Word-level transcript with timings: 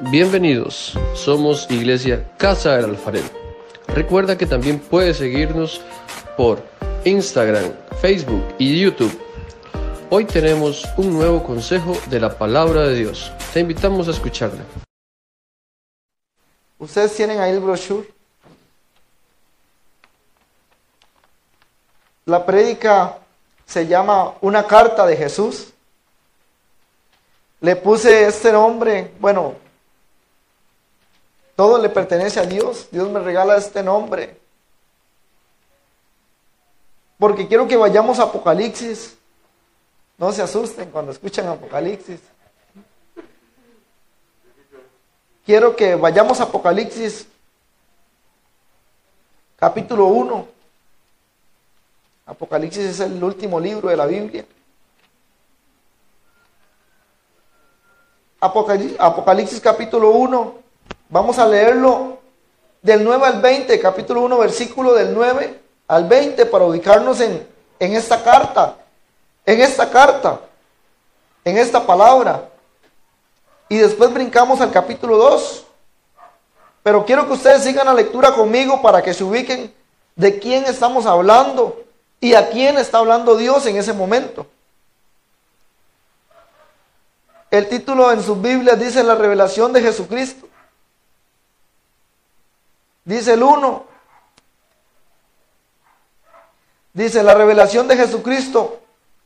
Bienvenidos, 0.00 0.98
somos 1.14 1.70
Iglesia 1.70 2.26
Casa 2.38 2.76
del 2.76 2.86
Alfarero. 2.86 3.28
Recuerda 3.88 4.38
que 4.38 4.46
también 4.46 4.78
puedes 4.78 5.18
seguirnos 5.18 5.82
por 6.36 6.62
Instagram, 7.04 7.72
Facebook 8.00 8.42
y 8.58 8.80
YouTube. 8.80 9.16
Hoy 10.08 10.24
tenemos 10.24 10.84
un 10.96 11.12
nuevo 11.12 11.42
consejo 11.44 11.96
de 12.08 12.20
la 12.20 12.36
palabra 12.36 12.82
de 12.82 12.94
Dios. 12.94 13.30
Te 13.52 13.60
invitamos 13.60 14.08
a 14.08 14.12
escucharla. 14.12 14.62
Ustedes 16.78 17.14
tienen 17.14 17.38
ahí 17.38 17.52
el 17.52 17.60
brochure. 17.60 18.08
La 22.24 22.44
prédica 22.46 23.18
se 23.66 23.86
llama 23.86 24.34
Una 24.40 24.66
carta 24.66 25.06
de 25.06 25.16
Jesús. 25.16 25.72
Le 27.60 27.76
puse 27.76 28.26
este 28.26 28.50
nombre, 28.50 29.12
bueno, 29.20 29.61
todo 31.62 31.78
le 31.78 31.88
pertenece 31.88 32.40
a 32.40 32.44
Dios. 32.44 32.88
Dios 32.90 33.08
me 33.08 33.20
regala 33.20 33.56
este 33.56 33.84
nombre. 33.84 34.36
Porque 37.20 37.46
quiero 37.46 37.68
que 37.68 37.76
vayamos 37.76 38.18
a 38.18 38.24
Apocalipsis. 38.24 39.16
No 40.18 40.32
se 40.32 40.42
asusten 40.42 40.90
cuando 40.90 41.12
escuchan 41.12 41.46
Apocalipsis. 41.46 42.18
Quiero 45.46 45.76
que 45.76 45.94
vayamos 45.94 46.40
a 46.40 46.44
Apocalipsis 46.44 47.28
capítulo 49.54 50.06
1. 50.06 50.48
Apocalipsis 52.26 52.86
es 52.86 52.98
el 52.98 53.22
último 53.22 53.60
libro 53.60 53.88
de 53.88 53.96
la 53.96 54.06
Biblia. 54.06 54.44
Apocalipsis, 58.40 59.60
capítulo 59.60 60.10
1. 60.10 60.61
Vamos 61.12 61.38
a 61.38 61.46
leerlo 61.46 62.20
del 62.80 63.04
9 63.04 63.26
al 63.26 63.42
20, 63.42 63.78
capítulo 63.78 64.22
1, 64.22 64.38
versículo 64.38 64.94
del 64.94 65.12
9 65.12 65.60
al 65.88 66.08
20, 66.08 66.46
para 66.46 66.64
ubicarnos 66.64 67.20
en, 67.20 67.46
en 67.78 67.92
esta 67.94 68.24
carta, 68.24 68.76
en 69.44 69.60
esta 69.60 69.90
carta, 69.90 70.40
en 71.44 71.58
esta 71.58 71.84
palabra. 71.84 72.48
Y 73.68 73.76
después 73.76 74.10
brincamos 74.10 74.62
al 74.62 74.72
capítulo 74.72 75.18
2. 75.18 75.66
Pero 76.82 77.04
quiero 77.04 77.26
que 77.26 77.34
ustedes 77.34 77.62
sigan 77.62 77.84
la 77.84 77.92
lectura 77.92 78.32
conmigo 78.32 78.80
para 78.80 79.02
que 79.02 79.12
se 79.12 79.22
ubiquen 79.22 79.70
de 80.16 80.38
quién 80.38 80.64
estamos 80.64 81.04
hablando 81.04 81.84
y 82.20 82.32
a 82.32 82.48
quién 82.48 82.78
está 82.78 82.96
hablando 82.96 83.36
Dios 83.36 83.66
en 83.66 83.76
ese 83.76 83.92
momento. 83.92 84.46
El 87.50 87.68
título 87.68 88.10
en 88.12 88.22
sus 88.22 88.40
Biblias 88.40 88.80
dice 88.80 89.02
la 89.02 89.14
revelación 89.14 89.74
de 89.74 89.82
Jesucristo. 89.82 90.48
Dice 93.04 93.34
el 93.34 93.42
1. 93.42 93.84
Dice 96.92 97.22
la 97.22 97.34
revelación 97.34 97.88
de 97.88 97.96
Jesucristo 97.96 98.78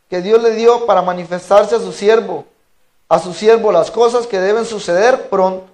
que 0.09 0.23
Dios 0.23 0.43
le 0.43 0.53
dio 0.53 0.87
para 0.87 1.03
manifestarse 1.03 1.75
a 1.75 1.81
su 1.81 1.93
siervo, 1.93 2.45
a 3.09 3.19
su 3.19 3.35
siervo 3.35 3.73
las 3.73 3.91
cosas 3.91 4.27
que 4.27 4.41
deben 4.41 4.65
suceder 4.65 5.29
pronto. 5.29 5.67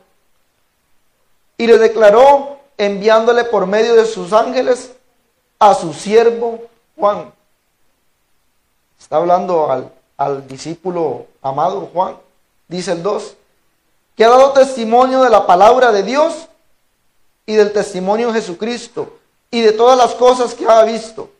Y 1.58 1.66
le 1.66 1.78
declaró 1.78 2.58
enviándole 2.78 3.44
por 3.44 3.66
medio 3.66 3.94
de 3.94 4.06
sus 4.06 4.32
ángeles 4.32 4.92
a 5.58 5.74
su 5.74 5.92
siervo 5.92 6.62
Juan. 6.96 7.32
Está 8.98 9.16
hablando 9.16 9.70
al, 9.70 9.92
al 10.16 10.46
discípulo 10.48 11.26
amado 11.42 11.90
Juan 11.92 12.16
dice 12.72 12.92
el 12.92 13.02
2, 13.02 13.36
que 14.16 14.24
ha 14.24 14.30
dado 14.30 14.52
testimonio 14.52 15.22
de 15.22 15.30
la 15.30 15.46
palabra 15.46 15.92
de 15.92 16.02
Dios 16.02 16.48
y 17.46 17.54
del 17.54 17.72
testimonio 17.72 18.28
de 18.28 18.40
Jesucristo 18.40 19.18
y 19.50 19.60
de 19.60 19.72
todas 19.72 19.98
las 19.98 20.14
cosas 20.14 20.54
que 20.54 20.66
ha 20.66 20.82
visto. 20.84 21.30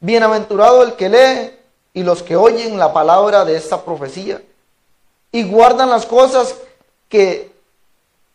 Bienaventurado 0.00 0.82
el 0.82 0.94
que 0.94 1.08
lee 1.08 1.58
y 1.92 2.02
los 2.02 2.22
que 2.22 2.36
oyen 2.36 2.78
la 2.78 2.92
palabra 2.92 3.44
de 3.44 3.56
esta 3.56 3.84
profecía 3.84 4.42
y 5.32 5.44
guardan 5.44 5.90
las 5.90 6.06
cosas 6.06 6.54
que 7.08 7.52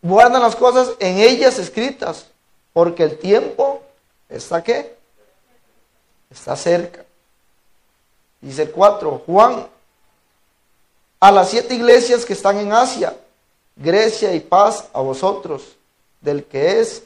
guardan 0.02 0.42
las 0.42 0.56
cosas 0.56 0.92
en 1.00 1.18
ellas 1.18 1.58
escritas, 1.58 2.28
porque 2.74 3.04
el 3.04 3.18
tiempo 3.18 3.82
está 4.30 4.64
qué? 4.64 4.96
Está 6.30 6.56
cerca. 6.56 7.04
Dice 8.40 8.64
el 8.64 8.72
4, 8.72 9.24
Juan, 9.26 9.68
a 11.20 11.32
las 11.32 11.50
siete 11.50 11.74
iglesias 11.74 12.24
que 12.24 12.34
están 12.34 12.60
en 12.60 12.72
Asia, 12.72 13.18
Grecia 13.76 14.34
y 14.36 14.42
paz 14.42 14.86
a 14.94 15.02
vosotros, 15.02 15.76
del 16.22 16.46
que 16.46 16.80
es 16.82 17.05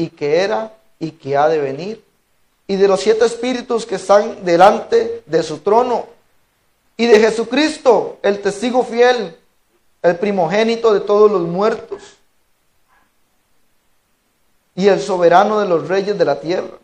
y 0.00 0.08
que 0.08 0.38
era 0.38 0.72
y 0.98 1.10
que 1.10 1.36
ha 1.36 1.46
de 1.48 1.58
venir, 1.58 2.02
y 2.66 2.76
de 2.76 2.88
los 2.88 3.00
siete 3.00 3.26
espíritus 3.26 3.84
que 3.84 3.96
están 3.96 4.44
delante 4.44 5.22
de 5.26 5.42
su 5.42 5.58
trono, 5.58 6.06
y 6.96 7.06
de 7.06 7.20
Jesucristo, 7.20 8.18
el 8.22 8.40
testigo 8.40 8.82
fiel, 8.82 9.36
el 10.02 10.16
primogénito 10.16 10.94
de 10.94 11.00
todos 11.00 11.30
los 11.30 11.42
muertos, 11.42 12.02
y 14.74 14.88
el 14.88 15.00
soberano 15.00 15.60
de 15.60 15.68
los 15.68 15.86
reyes 15.88 16.16
de 16.16 16.24
la 16.24 16.40
tierra, 16.40 16.78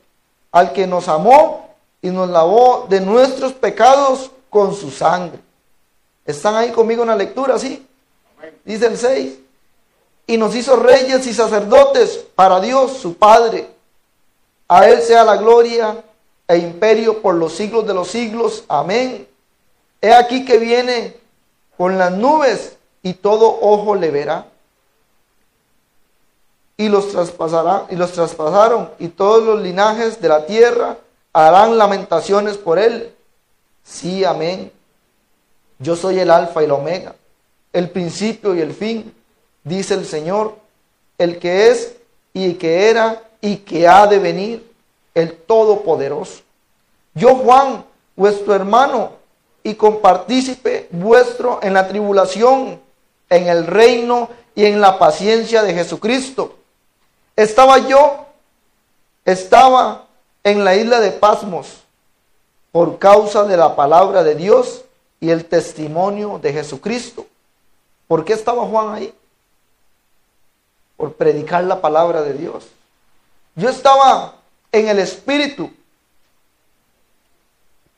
al 0.53 0.75
que 0.75 0.87
nos 0.87 1.09
amó 1.09 1.75
y 2.03 2.11
nos 2.11 2.29
lavó 2.29 2.87
de 2.91 3.01
nuestros 3.01 3.55
pecados 3.55 4.31
con 4.51 4.75
su 4.75 4.91
sangre 4.91 5.41
¿Están 6.27 6.57
ahí 6.57 6.73
conmigo 6.73 7.03
en 7.03 7.09
la 7.09 7.17
lectura? 7.17 7.57
Sí. 7.57 7.87
Dice 8.65 8.87
el 8.87 8.99
6. 8.99 9.39
Y 10.27 10.37
nos 10.37 10.55
hizo 10.55 10.77
reyes 10.77 11.27
y 11.27 11.33
sacerdotes 11.33 12.25
para 12.35 12.61
Dios, 12.61 12.93
su 12.93 13.17
Padre. 13.17 13.69
A 14.69 14.89
Él 14.89 15.01
sea 15.03 15.25
la 15.25 15.37
gloria 15.37 16.03
e 16.49 16.59
imperio 16.59 17.23
por 17.23 17.35
los 17.35 17.53
siglos 17.53 17.87
de 17.87 17.95
los 17.95 18.09
siglos. 18.09 18.65
Amén. 18.69 19.29
He 20.01 20.13
aquí 20.13 20.45
que 20.45 20.59
viene 20.59 21.17
con 21.77 21.99
las 21.99 22.13
nubes 22.13 22.77
y 23.03 23.15
todo 23.15 23.59
ojo 23.61 23.95
le 23.95 24.11
verá. 24.11 24.47
Y 26.77 26.89
los 26.89 27.11
traspasará, 27.11 27.87
y 27.89 27.97
los 27.97 28.13
traspasaron, 28.13 28.91
y 28.99 29.09
todos 29.09 29.43
los 29.43 29.63
linajes 29.63 30.21
de 30.21 30.29
la 30.29 30.45
tierra 30.45 30.99
harán 31.33 31.79
lamentaciones 31.79 32.59
por 32.59 32.79
él. 32.79 33.15
Sí, 33.83 34.25
amén. 34.25 34.71
Yo 35.79 35.97
soy 35.97 36.19
el 36.19 36.31
alfa 36.31 36.61
y 36.63 36.65
el 36.67 36.73
omega, 36.73 37.15
el 37.73 37.89
principio 37.91 38.55
y 38.55 38.61
el 38.61 38.75
fin, 38.75 39.15
dice 39.67 39.95
el 39.95 40.07
Señor, 40.07 40.55
el 41.19 41.39
que 41.39 41.71
es 41.71 41.97
y 42.33 42.55
que 42.55 42.89
era 42.89 43.23
y 43.41 43.57
que 43.57 43.87
ha 43.87 44.07
de 44.07 44.19
venir, 44.19 44.73
el 45.15 45.37
Todopoderoso. 45.37 46.43
Yo, 47.15 47.35
Juan, 47.35 47.85
vuestro 48.15 48.55
hermano 48.55 49.13
y 49.63 49.75
compartícipe 49.75 50.89
vuestro 50.91 51.59
en 51.63 51.75
la 51.75 51.89
tribulación, 51.89 52.81
en 53.29 53.49
el 53.49 53.67
reino 53.67 54.29
y 54.55 54.67
en 54.67 54.81
la 54.81 54.99
paciencia 54.99 55.63
de 55.63 55.75
Jesucristo. 55.75 56.55
Estaba 57.35 57.79
yo, 57.79 58.27
estaba 59.25 60.07
en 60.45 60.65
la 60.65 60.77
isla 60.77 61.01
de 61.01 61.11
Pasmos 61.11 61.83
por 62.71 62.99
causa 62.99 63.45
de 63.45 63.57
la 63.57 63.75
palabra 63.75 64.23
de 64.23 64.37
Dios 64.37 64.85
y 65.19 65.31
el 65.31 65.45
testimonio 65.45 66.39
de 66.41 66.53
Jesucristo. 66.53 67.27
¿Por 68.07 68.25
qué 68.25 68.35
estaba 68.35 68.65
Juan 68.65 68.95
ahí? 68.95 69.15
Por 70.97 71.15
predicar 71.15 71.65
la 71.65 71.81
palabra 71.81 72.23
de 72.23 72.35
Dios. 72.35 72.67
Yo 73.55 73.69
estaba 73.69 74.37
en 74.73 74.89
el 74.89 74.99
Espíritu. 74.99 75.71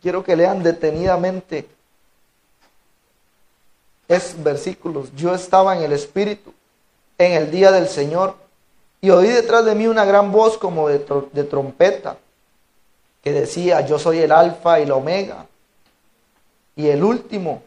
Quiero 0.00 0.22
que 0.22 0.36
lean 0.36 0.62
detenidamente 0.62 1.68
es 4.08 4.42
versículos. 4.42 5.14
Yo 5.14 5.34
estaba 5.34 5.76
en 5.76 5.82
el 5.82 5.92
Espíritu 5.92 6.52
en 7.18 7.32
el 7.32 7.50
día 7.50 7.70
del 7.70 7.88
Señor 7.88 8.36
y 9.00 9.10
oí 9.10 9.28
detrás 9.28 9.64
de 9.64 9.74
mí 9.74 9.86
una 9.86 10.04
gran 10.04 10.32
voz 10.32 10.56
como 10.56 10.88
de, 10.88 11.04
de 11.32 11.44
trompeta 11.44 12.16
que 13.22 13.32
decía, 13.32 13.82
yo 13.82 13.98
soy 13.98 14.18
el 14.18 14.32
alfa 14.32 14.80
y 14.80 14.86
la 14.86 14.94
omega, 14.94 15.46
y 16.76 16.88
el 16.88 17.02
último, 17.02 17.62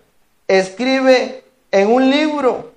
escribe 0.48 1.44
en 1.72 1.92
un 1.92 2.10
libro 2.10 2.72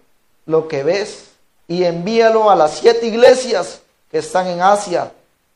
lo 0.46 0.66
que 0.66 0.82
ves 0.82 1.30
y 1.66 1.84
envíalo 1.84 2.50
a 2.50 2.56
las 2.56 2.78
siete 2.78 3.06
iglesias 3.06 3.80
que 4.10 4.18
están 4.18 4.46
en 4.46 4.60
Asia, 4.60 5.12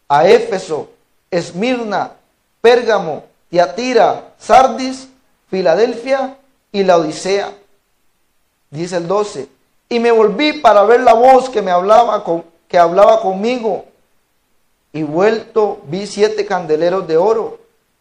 a 0.08 0.26
Éfeso, 0.26 0.88
Esmirna, 1.30 2.12
Pérgamo, 2.60 3.24
Tiatira, 3.50 4.32
Sardis, 4.38 5.08
Filadelfia 5.50 6.36
y 6.72 6.82
la 6.82 6.98
Odisea. 6.98 7.52
Dice 8.70 8.96
el 8.96 9.06
12. 9.06 9.48
Y 9.88 10.00
me 10.00 10.10
volví 10.10 10.54
para 10.54 10.82
ver 10.84 11.00
la 11.00 11.14
voz 11.14 11.48
que 11.48 11.62
me 11.62 11.70
hablaba, 11.70 12.24
con, 12.24 12.44
que 12.68 12.78
hablaba 12.78 13.20
conmigo. 13.20 13.86
Y 14.92 15.02
vuelto 15.02 15.80
vi 15.84 16.06
siete 16.06 16.44
candeleros 16.44 17.06
de 17.06 17.16
oro. 17.16 17.58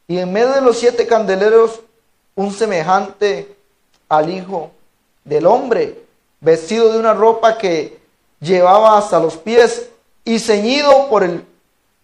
Y 0.08 0.18
en 0.18 0.32
medio 0.32 0.52
de 0.54 0.62
los 0.62 0.78
siete 0.78 1.06
candeleros 1.08 1.82
un 2.36 2.54
semejante 2.54 3.56
al 4.10 4.30
Hijo 4.30 4.72
del 5.24 5.46
Hombre, 5.46 6.04
vestido 6.40 6.92
de 6.92 7.00
una 7.00 7.14
ropa 7.14 7.58
que 7.58 7.97
llevaba 8.40 8.98
hasta 8.98 9.20
los 9.20 9.38
pies 9.38 9.90
y 10.24 10.40
ceñido 10.40 11.10
por 11.10 11.24
el 11.24 11.46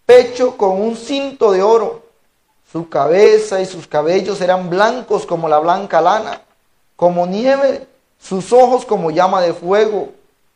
pecho 0.06 0.56
con 0.56 0.80
un 0.80 0.96
cinto 0.96 1.52
de 1.52 1.62
oro. 1.62 2.02
Su 2.70 2.88
cabeza 2.88 3.60
y 3.60 3.66
sus 3.66 3.86
cabellos 3.86 4.40
eran 4.40 4.68
blancos 4.68 5.26
como 5.26 5.48
la 5.48 5.58
blanca 5.58 6.00
lana, 6.00 6.42
como 6.96 7.26
nieve, 7.26 7.86
sus 8.20 8.52
ojos 8.52 8.84
como 8.84 9.10
llama 9.10 9.40
de 9.42 9.52
fuego, 9.52 10.10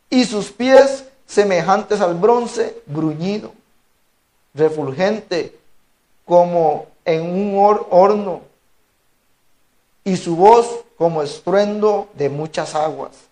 y 0.09 0.25
sus 0.25 0.51
pies 0.51 1.05
semejantes 1.25 2.01
al 2.01 2.15
bronce 2.15 2.81
bruñido, 2.87 3.51
refulgente 4.53 5.57
como 6.25 6.87
en 7.05 7.21
un 7.21 7.85
horno, 7.89 8.41
y 10.03 10.17
su 10.17 10.35
voz 10.35 10.67
como 10.97 11.21
estruendo 11.21 12.09
de 12.15 12.29
muchas 12.29 12.75
aguas. 12.75 13.28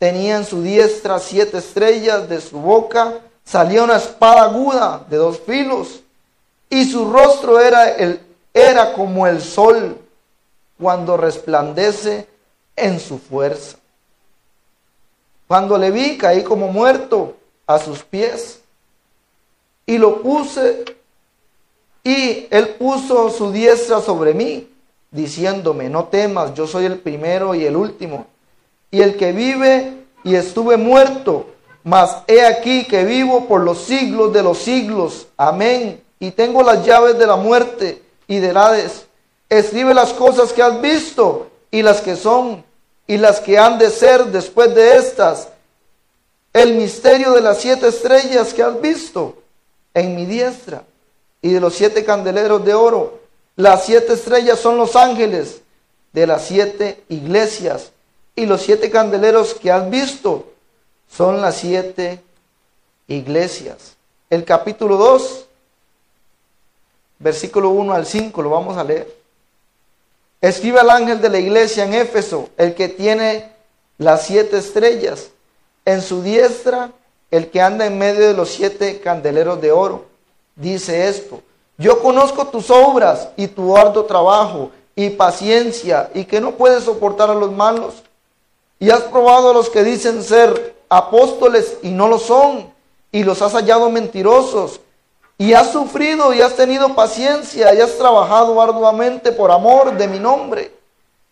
Tenía 0.00 0.38
en 0.38 0.46
su 0.46 0.62
diestra 0.62 1.18
siete 1.18 1.58
estrellas, 1.58 2.26
de 2.26 2.40
su 2.40 2.58
boca 2.58 3.20
salía 3.44 3.82
una 3.82 3.96
espada 3.96 4.44
aguda 4.44 5.04
de 5.10 5.18
dos 5.18 5.40
filos, 5.40 6.00
y 6.70 6.90
su 6.90 7.12
rostro 7.12 7.60
era, 7.60 7.90
el, 7.90 8.18
era 8.54 8.94
como 8.94 9.26
el 9.26 9.42
sol 9.42 9.98
cuando 10.80 11.18
resplandece 11.18 12.26
en 12.76 12.98
su 12.98 13.18
fuerza. 13.18 13.76
Cuando 15.46 15.76
le 15.76 15.90
vi, 15.90 16.16
caí 16.16 16.44
como 16.44 16.68
muerto 16.68 17.36
a 17.66 17.78
sus 17.78 18.02
pies, 18.02 18.62
y 19.84 19.98
lo 19.98 20.22
puse, 20.22 20.82
y 22.02 22.48
él 22.50 22.70
puso 22.78 23.28
su 23.28 23.52
diestra 23.52 24.00
sobre 24.00 24.32
mí 24.32 24.66
diciéndome, 25.10 25.90
no 25.90 26.04
temas, 26.04 26.54
yo 26.54 26.66
soy 26.66 26.86
el 26.86 27.00
primero 27.00 27.54
y 27.54 27.66
el 27.66 27.76
último, 27.76 28.28
y 28.90 29.02
el 29.02 29.16
que 29.16 29.32
vive 29.32 30.04
y 30.24 30.34
estuve 30.34 30.76
muerto, 30.76 31.46
mas 31.84 32.18
he 32.26 32.44
aquí 32.44 32.84
que 32.84 33.04
vivo 33.04 33.46
por 33.46 33.62
los 33.62 33.78
siglos 33.78 34.32
de 34.32 34.42
los 34.42 34.58
siglos. 34.58 35.28
Amén. 35.36 36.02
Y 36.18 36.32
tengo 36.32 36.62
las 36.62 36.84
llaves 36.84 37.18
de 37.18 37.26
la 37.26 37.36
muerte 37.36 38.02
y 38.26 38.38
del 38.38 38.56
Hades. 38.56 39.06
Escribe 39.48 39.94
las 39.94 40.12
cosas 40.12 40.52
que 40.52 40.62
has 40.62 40.80
visto 40.80 41.48
y 41.70 41.82
las 41.82 42.00
que 42.00 42.16
son 42.16 42.64
y 43.06 43.16
las 43.16 43.40
que 43.40 43.58
han 43.58 43.78
de 43.78 43.90
ser 43.90 44.26
después 44.26 44.74
de 44.74 44.96
estas. 44.96 45.48
El 46.52 46.74
misterio 46.74 47.32
de 47.32 47.40
las 47.40 47.58
siete 47.58 47.88
estrellas 47.88 48.52
que 48.52 48.62
has 48.62 48.80
visto 48.80 49.42
en 49.94 50.14
mi 50.14 50.26
diestra 50.26 50.84
y 51.40 51.50
de 51.50 51.60
los 51.60 51.74
siete 51.74 52.04
candeleros 52.04 52.64
de 52.64 52.74
oro 52.74 53.20
las 53.60 53.84
siete 53.84 54.14
estrellas 54.14 54.58
son 54.58 54.78
los 54.78 54.96
ángeles 54.96 55.60
de 56.12 56.26
las 56.26 56.46
siete 56.46 57.02
iglesias 57.08 57.92
y 58.40 58.46
los 58.46 58.62
siete 58.62 58.90
candeleros 58.90 59.52
que 59.52 59.70
has 59.70 59.90
visto 59.90 60.46
son 61.10 61.42
las 61.42 61.56
siete 61.56 62.22
iglesias. 63.06 63.96
El 64.30 64.44
capítulo 64.46 64.96
2, 64.96 65.46
versículo 67.18 67.68
1 67.68 67.92
al 67.92 68.06
5, 68.06 68.40
lo 68.40 68.48
vamos 68.48 68.78
a 68.78 68.84
leer. 68.84 69.14
Escribe 70.40 70.80
al 70.80 70.88
ángel 70.88 71.20
de 71.20 71.28
la 71.28 71.38
iglesia 71.38 71.84
en 71.84 71.92
Éfeso, 71.92 72.48
el 72.56 72.74
que 72.74 72.88
tiene 72.88 73.52
las 73.98 74.24
siete 74.24 74.56
estrellas, 74.56 75.28
en 75.84 76.00
su 76.00 76.22
diestra, 76.22 76.92
el 77.30 77.50
que 77.50 77.60
anda 77.60 77.84
en 77.84 77.98
medio 77.98 78.26
de 78.26 78.32
los 78.32 78.48
siete 78.48 79.00
candeleros 79.00 79.60
de 79.60 79.70
oro. 79.70 80.06
Dice 80.56 81.08
esto, 81.08 81.42
yo 81.76 82.00
conozco 82.00 82.46
tus 82.46 82.70
obras 82.70 83.28
y 83.36 83.48
tu 83.48 83.76
arduo 83.76 84.06
trabajo 84.06 84.70
y 84.96 85.10
paciencia 85.10 86.10
y 86.14 86.24
que 86.24 86.40
no 86.40 86.52
puedes 86.52 86.84
soportar 86.84 87.28
a 87.28 87.34
los 87.34 87.52
malos. 87.52 88.02
Y 88.80 88.90
has 88.90 89.02
probado 89.02 89.50
a 89.50 89.54
los 89.54 89.68
que 89.68 89.84
dicen 89.84 90.22
ser 90.22 90.74
apóstoles 90.88 91.76
y 91.82 91.90
no 91.90 92.08
lo 92.08 92.18
son 92.18 92.72
y 93.12 93.22
los 93.22 93.42
has 93.42 93.52
hallado 93.52 93.90
mentirosos. 93.90 94.80
Y 95.36 95.52
has 95.52 95.70
sufrido 95.70 96.34
y 96.34 96.40
has 96.40 96.56
tenido 96.56 96.94
paciencia 96.94 97.74
y 97.74 97.80
has 97.80 97.96
trabajado 97.96 98.60
arduamente 98.60 99.32
por 99.32 99.50
amor 99.50 99.96
de 99.96 100.08
mi 100.08 100.18
nombre 100.18 100.74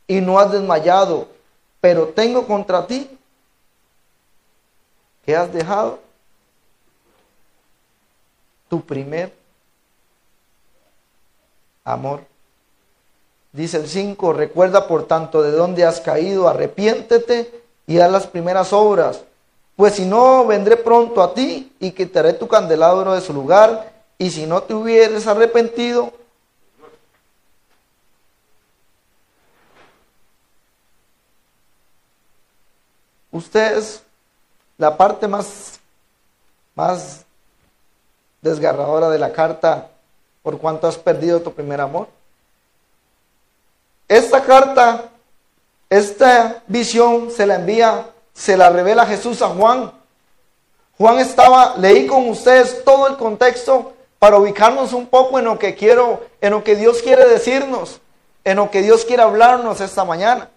y 0.06 0.20
no 0.20 0.38
has 0.38 0.52
desmayado. 0.52 1.26
Pero 1.80 2.08
tengo 2.08 2.46
contra 2.46 2.86
ti 2.86 3.10
que 5.24 5.34
has 5.34 5.52
dejado 5.52 5.98
tu 8.68 8.80
primer 8.82 9.32
amor. 11.84 12.24
Dice 13.52 13.78
el 13.78 13.88
5, 13.88 14.32
recuerda 14.34 14.86
por 14.86 15.06
tanto 15.06 15.42
de 15.42 15.52
dónde 15.52 15.84
has 15.84 16.00
caído, 16.00 16.48
arrepiéntete 16.48 17.62
y 17.86 17.98
haz 17.98 18.10
las 18.10 18.26
primeras 18.26 18.72
obras, 18.72 19.22
pues 19.74 19.94
si 19.94 20.04
no, 20.04 20.44
vendré 20.46 20.76
pronto 20.76 21.22
a 21.22 21.32
ti 21.32 21.72
y 21.78 21.92
quitaré 21.92 22.32
tu 22.32 22.48
candelabro 22.48 23.14
de 23.14 23.20
su 23.20 23.32
lugar, 23.32 23.92
y 24.18 24.30
si 24.30 24.44
no 24.44 24.62
te 24.62 24.74
hubieres 24.74 25.26
arrepentido, 25.28 26.12
usted 33.30 33.78
es 33.78 34.02
la 34.76 34.96
parte 34.96 35.28
más, 35.28 35.78
más 36.74 37.24
desgarradora 38.42 39.08
de 39.08 39.18
la 39.18 39.32
carta 39.32 39.90
por 40.42 40.58
cuanto 40.58 40.88
has 40.88 40.98
perdido 40.98 41.40
tu 41.40 41.52
primer 41.52 41.80
amor. 41.80 42.17
Esta 44.08 44.42
carta, 44.42 45.10
esta 45.90 46.62
visión 46.66 47.30
se 47.30 47.46
la 47.46 47.56
envía, 47.56 48.10
se 48.32 48.56
la 48.56 48.70
revela 48.70 49.06
Jesús 49.06 49.42
a 49.42 49.48
Juan. 49.48 49.92
Juan 50.96 51.18
estaba, 51.18 51.76
leí 51.76 52.06
con 52.06 52.28
ustedes 52.28 52.82
todo 52.84 53.06
el 53.06 53.16
contexto 53.16 53.92
para 54.18 54.38
ubicarnos 54.38 54.92
un 54.92 55.06
poco 55.06 55.38
en 55.38 55.44
lo 55.44 55.58
que 55.58 55.74
quiero, 55.74 56.26
en 56.40 56.50
lo 56.50 56.64
que 56.64 56.74
Dios 56.74 57.02
quiere 57.02 57.28
decirnos, 57.28 58.00
en 58.44 58.56
lo 58.56 58.70
que 58.70 58.82
Dios 58.82 59.04
quiere 59.04 59.22
hablarnos 59.22 59.80
esta 59.80 60.04
mañana. 60.04 60.50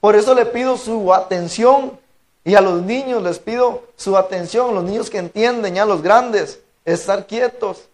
Por 0.00 0.16
eso 0.16 0.34
le 0.34 0.46
pido 0.46 0.78
su 0.78 1.12
atención 1.12 1.98
y 2.44 2.54
a 2.54 2.60
los 2.60 2.80
niños 2.82 3.22
les 3.22 3.38
pido 3.38 3.82
su 3.96 4.16
atención, 4.16 4.74
los 4.74 4.84
niños 4.84 5.10
que 5.10 5.18
entienden, 5.18 5.74
ya 5.74 5.84
los 5.84 6.00
grandes, 6.00 6.60
estar 6.86 7.26
quietos 7.26 7.90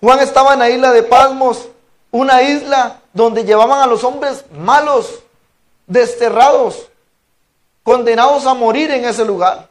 Juan 0.00 0.20
estaba 0.20 0.52
en 0.52 0.60
la 0.60 0.70
isla 0.70 0.92
de 0.92 1.02
Palmos, 1.02 1.68
una 2.10 2.42
isla 2.42 3.00
donde 3.12 3.44
llevaban 3.44 3.80
a 3.80 3.86
los 3.86 4.04
hombres 4.04 4.44
malos, 4.52 5.20
desterrados, 5.86 6.88
condenados 7.82 8.46
a 8.46 8.54
morir 8.54 8.90
en 8.90 9.04
ese 9.04 9.24
lugar. 9.24 9.68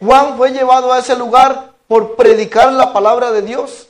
Juan 0.00 0.36
fue 0.36 0.50
llevado 0.50 0.92
a 0.92 0.98
ese 0.98 1.16
lugar 1.16 1.72
por 1.86 2.16
predicar 2.16 2.72
la 2.72 2.92
palabra 2.92 3.30
de 3.30 3.42
Dios, 3.42 3.88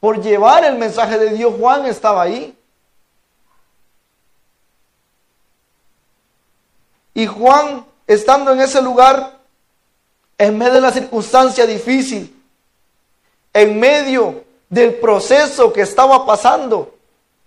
por 0.00 0.22
llevar 0.22 0.64
el 0.64 0.76
mensaje 0.76 1.18
de 1.18 1.30
Dios. 1.30 1.54
Juan 1.58 1.86
estaba 1.86 2.22
ahí. 2.22 2.56
Y 7.12 7.26
Juan, 7.26 7.84
estando 8.06 8.52
en 8.52 8.60
ese 8.60 8.80
lugar, 8.80 9.38
en 10.38 10.56
medio 10.56 10.74
de 10.74 10.80
la 10.80 10.92
circunstancia 10.92 11.66
difícil, 11.66 12.42
en 13.52 13.78
medio 13.78 14.44
del 14.70 14.94
proceso 14.94 15.72
que 15.72 15.82
estaba 15.82 16.24
pasando, 16.24 16.94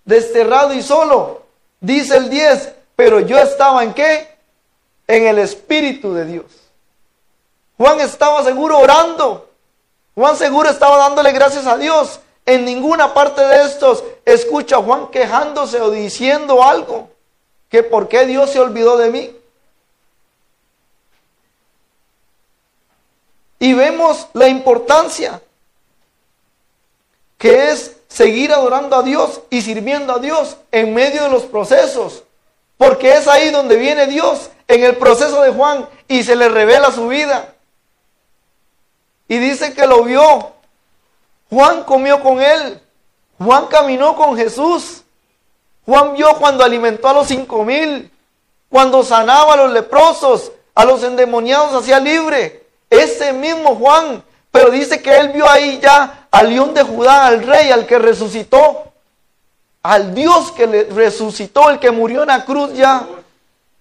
desterrado 0.06 0.74
y 0.74 0.84
solo. 0.84 1.42
Dice 1.80 2.18
el 2.18 2.30
10, 2.30 2.74
pero 2.96 3.22
yo 3.22 3.40
estaba 3.40 3.84
en 3.84 3.94
qué? 3.94 4.28
En 5.08 5.26
el 5.26 5.40
Espíritu 5.40 6.14
de 6.14 6.26
Dios. 6.26 6.46
Juan 7.78 8.00
estaba 8.02 8.44
seguro 8.44 8.78
orando. 8.78 9.50
Juan 10.16 10.38
seguro 10.38 10.70
estaba 10.70 10.98
dándole 10.98 11.32
gracias 11.32 11.66
a 11.66 11.78
Dios. 11.78 12.20
En 12.46 12.66
ninguna 12.66 13.14
parte 13.14 13.42
de 13.42 13.64
estos 13.64 14.04
escucha 14.26 14.76
a 14.76 14.82
Juan 14.82 15.08
quejándose 15.08 15.82
o 15.82 15.90
diciendo 15.90 16.64
algo. 16.64 17.10
Que 17.70 17.84
por 17.84 18.08
qué 18.08 18.26
Dios 18.26 18.52
se 18.52 18.60
olvidó 18.60 18.98
de 18.98 19.10
mí. 19.10 19.36
Y 23.60 23.74
vemos 23.74 24.28
la 24.34 24.50
importancia 24.50 25.42
que 27.44 27.72
es 27.72 27.98
seguir 28.08 28.54
adorando 28.54 28.96
a 28.96 29.04
Dios 29.04 29.42
y 29.50 29.62
sirviendo 29.62 30.16
a 30.16 30.20
Dios 30.20 30.56
en 30.72 30.94
medio 30.94 31.24
de 31.24 31.30
los 31.30 31.44
procesos. 31.44 32.24
Porque 32.78 33.18
es 33.18 33.28
ahí 33.28 33.50
donde 33.50 33.76
viene 33.76 34.08
Dios, 34.08 34.50
en 34.66 34.82
el 34.82 34.96
proceso 34.96 35.42
de 35.42 35.52
Juan, 35.52 35.86
y 36.08 36.24
se 36.24 36.38
le 36.38 36.48
revela 36.48 36.90
su 36.94 37.10
vida. 37.10 37.54
Y 39.28 39.40
dice 39.40 39.74
que 39.74 39.86
lo 39.86 40.06
vio. 40.06 40.54
Juan 41.50 41.84
comió 41.84 42.22
con 42.22 42.42
él. 42.42 42.82
Juan 43.38 43.66
caminó 43.66 44.16
con 44.16 44.38
Jesús. 44.38 45.04
Juan 45.86 46.14
vio 46.14 46.38
cuando 46.38 46.64
alimentó 46.64 47.10
a 47.10 47.14
los 47.14 47.28
cinco 47.28 47.66
mil, 47.66 48.10
cuando 48.70 49.04
sanaba 49.04 49.56
a 49.56 49.58
los 49.58 49.72
leprosos, 49.74 50.54
a 50.74 50.86
los 50.86 51.04
endemoniados 51.04 51.74
hacía 51.74 52.00
libre. 52.00 52.66
Ese 52.90 53.34
mismo 53.34 53.76
Juan 53.76 54.24
pero 54.54 54.70
dice 54.70 55.02
que 55.02 55.18
él 55.18 55.30
vio 55.30 55.50
ahí 55.50 55.80
ya 55.82 56.23
al 56.34 56.50
león 56.50 56.74
de 56.74 56.82
Judá, 56.82 57.28
al 57.28 57.44
rey, 57.44 57.70
al 57.70 57.86
que 57.86 58.00
resucitó. 58.00 58.92
al 59.84 60.16
Dios 60.16 60.52
que 60.54 60.66
le 60.66 60.86
resucitó, 60.86 61.70
el 61.70 61.78
que 61.78 61.92
murió 61.92 62.22
en 62.22 62.30
la 62.30 62.44
cruz 62.44 62.74
ya. 62.74 63.06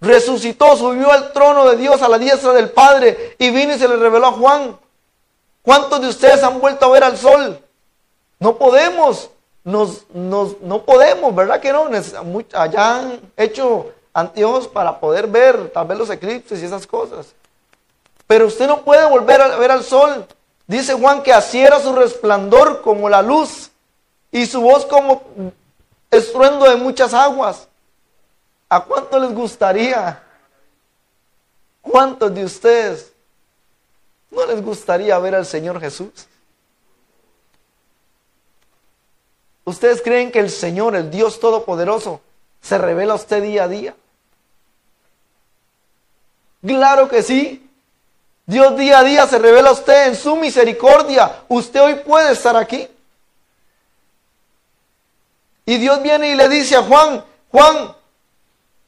Resucitó, 0.01 0.77
subió 0.77 1.13
al 1.13 1.33
trono 1.33 1.71
de 1.71 1.77
Dios 1.77 2.03
a 2.03 2.09
la 2.09 2.19
diestra 2.19 2.53
del 2.53 2.71
Padre 2.71 3.37
y 3.39 3.51
vino 3.51 3.73
y 3.75 3.79
se 3.79 3.89
le 3.89 3.97
reveló 3.97 4.27
a 4.27 4.33
Juan. 4.33 4.77
¿Cuántos 5.63 6.01
de 6.03 6.09
ustedes 6.09 6.43
han 6.43 6.61
vuelto 6.61 6.87
a 6.87 6.91
ver 6.91 7.05
al 7.05 7.17
sol? 7.17 7.59
No 8.39 8.57
podemos, 8.59 9.31
nos, 9.65 10.05
no 10.13 10.83
podemos, 10.85 11.35
¿verdad 11.35 11.61
que 11.61 11.73
no? 11.73 11.89
Allá 12.53 12.97
han 12.97 13.21
hecho 13.37 13.93
anteojos 14.13 14.69
para 14.69 14.99
poder 15.01 15.27
ver 15.27 15.71
tal 15.71 15.87
vez 15.87 15.97
los 15.97 16.11
eclipses 16.11 16.61
y 16.61 16.67
esas 16.67 16.87
cosas. 16.87 17.33
Pero 18.27 18.47
usted 18.47 18.67
no 18.67 18.83
puede 18.83 19.09
volver 19.09 19.41
a 19.41 19.57
ver 19.57 19.71
al 19.71 19.85
sol. 19.85 20.27
Dice 20.67 20.95
Juan 20.95 21.23
que 21.23 21.33
así 21.33 21.61
era 21.61 21.81
su 21.81 21.93
resplandor 21.95 22.83
como 22.83 23.09
la 23.09 23.23
luz 23.23 23.71
y 24.31 24.47
su 24.47 24.61
voz 24.61 24.87
como 24.87 25.23
estruendo 26.11 26.69
de 26.69 26.77
muchas 26.77 27.13
aguas. 27.15 27.69
¿A 28.69 28.81
cuánto 28.81 29.19
les 29.19 29.35
gustaría? 29.35 30.23
¿Cuántos 31.83 32.35
de 32.35 32.45
ustedes 32.45 33.13
no 34.31 34.47
les 34.47 34.63
gustaría 34.63 35.19
ver 35.19 35.35
al 35.35 35.45
Señor 35.45 35.81
Jesús? 35.81 36.27
¿Ustedes 39.65 40.03
creen 40.03 40.33
que 40.33 40.41
el 40.41 40.51
Señor, 40.51 40.97
el 40.97 41.11
Dios 41.11 41.39
Todopoderoso, 41.39 42.21
se 42.61 42.79
revela 42.79 43.13
a 43.13 43.17
usted 43.17 43.43
día 43.43 43.65
a 43.65 43.69
día? 43.69 43.95
Claro 46.65 47.09
que 47.09 47.23
sí. 47.23 47.69
Dios 48.47 48.77
día 48.77 48.99
a 48.99 49.05
día 49.05 49.27
se 49.27 49.39
revela 49.39 49.71
a 49.71 49.73
usted 49.73 50.09
en 50.09 50.17
su 50.17 50.37
misericordia. 50.37 51.45
Usted 51.49 51.81
hoy 51.81 51.95
puede 51.97 52.33
estar 52.33 52.57
aquí. 52.57 52.89
Y 55.65 55.79
Dios 55.79 56.03
viene 56.03 56.31
y 56.31 56.35
le 56.35 56.49
dice 56.49 56.77
a 56.77 56.83
Juan, 56.83 57.25
Juan, 57.51 57.95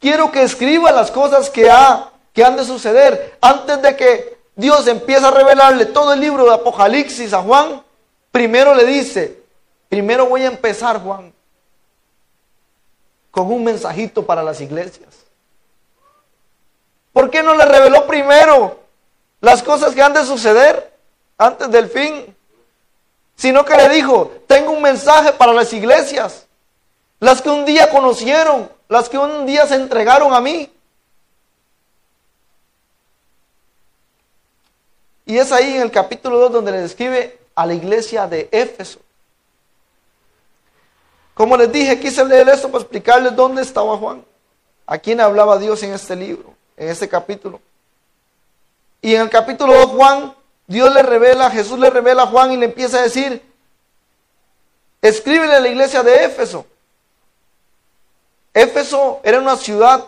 quiero 0.00 0.32
que 0.32 0.42
escriba 0.42 0.90
las 0.90 1.10
cosas 1.10 1.48
que, 1.48 1.70
ha, 1.70 2.10
que 2.32 2.44
han 2.44 2.56
de 2.56 2.64
suceder 2.64 3.38
antes 3.40 3.80
de 3.80 3.96
que 3.96 4.38
Dios 4.56 4.86
empiece 4.88 5.24
a 5.24 5.30
revelarle 5.30 5.86
todo 5.86 6.12
el 6.12 6.20
libro 6.20 6.44
de 6.44 6.54
Apocalipsis 6.54 7.32
a 7.32 7.42
Juan. 7.42 7.82
Primero 8.32 8.74
le 8.74 8.84
dice, 8.84 9.40
primero 9.88 10.26
voy 10.26 10.42
a 10.42 10.48
empezar, 10.48 11.00
Juan, 11.00 11.32
con 13.30 13.52
un 13.52 13.62
mensajito 13.62 14.26
para 14.26 14.42
las 14.42 14.60
iglesias. 14.60 15.14
¿Por 17.12 17.30
qué 17.30 17.44
no 17.44 17.54
le 17.54 17.64
reveló 17.64 18.04
primero 18.08 18.83
las 19.44 19.62
cosas 19.62 19.94
que 19.94 20.02
han 20.02 20.12
de 20.12 20.24
suceder 20.24 20.92
antes 21.38 21.70
del 21.70 21.88
fin? 21.88 22.34
Sino 23.36 23.64
que 23.64 23.76
le 23.76 23.88
dijo, 23.88 24.32
tengo 24.46 24.72
un 24.72 24.82
mensaje 24.82 25.32
para 25.32 25.52
las 25.52 25.72
iglesias, 25.72 26.46
las 27.20 27.42
que 27.42 27.50
un 27.50 27.64
día 27.64 27.90
conocieron, 27.90 28.70
las 28.88 29.08
que 29.08 29.18
un 29.18 29.46
día 29.46 29.66
se 29.66 29.74
entregaron 29.74 30.32
a 30.32 30.40
mí. 30.40 30.70
Y 35.26 35.38
es 35.38 35.52
ahí 35.52 35.76
en 35.76 35.82
el 35.82 35.90
capítulo 35.90 36.38
2 36.38 36.52
donde 36.52 36.72
le 36.72 36.82
describe 36.82 37.38
a 37.54 37.66
la 37.66 37.74
iglesia 37.74 38.26
de 38.26 38.48
Éfeso. 38.52 39.00
Como 41.32 41.56
les 41.56 41.72
dije, 41.72 41.98
quise 41.98 42.24
leer 42.24 42.48
esto 42.48 42.68
para 42.70 42.82
explicarles 42.82 43.34
dónde 43.34 43.62
estaba 43.62 43.96
Juan, 43.96 44.24
a 44.86 44.98
quién 44.98 45.20
hablaba 45.20 45.58
Dios 45.58 45.82
en 45.82 45.92
este 45.92 46.14
libro 46.14 46.54
en 46.76 46.88
este 46.88 47.08
capítulo. 47.08 47.60
Y 49.04 49.14
en 49.14 49.20
el 49.20 49.28
capítulo 49.28 49.74
2 49.74 49.86
Juan, 49.90 50.34
Dios 50.66 50.94
le 50.94 51.02
revela, 51.02 51.50
Jesús 51.50 51.78
le 51.78 51.90
revela 51.90 52.22
a 52.22 52.26
Juan 52.26 52.52
y 52.52 52.56
le 52.56 52.64
empieza 52.64 53.00
a 53.00 53.02
decir, 53.02 53.42
escríbele 55.02 55.56
a 55.56 55.60
la 55.60 55.68
iglesia 55.68 56.02
de 56.02 56.24
Éfeso. 56.24 56.64
Éfeso 58.54 59.20
era 59.22 59.40
una 59.40 59.56
ciudad 59.56 60.06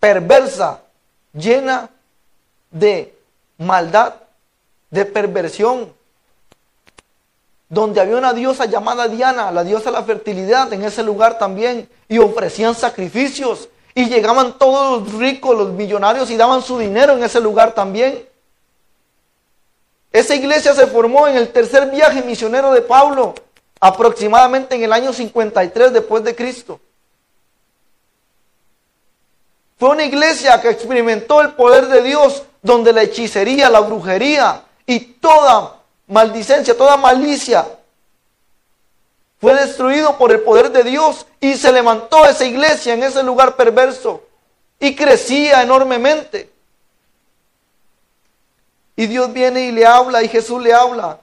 perversa, 0.00 0.80
llena 1.32 1.90
de 2.72 3.16
maldad, 3.56 4.14
de 4.90 5.04
perversión, 5.04 5.94
donde 7.68 8.00
había 8.00 8.16
una 8.16 8.32
diosa 8.32 8.64
llamada 8.64 9.06
Diana, 9.06 9.52
la 9.52 9.62
diosa 9.62 9.92
de 9.92 9.96
la 9.96 10.02
fertilidad, 10.02 10.72
en 10.72 10.82
ese 10.82 11.04
lugar 11.04 11.38
también, 11.38 11.88
y 12.08 12.18
ofrecían 12.18 12.74
sacrificios 12.74 13.68
y 13.94 14.06
llegaban 14.06 14.58
todos 14.58 15.02
los 15.02 15.14
ricos, 15.14 15.56
los 15.56 15.70
millonarios 15.70 16.30
y 16.30 16.36
daban 16.36 16.62
su 16.62 16.78
dinero 16.78 17.12
en 17.12 17.22
ese 17.22 17.40
lugar 17.40 17.72
también. 17.72 18.26
Esa 20.12 20.34
iglesia 20.34 20.74
se 20.74 20.86
formó 20.86 21.28
en 21.28 21.36
el 21.36 21.52
tercer 21.52 21.90
viaje 21.90 22.22
misionero 22.22 22.72
de 22.72 22.82
Pablo, 22.82 23.34
aproximadamente 23.80 24.74
en 24.74 24.84
el 24.84 24.92
año 24.92 25.12
53 25.12 25.92
después 25.92 26.24
de 26.24 26.34
Cristo. 26.34 26.80
Fue 29.78 29.90
una 29.90 30.04
iglesia 30.04 30.60
que 30.60 30.70
experimentó 30.70 31.40
el 31.40 31.52
poder 31.52 31.88
de 31.88 32.02
Dios, 32.02 32.44
donde 32.62 32.92
la 32.92 33.02
hechicería, 33.02 33.68
la 33.68 33.80
brujería 33.80 34.62
y 34.86 35.00
toda 35.00 35.80
maldicencia, 36.06 36.76
toda 36.76 36.96
malicia 36.96 37.66
fue 39.44 39.52
destruido 39.52 40.16
por 40.16 40.32
el 40.32 40.40
poder 40.40 40.72
de 40.72 40.82
Dios 40.82 41.26
y 41.38 41.52
se 41.58 41.70
levantó 41.70 42.24
esa 42.24 42.46
iglesia 42.46 42.94
en 42.94 43.02
ese 43.02 43.22
lugar 43.22 43.56
perverso 43.56 44.22
y 44.80 44.96
crecía 44.96 45.60
enormemente. 45.60 46.50
Y 48.96 49.06
Dios 49.06 49.30
viene 49.34 49.66
y 49.66 49.70
le 49.70 49.84
habla 49.84 50.22
y 50.22 50.28
Jesús 50.30 50.62
le 50.62 50.72
habla. 50.72 51.20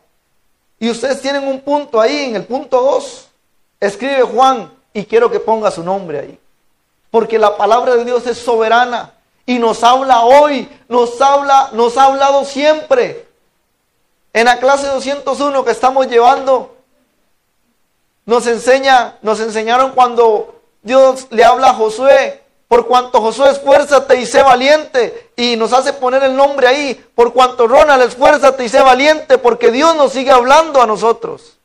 Y 0.77 0.91
ustedes 0.91 1.19
tienen 1.19 1.47
un 1.47 1.61
punto 1.61 1.99
ahí, 1.99 2.25
en 2.25 2.35
el 2.35 2.45
punto 2.45 2.79
2. 2.79 3.27
Escribe 3.79 4.21
Juan 4.21 4.71
y 4.93 5.03
quiero 5.05 5.31
que 5.31 5.39
ponga 5.39 5.71
su 5.71 5.81
nombre 5.81 6.19
ahí. 6.19 6.39
Porque 7.09 7.39
la 7.39 7.57
palabra 7.57 7.95
de 7.95 8.05
Dios 8.05 8.27
es 8.27 8.37
soberana 8.37 9.13
y 9.47 9.57
nos 9.57 9.83
habla 9.83 10.19
hoy, 10.19 10.69
nos 10.87 11.19
habla, 11.19 11.71
nos 11.73 11.97
ha 11.97 12.03
hablado 12.03 12.45
siempre. 12.45 13.25
En 14.31 14.45
la 14.45 14.59
clase 14.59 14.85
201 14.85 15.65
que 15.65 15.71
estamos 15.71 16.05
llevando, 16.05 16.80
nos 18.25 18.47
enseña, 18.47 19.17
nos 19.21 19.39
enseñaron 19.39 19.91
cuando 19.91 20.61
Dios 20.81 21.27
le 21.31 21.43
habla 21.43 21.69
a 21.69 21.73
Josué, 21.73 22.41
por 22.67 22.87
cuanto 22.87 23.21
Josué 23.21 23.51
esfuérzate 23.51 24.19
y 24.19 24.25
sé 24.25 24.41
valiente, 24.41 25.31
y 25.35 25.55
nos 25.57 25.73
hace 25.73 25.93
poner 25.93 26.23
el 26.23 26.35
nombre 26.35 26.67
ahí, 26.67 26.93
por 27.15 27.33
cuanto 27.33 27.67
Ronald 27.67 28.03
esfuérzate 28.03 28.63
y 28.63 28.69
sé 28.69 28.81
valiente, 28.81 29.37
porque 29.37 29.71
Dios 29.71 29.95
nos 29.95 30.13
sigue 30.13 30.31
hablando 30.31 30.81
a 30.81 30.87
nosotros. 30.87 31.57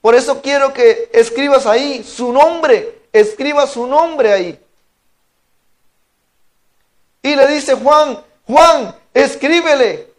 Por 0.00 0.14
eso 0.14 0.40
quiero 0.40 0.72
que 0.72 1.10
escribas 1.12 1.66
ahí 1.66 2.04
su 2.04 2.32
nombre, 2.32 3.08
escriba 3.12 3.66
su 3.66 3.88
nombre 3.88 4.32
ahí. 4.32 4.60
Y 7.22 7.34
le 7.34 7.48
dice 7.48 7.74
Juan, 7.74 8.22
Juan, 8.46 8.94
escríbele, 9.12 10.14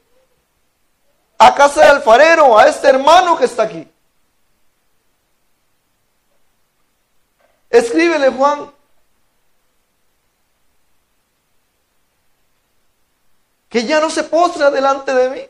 a 1.38 1.53
casa 1.53 1.82
del 1.82 1.98
alfarero, 1.98 2.58
a 2.58 2.67
este 2.67 2.88
hermano 2.88 3.38
que 3.38 3.46
está 3.46 3.63
aquí. 3.63 3.88
Escríbele, 7.70 8.29
Juan. 8.29 8.72
Que 13.70 13.86
ya 13.86 14.00
no 14.00 14.10
se 14.10 14.24
postra 14.24 14.72
delante 14.72 15.13
de 15.13 15.29
mí. 15.29 15.50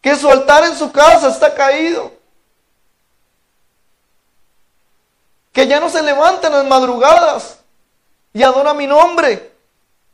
Que 0.00 0.16
su 0.16 0.30
altar 0.30 0.64
en 0.64 0.76
su 0.76 0.90
casa 0.90 1.28
está 1.28 1.54
caído. 1.54 2.12
Que 5.52 5.66
ya 5.66 5.80
no 5.80 5.90
se 5.90 6.02
levanta 6.02 6.46
en 6.46 6.54
las 6.54 6.66
madrugadas 6.66 7.58
y 8.32 8.42
adora 8.42 8.72
mi 8.72 8.86
nombre. 8.86 9.52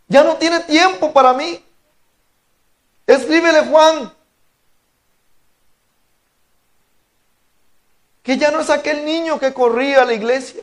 Ya 0.08 0.24
no 0.24 0.36
tiene 0.36 0.60
tiempo 0.60 1.12
para 1.12 1.32
mí. 1.32 1.64
Escríbele 3.08 3.62
Juan. 3.62 4.12
Que 8.22 8.36
ya 8.36 8.50
no 8.50 8.60
es 8.60 8.68
aquel 8.68 9.06
niño 9.06 9.40
que 9.40 9.54
corría 9.54 10.02
a 10.02 10.04
la 10.04 10.12
iglesia. 10.12 10.62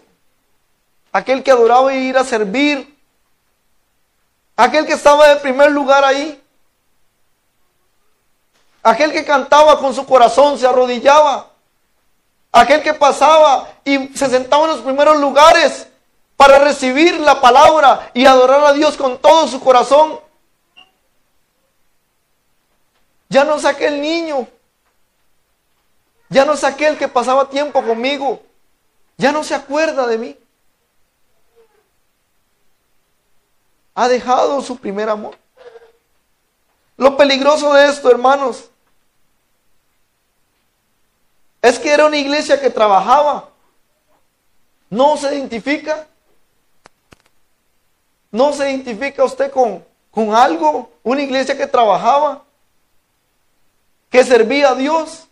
Aquel 1.12 1.42
que 1.42 1.50
adoraba 1.50 1.92
ir 1.96 2.16
a 2.16 2.24
servir. 2.24 2.96
Aquel 4.56 4.86
que 4.86 4.94
estaba 4.94 5.32
en 5.32 5.40
primer 5.40 5.72
lugar 5.72 6.06
ahí. 6.06 6.40
Aquel 8.84 9.12
que 9.12 9.26
cantaba 9.26 9.80
con 9.80 9.96
su 9.96 10.06
corazón, 10.06 10.60
se 10.60 10.68
arrodillaba. 10.68 11.50
Aquel 12.52 12.84
que 12.84 12.94
pasaba 12.94 13.68
y 13.84 14.16
se 14.16 14.30
sentaba 14.30 14.66
en 14.66 14.70
los 14.70 14.82
primeros 14.82 15.18
lugares 15.18 15.88
para 16.38 16.60
recibir 16.60 17.20
la 17.20 17.42
palabra 17.42 18.12
y 18.14 18.28
adorar 18.28 18.64
a 18.66 18.74
Dios 18.74 18.96
con 18.98 19.18
todo 19.18 19.48
su 19.48 19.60
corazón. 19.60 20.20
Ya 23.36 23.44
no 23.44 23.56
es 23.56 23.66
aquel 23.66 24.00
niño. 24.00 24.48
Ya 26.30 26.46
no 26.46 26.54
es 26.54 26.64
aquel 26.64 26.98
que 26.98 27.10
pasaba 27.10 27.50
tiempo 27.50 27.84
conmigo. 27.84 28.42
Ya 29.18 29.34
no 29.34 29.44
se 29.44 29.54
acuerda 29.54 30.08
de 30.08 30.18
mí. 30.18 30.40
Ha 33.94 34.08
dejado 34.08 34.62
su 34.62 34.78
primer 34.78 35.10
amor. 35.10 35.38
Lo 36.96 37.18
peligroso 37.18 37.74
de 37.74 37.88
esto, 37.90 38.10
hermanos, 38.10 38.70
Es 41.62 41.78
que 41.78 41.92
era 41.92 42.06
una 42.06 42.16
iglesia 42.16 42.62
que 42.62 42.70
trabajaba. 42.70 43.50
¿No 44.90 45.18
se 45.18 45.36
identifica? 45.36 46.08
¿No 48.32 48.54
se 48.54 48.72
identifica 48.72 49.26
usted 49.26 49.52
con, 49.52 49.84
con 50.10 50.34
algo? 50.34 50.90
Una 51.04 51.22
iglesia 51.22 51.58
que 51.58 51.68
trabajaba, 51.68 52.45
que 54.10 54.24
servía 54.24 54.70
a 54.70 54.76
Dios, 54.76 55.28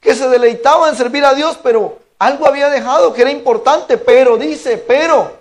que 0.00 0.14
se 0.14 0.28
deleitaba 0.28 0.88
en 0.88 0.96
servir 0.96 1.24
a 1.24 1.34
Dios, 1.34 1.58
pero 1.62 1.98
algo 2.18 2.46
había 2.46 2.68
dejado 2.68 3.12
que 3.12 3.22
era 3.22 3.30
importante, 3.30 3.96
pero 3.96 4.36
dice, 4.36 4.76
pero. 4.78 5.38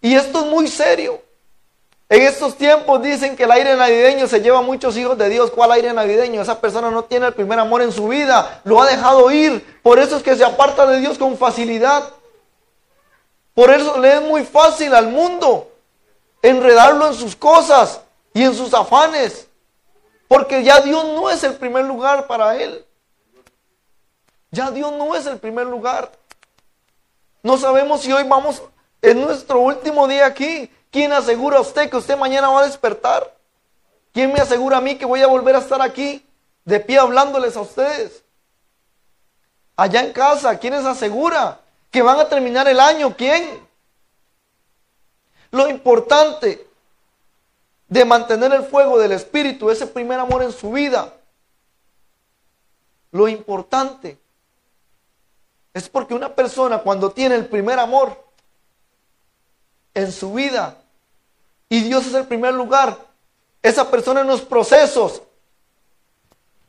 Y 0.00 0.14
esto 0.14 0.40
es 0.40 0.46
muy 0.46 0.68
serio. 0.68 1.20
En 2.10 2.22
estos 2.22 2.56
tiempos 2.56 3.02
dicen 3.02 3.36
que 3.36 3.44
el 3.44 3.50
aire 3.50 3.76
navideño 3.76 4.26
se 4.26 4.40
lleva 4.40 4.58
a 4.58 4.62
muchos 4.62 4.96
hijos 4.96 5.18
de 5.18 5.28
Dios. 5.28 5.50
¿Cuál 5.50 5.72
aire 5.72 5.92
navideño? 5.92 6.40
Esa 6.40 6.58
persona 6.58 6.90
no 6.90 7.04
tiene 7.04 7.26
el 7.26 7.34
primer 7.34 7.58
amor 7.58 7.82
en 7.82 7.92
su 7.92 8.08
vida, 8.08 8.62
lo 8.64 8.80
ha 8.80 8.86
dejado 8.86 9.30
ir. 9.30 9.80
Por 9.82 9.98
eso 9.98 10.16
es 10.16 10.22
que 10.22 10.34
se 10.34 10.44
aparta 10.44 10.86
de 10.86 11.00
Dios 11.00 11.18
con 11.18 11.36
facilidad. 11.36 12.04
Por 13.52 13.70
eso 13.70 13.98
le 13.98 14.14
es 14.14 14.22
muy 14.22 14.44
fácil 14.44 14.94
al 14.94 15.08
mundo 15.08 15.70
enredarlo 16.40 17.08
en 17.08 17.14
sus 17.14 17.36
cosas 17.36 18.00
y 18.32 18.42
en 18.42 18.54
sus 18.54 18.72
afanes. 18.72 19.47
Porque 20.28 20.62
ya 20.62 20.80
Dios 20.80 21.04
no 21.06 21.30
es 21.30 21.42
el 21.42 21.54
primer 21.54 21.86
lugar 21.86 22.26
para 22.26 22.56
él. 22.56 22.84
Ya 24.50 24.70
Dios 24.70 24.92
no 24.92 25.16
es 25.16 25.26
el 25.26 25.38
primer 25.38 25.66
lugar. 25.66 26.12
No 27.42 27.56
sabemos 27.56 28.02
si 28.02 28.12
hoy 28.12 28.24
vamos, 28.24 28.62
en 29.00 29.20
nuestro 29.22 29.60
último 29.60 30.06
día 30.06 30.26
aquí. 30.26 30.70
¿Quién 30.90 31.12
asegura 31.12 31.58
a 31.58 31.62
usted 31.62 31.90
que 31.90 31.96
usted 31.96 32.16
mañana 32.16 32.48
va 32.48 32.60
a 32.60 32.66
despertar? 32.66 33.34
¿Quién 34.12 34.32
me 34.32 34.40
asegura 34.40 34.78
a 34.78 34.80
mí 34.80 34.96
que 34.96 35.04
voy 35.04 35.22
a 35.22 35.26
volver 35.26 35.56
a 35.56 35.60
estar 35.60 35.80
aquí 35.82 36.26
de 36.64 36.80
pie 36.80 36.98
hablándoles 36.98 37.56
a 37.56 37.60
ustedes? 37.60 38.22
Allá 39.76 40.00
en 40.00 40.12
casa, 40.12 40.58
¿quién 40.58 40.74
les 40.74 40.84
asegura 40.84 41.60
que 41.90 42.02
van 42.02 42.18
a 42.18 42.28
terminar 42.28 42.66
el 42.68 42.80
año? 42.80 43.14
¿Quién? 43.16 43.66
Lo 45.50 45.68
importante 45.68 46.67
de 47.88 48.04
mantener 48.04 48.52
el 48.52 48.64
fuego 48.64 48.98
del 48.98 49.12
Espíritu, 49.12 49.70
ese 49.70 49.86
primer 49.86 50.20
amor 50.20 50.42
en 50.42 50.52
su 50.52 50.70
vida, 50.70 51.14
lo 53.10 53.28
importante 53.28 54.18
es 55.72 55.88
porque 55.88 56.14
una 56.14 56.34
persona 56.34 56.78
cuando 56.78 57.10
tiene 57.10 57.34
el 57.34 57.46
primer 57.46 57.78
amor, 57.78 58.28
en 59.94 60.12
su 60.12 60.32
vida 60.32 60.76
y 61.68 61.80
Dios 61.80 62.06
es 62.06 62.14
el 62.14 62.26
primer 62.26 62.54
lugar, 62.54 62.96
esa 63.62 63.90
persona 63.90 64.20
en 64.20 64.26
los 64.26 64.42
procesos 64.42 65.22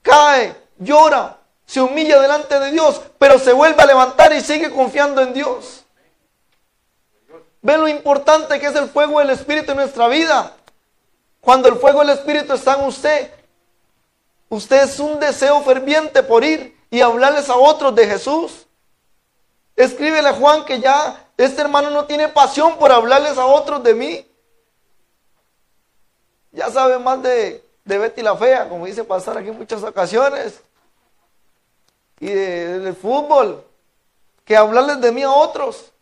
cae, 0.01 0.55
llora, 0.77 1.37
se 1.65 1.81
humilla 1.81 2.19
delante 2.19 2.59
de 2.59 2.71
Dios, 2.71 3.01
pero 3.19 3.37
se 3.37 3.53
vuelve 3.53 3.81
a 3.81 3.85
levantar 3.85 4.33
y 4.33 4.41
sigue 4.41 4.71
confiando 4.71 5.21
en 5.21 5.33
Dios. 5.33 5.83
Ve 7.61 7.77
lo 7.77 7.87
importante 7.87 8.59
que 8.59 8.67
es 8.67 8.75
el 8.75 8.89
fuego 8.89 9.19
del 9.19 9.29
Espíritu 9.31 9.71
en 9.71 9.77
nuestra 9.77 10.07
vida. 10.07 10.55
Cuando 11.41 11.69
el 11.69 11.75
fuego 11.75 11.99
del 11.99 12.09
Espíritu 12.09 12.53
está 12.53 12.75
en 12.75 12.85
usted, 12.85 13.31
usted 14.49 14.83
es 14.83 14.99
un 14.99 15.19
deseo 15.19 15.61
ferviente 15.61 16.23
por 16.23 16.43
ir 16.43 16.77
y 16.89 17.01
hablarles 17.01 17.49
a 17.49 17.55
otros 17.57 17.95
de 17.95 18.07
Jesús. 18.07 18.67
Escríbele 19.75 20.29
a 20.29 20.33
Juan 20.33 20.65
que 20.65 20.79
ya 20.79 21.25
este 21.37 21.61
hermano 21.61 21.89
no 21.89 22.05
tiene 22.05 22.27
pasión 22.27 22.77
por 22.77 22.91
hablarles 22.91 23.37
a 23.37 23.45
otros 23.45 23.81
de 23.81 23.93
mí. 23.93 24.25
Ya 26.51 26.69
sabe 26.69 26.99
más 26.99 27.21
de, 27.23 27.63
de 27.85 27.97
Betty 27.97 28.21
la 28.21 28.35
Fea, 28.35 28.67
como 28.67 28.85
dice 28.85 29.03
pasar 29.03 29.37
aquí 29.37 29.49
en 29.49 29.57
muchas 29.57 29.81
ocasiones. 29.83 30.61
Y 32.19 32.27
del 32.27 32.95
fútbol. 32.95 33.63
Que 34.43 34.57
hablarles 34.57 34.99
de 34.99 35.11
mí 35.11 35.23
a 35.23 35.31
otros. 35.31 35.93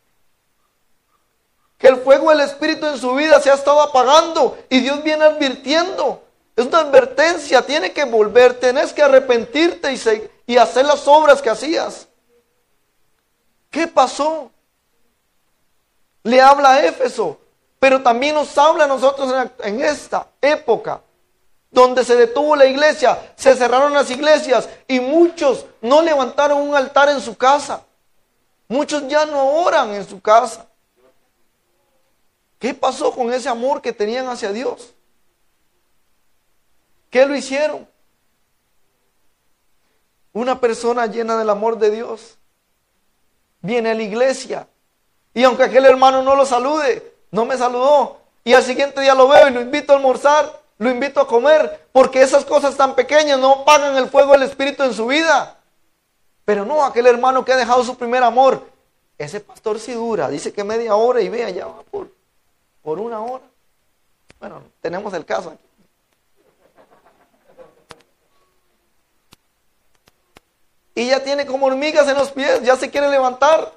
Que 1.77 1.87
el 1.87 1.97
fuego 1.97 2.29
del 2.29 2.41
Espíritu 2.41 2.87
en 2.87 2.97
su 2.97 3.13
vida 3.13 3.39
se 3.39 3.51
ha 3.51 3.55
estado 3.55 3.81
apagando. 3.81 4.57
Y 4.69 4.79
Dios 4.79 5.03
viene 5.03 5.25
advirtiendo. 5.25 6.23
Es 6.55 6.65
una 6.65 6.79
advertencia. 6.79 7.61
Tiene 7.61 7.93
que 7.93 8.03
volver. 8.05 8.59
Tienes 8.59 8.93
que 8.93 9.03
arrepentirte 9.03 9.93
y, 9.93 10.53
y 10.53 10.57
hacer 10.57 10.85
las 10.85 11.07
obras 11.07 11.41
que 11.41 11.49
hacías. 11.49 12.07
¿Qué 13.69 13.87
pasó? 13.87 14.51
le 16.27 16.41
habla 16.41 16.73
a 16.73 16.85
Éfeso, 16.85 17.39
pero 17.79 18.03
también 18.03 18.35
nos 18.35 18.57
habla 18.57 18.83
a 18.83 18.87
nosotros 18.87 19.33
en, 19.63 19.81
esta 19.81 20.27
época 20.41 21.01
donde 21.71 22.03
se 22.03 22.15
detuvo 22.15 22.55
la 22.55 22.65
iglesia, 22.65 23.17
se 23.35 23.55
cerraron 23.55 23.93
las 23.93 24.09
iglesias 24.09 24.67
y 24.87 24.99
muchos 24.99 25.65
no 25.81 26.01
levantaron 26.01 26.59
un 26.61 26.75
altar 26.75 27.09
en 27.09 27.21
su 27.21 27.37
casa. 27.37 27.81
Muchos 28.67 29.07
ya 29.07 29.25
no 29.25 29.61
oran 29.61 29.93
en 29.93 30.07
su 30.07 30.19
casa. 30.19 30.65
¿Qué 32.59 32.73
pasó 32.73 33.11
con 33.11 33.31
ese 33.31 33.49
amor 33.49 33.81
que 33.81 33.93
tenían 33.93 34.27
hacia 34.27 34.51
Dios? 34.51 34.93
¿Qué 37.09 37.25
lo 37.25 37.35
hicieron? 37.35 37.87
Una 40.33 40.59
persona 40.59 41.05
llena 41.05 41.37
del 41.37 41.49
amor 41.49 41.77
de 41.77 41.91
Dios 41.91 42.37
viene 43.61 43.91
a 43.91 43.95
la 43.95 44.03
iglesia 44.03 44.67
y 45.33 45.43
aunque 45.43 45.63
aquel 45.63 45.85
hermano 45.85 46.23
no 46.23 46.35
lo 46.35 46.45
salude, 46.45 47.13
no 47.31 47.45
me 47.45 47.57
saludó. 47.57 48.21
Y 48.43 48.53
al 48.53 48.63
siguiente 48.63 49.01
día 49.01 49.13
lo 49.13 49.27
veo 49.27 49.47
y 49.47 49.53
lo 49.53 49.61
invito 49.61 49.93
a 49.93 49.97
almorzar, 49.97 50.61
lo 50.79 50.89
invito 50.89 51.19
a 51.19 51.27
comer, 51.27 51.87
porque 51.91 52.21
esas 52.21 52.43
cosas 52.43 52.75
tan 52.75 52.95
pequeñas 52.95 53.39
no 53.39 53.63
pagan 53.65 53.95
el 53.97 54.09
fuego 54.09 54.31
del 54.31 54.43
Espíritu 54.43 54.83
en 54.83 54.93
su 54.93 55.05
vida. 55.05 55.59
Pero 56.43 56.65
no, 56.65 56.83
aquel 56.83 57.07
hermano 57.07 57.43
que 57.45 57.53
ha 57.53 57.57
dejado 57.57 57.83
su 57.83 57.95
primer 57.97 58.23
amor, 58.23 58.65
ese 59.17 59.39
pastor 59.39 59.79
sí 59.79 59.93
dura, 59.93 60.29
dice 60.29 60.53
que 60.53 60.63
media 60.63 60.95
hora 60.95 61.21
y 61.21 61.29
vea, 61.29 61.49
ya 61.49 61.67
va 61.67 61.83
por, 61.83 62.09
por 62.87 62.99
una 62.99 63.19
hora. 63.19 63.43
Bueno, 64.39 64.63
tenemos 64.79 65.13
el 65.13 65.25
caso 65.25 65.49
aquí. 65.49 65.67
Y 70.95 71.09
ya 71.09 71.21
tiene 71.21 71.45
como 71.45 71.65
hormigas 71.65 72.07
en 72.07 72.15
los 72.15 72.31
pies, 72.31 72.63
ya 72.63 72.77
se 72.77 72.89
quiere 72.89 73.09
levantar. 73.09 73.73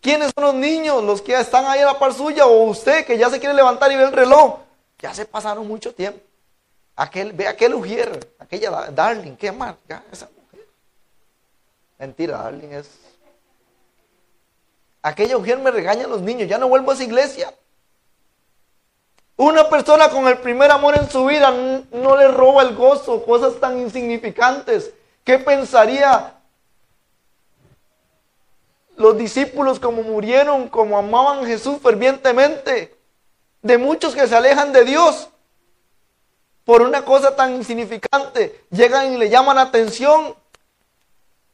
¿Quiénes 0.00 0.32
son 0.34 0.44
los 0.44 0.54
niños? 0.54 1.04
Los 1.04 1.20
que 1.20 1.38
están 1.38 1.66
ahí 1.66 1.80
a 1.80 1.84
la 1.84 1.98
par 1.98 2.14
suya 2.14 2.46
o 2.46 2.62
usted 2.62 3.04
que 3.04 3.18
ya 3.18 3.28
se 3.28 3.38
quiere 3.38 3.54
levantar 3.54 3.92
y 3.92 3.96
ve 3.96 4.04
el 4.04 4.12
reloj. 4.12 4.60
Ya 4.98 5.12
se 5.12 5.26
pasaron 5.26 5.68
mucho 5.68 5.94
tiempo. 5.94 6.18
Aquel, 6.96 7.34
ve 7.34 7.46
aquel 7.46 7.74
Ujier, 7.74 8.32
aquella 8.38 8.70
Darling, 8.92 9.36
¿qué 9.36 9.52
más? 9.52 9.74
esa 10.10 10.30
mujer. 10.34 10.66
Mentira, 11.98 12.38
Darling 12.38 12.72
es. 12.72 12.88
Aquella 15.02 15.36
Ujier 15.36 15.58
me 15.58 15.70
regaña 15.70 16.06
a 16.06 16.08
los 16.08 16.22
niños, 16.22 16.48
ya 16.48 16.56
no 16.56 16.66
vuelvo 16.66 16.92
a 16.92 16.94
esa 16.94 17.04
iglesia. 17.04 17.52
Una 19.36 19.68
persona 19.68 20.08
con 20.08 20.26
el 20.28 20.38
primer 20.38 20.70
amor 20.70 20.96
en 20.96 21.10
su 21.10 21.26
vida 21.26 21.50
no 21.50 22.16
le 22.16 22.28
roba 22.28 22.62
el 22.62 22.74
gozo, 22.74 23.22
cosas 23.24 23.60
tan 23.60 23.78
insignificantes. 23.78 24.92
¿Qué 25.24 25.38
pensaría 25.38 26.36
los 28.96 29.18
discípulos 29.18 29.78
como 29.78 30.02
murieron, 30.02 30.68
como 30.68 30.96
amaban 30.96 31.44
a 31.44 31.46
Jesús 31.46 31.78
fervientemente, 31.82 32.96
de 33.60 33.78
muchos 33.78 34.14
que 34.14 34.26
se 34.26 34.34
alejan 34.34 34.72
de 34.72 34.84
Dios 34.84 35.28
por 36.64 36.82
una 36.82 37.04
cosa 37.04 37.36
tan 37.36 37.54
insignificante, 37.54 38.64
llegan 38.70 39.12
y 39.12 39.18
le 39.18 39.28
llaman 39.28 39.58
atención, 39.58 40.34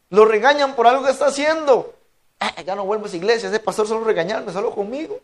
lo 0.08 0.24
regañan 0.24 0.74
por 0.74 0.86
algo 0.86 1.04
que 1.04 1.10
está 1.10 1.26
haciendo. 1.26 1.94
Ah, 2.38 2.62
ya 2.62 2.74
no 2.74 2.84
vuelvo 2.84 3.04
a 3.04 3.08
esa 3.08 3.16
iglesia, 3.16 3.48
ese 3.48 3.60
pastor 3.60 3.88
solo 3.88 4.04
regañarme, 4.04 4.52
solo 4.52 4.70
conmigo. 4.70 5.18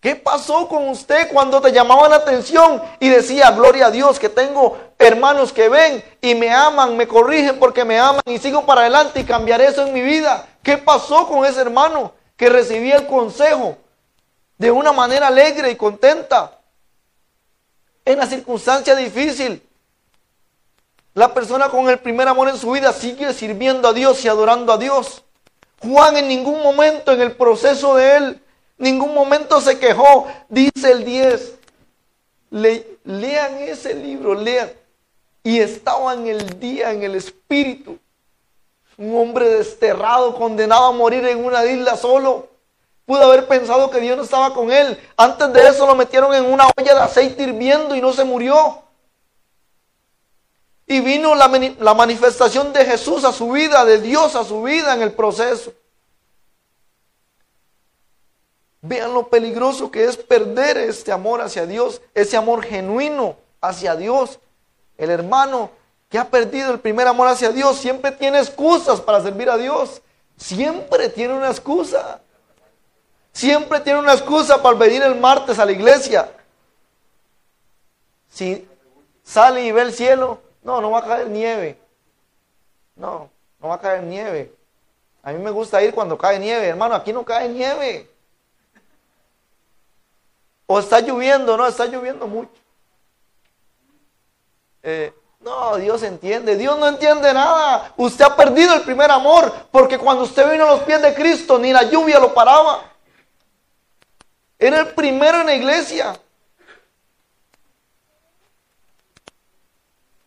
¿Qué 0.00 0.14
pasó 0.14 0.68
con 0.68 0.88
usted 0.88 1.32
cuando 1.32 1.60
te 1.60 1.72
llamaban 1.72 2.10
la 2.10 2.18
atención 2.18 2.80
y 3.00 3.08
decía, 3.08 3.50
gloria 3.50 3.86
a 3.86 3.90
Dios, 3.90 4.18
que 4.20 4.28
tengo 4.28 4.78
hermanos 4.96 5.52
que 5.52 5.68
ven 5.68 6.04
y 6.20 6.36
me 6.36 6.50
aman, 6.50 6.96
me 6.96 7.08
corrigen 7.08 7.58
porque 7.58 7.84
me 7.84 7.98
aman 7.98 8.22
y 8.26 8.38
sigo 8.38 8.64
para 8.64 8.82
adelante 8.82 9.20
y 9.20 9.24
cambiaré 9.24 9.66
eso 9.66 9.84
en 9.84 9.92
mi 9.92 10.00
vida? 10.00 10.46
¿Qué 10.62 10.78
pasó 10.78 11.26
con 11.26 11.44
ese 11.44 11.60
hermano 11.60 12.12
que 12.36 12.48
recibía 12.48 12.96
el 12.96 13.06
consejo 13.08 13.76
de 14.56 14.70
una 14.70 14.92
manera 14.92 15.26
alegre 15.26 15.72
y 15.72 15.76
contenta? 15.76 16.52
En 18.04 18.18
la 18.18 18.26
circunstancia 18.26 18.94
difícil, 18.94 19.60
la 21.12 21.34
persona 21.34 21.68
con 21.70 21.90
el 21.90 21.98
primer 21.98 22.28
amor 22.28 22.48
en 22.48 22.56
su 22.56 22.70
vida 22.70 22.92
sigue 22.92 23.32
sirviendo 23.34 23.88
a 23.88 23.92
Dios 23.92 24.24
y 24.24 24.28
adorando 24.28 24.72
a 24.72 24.78
Dios. 24.78 25.24
Juan 25.82 26.16
en 26.16 26.28
ningún 26.28 26.62
momento 26.62 27.10
en 27.10 27.20
el 27.20 27.32
proceso 27.32 27.96
de 27.96 28.16
él 28.16 28.42
Ningún 28.78 29.12
momento 29.12 29.60
se 29.60 29.78
quejó, 29.78 30.28
dice 30.48 30.92
el 30.92 31.04
10. 31.04 31.54
lean 32.50 33.58
ese 33.58 33.94
libro, 33.94 34.34
lean. 34.34 34.70
Y 35.42 35.58
estaba 35.58 36.14
en 36.14 36.28
el 36.28 36.60
día, 36.60 36.92
en 36.92 37.02
el 37.02 37.16
espíritu. 37.16 37.98
Un 38.96 39.16
hombre 39.16 39.48
desterrado, 39.48 40.36
condenado 40.36 40.86
a 40.86 40.92
morir 40.92 41.26
en 41.26 41.44
una 41.44 41.64
isla 41.64 41.96
solo. 41.96 42.48
Pudo 43.04 43.24
haber 43.24 43.48
pensado 43.48 43.90
que 43.90 44.00
Dios 44.00 44.16
no 44.16 44.22
estaba 44.22 44.54
con 44.54 44.70
él. 44.70 44.98
Antes 45.16 45.52
de 45.52 45.68
eso 45.68 45.86
lo 45.86 45.94
metieron 45.94 46.34
en 46.34 46.44
una 46.44 46.66
olla 46.76 46.94
de 46.94 47.00
aceite 47.00 47.42
hirviendo 47.42 47.96
y 47.96 48.00
no 48.00 48.12
se 48.12 48.24
murió. 48.24 48.82
Y 50.86 51.00
vino 51.00 51.34
la, 51.34 51.48
la 51.80 51.94
manifestación 51.94 52.72
de 52.72 52.84
Jesús 52.84 53.24
a 53.24 53.32
su 53.32 53.50
vida, 53.50 53.84
de 53.84 54.00
Dios 54.00 54.34
a 54.36 54.44
su 54.44 54.62
vida 54.62 54.94
en 54.94 55.02
el 55.02 55.12
proceso. 55.12 55.72
Vean 58.88 59.12
lo 59.12 59.28
peligroso 59.28 59.90
que 59.90 60.04
es 60.04 60.16
perder 60.16 60.78
este 60.78 61.12
amor 61.12 61.42
hacia 61.42 61.66
Dios, 61.66 62.00
ese 62.14 62.38
amor 62.38 62.62
genuino 62.62 63.36
hacia 63.60 63.94
Dios. 63.94 64.40
El 64.96 65.10
hermano 65.10 65.70
que 66.08 66.18
ha 66.18 66.24
perdido 66.30 66.72
el 66.72 66.80
primer 66.80 67.06
amor 67.06 67.28
hacia 67.28 67.50
Dios 67.50 67.76
siempre 67.76 68.12
tiene 68.12 68.38
excusas 68.38 69.02
para 69.02 69.20
servir 69.20 69.50
a 69.50 69.58
Dios. 69.58 70.00
Siempre 70.38 71.10
tiene 71.10 71.34
una 71.34 71.50
excusa. 71.50 72.22
Siempre 73.30 73.80
tiene 73.80 73.98
una 73.98 74.14
excusa 74.14 74.62
para 74.62 74.78
venir 74.78 75.02
el 75.02 75.16
martes 75.16 75.58
a 75.58 75.66
la 75.66 75.72
iglesia. 75.72 76.32
Si 78.30 78.66
sale 79.22 79.66
y 79.66 79.70
ve 79.70 79.82
el 79.82 79.92
cielo, 79.92 80.40
no, 80.62 80.80
no 80.80 80.90
va 80.92 81.00
a 81.00 81.04
caer 81.04 81.28
nieve. 81.28 81.78
No, 82.96 83.28
no 83.60 83.68
va 83.68 83.74
a 83.74 83.80
caer 83.80 84.02
nieve. 84.02 84.50
A 85.22 85.32
mí 85.32 85.42
me 85.44 85.50
gusta 85.50 85.82
ir 85.82 85.92
cuando 85.92 86.16
cae 86.16 86.38
nieve, 86.38 86.66
hermano, 86.66 86.94
aquí 86.94 87.12
no 87.12 87.22
cae 87.22 87.50
nieve. 87.50 88.08
O 90.70 90.78
está 90.78 91.00
lloviendo, 91.00 91.56
no, 91.56 91.66
está 91.66 91.86
lloviendo 91.86 92.28
mucho. 92.28 92.52
Eh, 94.82 95.14
no, 95.40 95.76
Dios 95.76 96.02
entiende. 96.02 96.56
Dios 96.56 96.78
no 96.78 96.86
entiende 96.86 97.32
nada. 97.32 97.94
Usted 97.96 98.26
ha 98.26 98.36
perdido 98.36 98.74
el 98.74 98.82
primer 98.82 99.10
amor 99.10 99.50
porque 99.70 99.98
cuando 99.98 100.24
usted 100.24 100.50
vino 100.52 100.64
a 100.64 100.72
los 100.72 100.80
pies 100.80 101.00
de 101.00 101.14
Cristo 101.14 101.58
ni 101.58 101.72
la 101.72 101.84
lluvia 101.84 102.18
lo 102.18 102.34
paraba. 102.34 102.82
Era 104.58 104.80
el 104.80 104.88
primero 104.88 105.40
en 105.40 105.46
la 105.46 105.54
iglesia. 105.54 106.20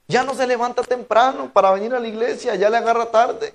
Ya 0.07 0.23
no 0.23 0.33
se 0.33 0.47
levanta 0.47 0.81
temprano 0.81 1.51
para 1.53 1.69
venir 1.71 1.93
a 1.93 1.99
la 1.99 2.07
iglesia, 2.07 2.55
ya 2.55 2.69
le 2.69 2.77
agarra 2.77 3.11
tarde. 3.11 3.53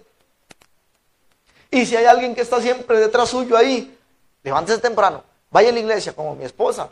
Y 1.68 1.84
si 1.84 1.96
hay 1.96 2.06
alguien 2.06 2.32
que 2.32 2.42
está 2.42 2.60
siempre 2.60 2.98
detrás 2.98 3.28
suyo 3.28 3.56
ahí, 3.56 3.98
levántese 4.44 4.80
temprano, 4.80 5.24
vaya 5.56 5.70
a 5.70 5.72
la 5.72 5.80
iglesia 5.80 6.12
como 6.12 6.36
mi 6.36 6.44
esposa. 6.44 6.90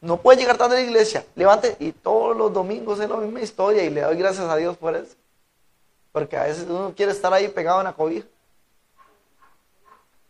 No 0.00 0.18
puede 0.18 0.38
llegar 0.38 0.56
tarde 0.56 0.76
a 0.76 0.80
la 0.80 0.86
iglesia, 0.86 1.26
levante 1.34 1.74
y 1.80 1.90
todos 1.90 2.36
los 2.36 2.52
domingos 2.52 3.00
es 3.00 3.10
la 3.10 3.16
misma 3.16 3.40
historia 3.40 3.82
y 3.82 3.90
le 3.90 4.02
doy 4.02 4.16
gracias 4.16 4.48
a 4.48 4.54
Dios 4.54 4.76
por 4.76 4.94
eso. 4.94 5.16
Porque 6.12 6.36
a 6.36 6.44
veces 6.44 6.66
uno 6.68 6.92
quiere 6.96 7.10
estar 7.10 7.34
ahí 7.34 7.48
pegado 7.48 7.80
en 7.80 7.86
la 7.86 7.94
cobija. 7.94 8.28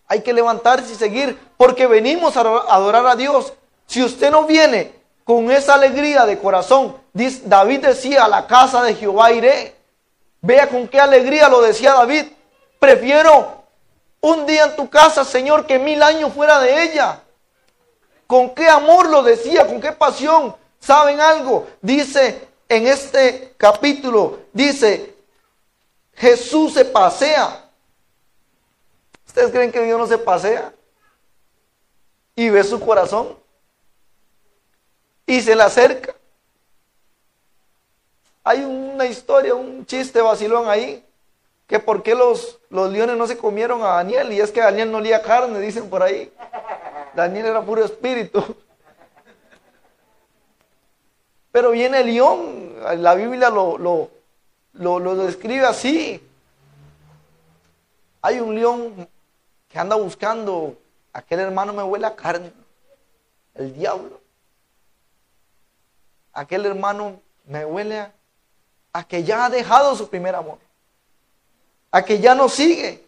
Hay 0.06 0.22
que 0.22 0.32
levantarse 0.32 0.90
y 0.90 0.96
seguir 0.96 1.38
porque 1.58 1.87
venimos 1.87 2.34
a 2.38 2.40
adorar 2.40 3.06
a 3.06 3.14
Dios. 3.14 3.52
Si 3.84 4.02
usted 4.02 4.30
no 4.30 4.46
viene 4.46 4.94
con 5.24 5.50
esa 5.50 5.74
alegría 5.74 6.24
de 6.24 6.38
corazón, 6.38 6.96
David 7.12 7.84
decía, 7.84 8.24
a 8.24 8.28
la 8.28 8.46
casa 8.46 8.82
de 8.84 8.94
Jehová 8.94 9.32
iré. 9.32 9.76
Vea 10.40 10.66
con 10.66 10.88
qué 10.88 10.98
alegría 10.98 11.50
lo 11.50 11.61
decía 11.61 11.92
David. 11.92 12.24
Prefiero 12.78 13.57
un 14.20 14.46
día 14.46 14.64
en 14.64 14.76
tu 14.76 14.88
casa, 14.88 15.24
Señor, 15.24 15.66
que 15.66 15.78
mil 15.78 16.02
años 16.02 16.33
fuera 16.33 16.59
de 16.61 16.83
ella. 16.83 17.22
Con 18.26 18.54
qué 18.54 18.68
amor 18.68 19.09
lo 19.09 19.22
decía, 19.22 19.66
con 19.66 19.81
qué 19.81 19.92
pasión. 19.92 20.54
¿Saben 20.81 21.20
algo? 21.20 21.66
Dice 21.81 22.48
en 22.68 22.87
este 22.87 23.54
capítulo, 23.57 24.40
dice, 24.52 25.14
Jesús 26.14 26.74
se 26.74 26.85
pasea. 26.85 27.64
¿Ustedes 29.26 29.50
creen 29.50 29.72
que 29.72 29.83
Dios 29.83 29.98
no 29.98 30.07
se 30.07 30.18
pasea? 30.18 30.72
Y 32.35 32.50
ve 32.50 32.62
su 32.64 32.81
corazón. 32.81 33.37
Y 35.26 35.40
se 35.40 35.54
le 35.54 35.62
acerca. 35.62 36.14
Hay 38.42 38.64
una 38.64 39.07
historia, 39.07 39.54
un 39.54 39.85
chiste 39.85 40.20
vacilón 40.20 40.68
ahí, 40.68 41.04
que 41.68 41.78
por 41.78 42.02
qué 42.02 42.14
los, 42.14 42.59
los 42.70 42.90
leones 42.90 43.16
no 43.16 43.26
se 43.26 43.37
comieron 43.37 43.83
a 43.83 43.88
Daniel, 43.88 44.33
y 44.33 44.40
es 44.40 44.50
que 44.50 44.61
Daniel 44.61 44.90
no 44.90 44.98
olía 44.98 45.22
carne, 45.22 45.61
dicen 45.61 45.88
por 45.90 46.02
ahí. 46.02 46.33
Daniel 47.14 47.46
era 47.46 47.62
puro 47.62 47.85
espíritu. 47.85 48.42
Pero 51.52 51.70
viene 51.72 52.00
el 52.00 52.07
león, 52.07 52.74
la 52.96 53.14
Biblia 53.14 53.50
lo, 53.50 53.76
lo, 53.76 54.11
lo, 54.72 55.16
describe 55.16 55.66
así. 55.66 56.26
Hay 58.22 58.40
un 58.40 58.54
león 58.54 59.09
que 59.68 59.78
anda 59.78 59.96
buscando, 59.96 60.74
aquel 61.12 61.40
hermano 61.40 61.74
me 61.74 61.83
huele 61.83 62.07
a 62.07 62.16
carne, 62.16 62.50
el 63.54 63.74
diablo. 63.74 64.20
Aquel 66.33 66.64
hermano 66.64 67.20
me 67.44 67.66
huele 67.66 68.00
a, 68.00 68.12
a 68.94 69.04
que 69.04 69.22
ya 69.22 69.44
ha 69.44 69.50
dejado 69.50 69.94
su 69.96 70.09
primer 70.09 70.35
amor, 70.35 70.59
a 71.90 72.05
que 72.05 72.20
ya 72.20 72.35
no 72.35 72.48
sigue. 72.48 73.07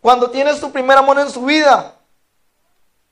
Cuando 0.00 0.30
tienes 0.30 0.60
tu 0.60 0.70
primer 0.70 0.98
amor 0.98 1.18
en 1.18 1.30
su 1.30 1.44
vida, 1.44 1.96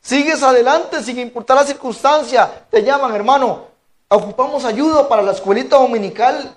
Sigues 0.05 0.43
adelante 0.43 1.03
sin 1.03 1.19
importar 1.19 1.57
la 1.57 1.65
circunstancia. 1.65 2.67
Te 2.71 2.83
llaman, 2.83 3.15
hermano. 3.15 3.69
Ocupamos 4.09 4.67
ayuda 4.67 5.09
para 5.09 5.23
la 5.23 5.33
escuelita 5.33 5.79
dominical. 5.79 6.55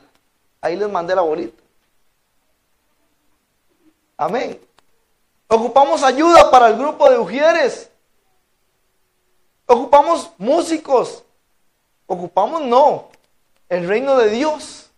Ahí 0.60 0.76
les 0.76 0.92
mandé 0.92 1.16
la 1.16 1.22
bolita. 1.22 1.64
Amén. 4.18 4.60
Ocupamos 5.48 6.04
ayuda 6.04 6.52
para 6.52 6.68
el 6.68 6.78
grupo 6.78 7.10
de 7.10 7.20
ujieres. 7.20 7.90
Ocupamos 9.66 10.30
músicos. 10.38 11.24
Ocupamos 12.06 12.64
no. 12.64 13.08
El 13.70 13.88
reino 13.88 14.18
de 14.18 14.30
Dios 14.30 14.90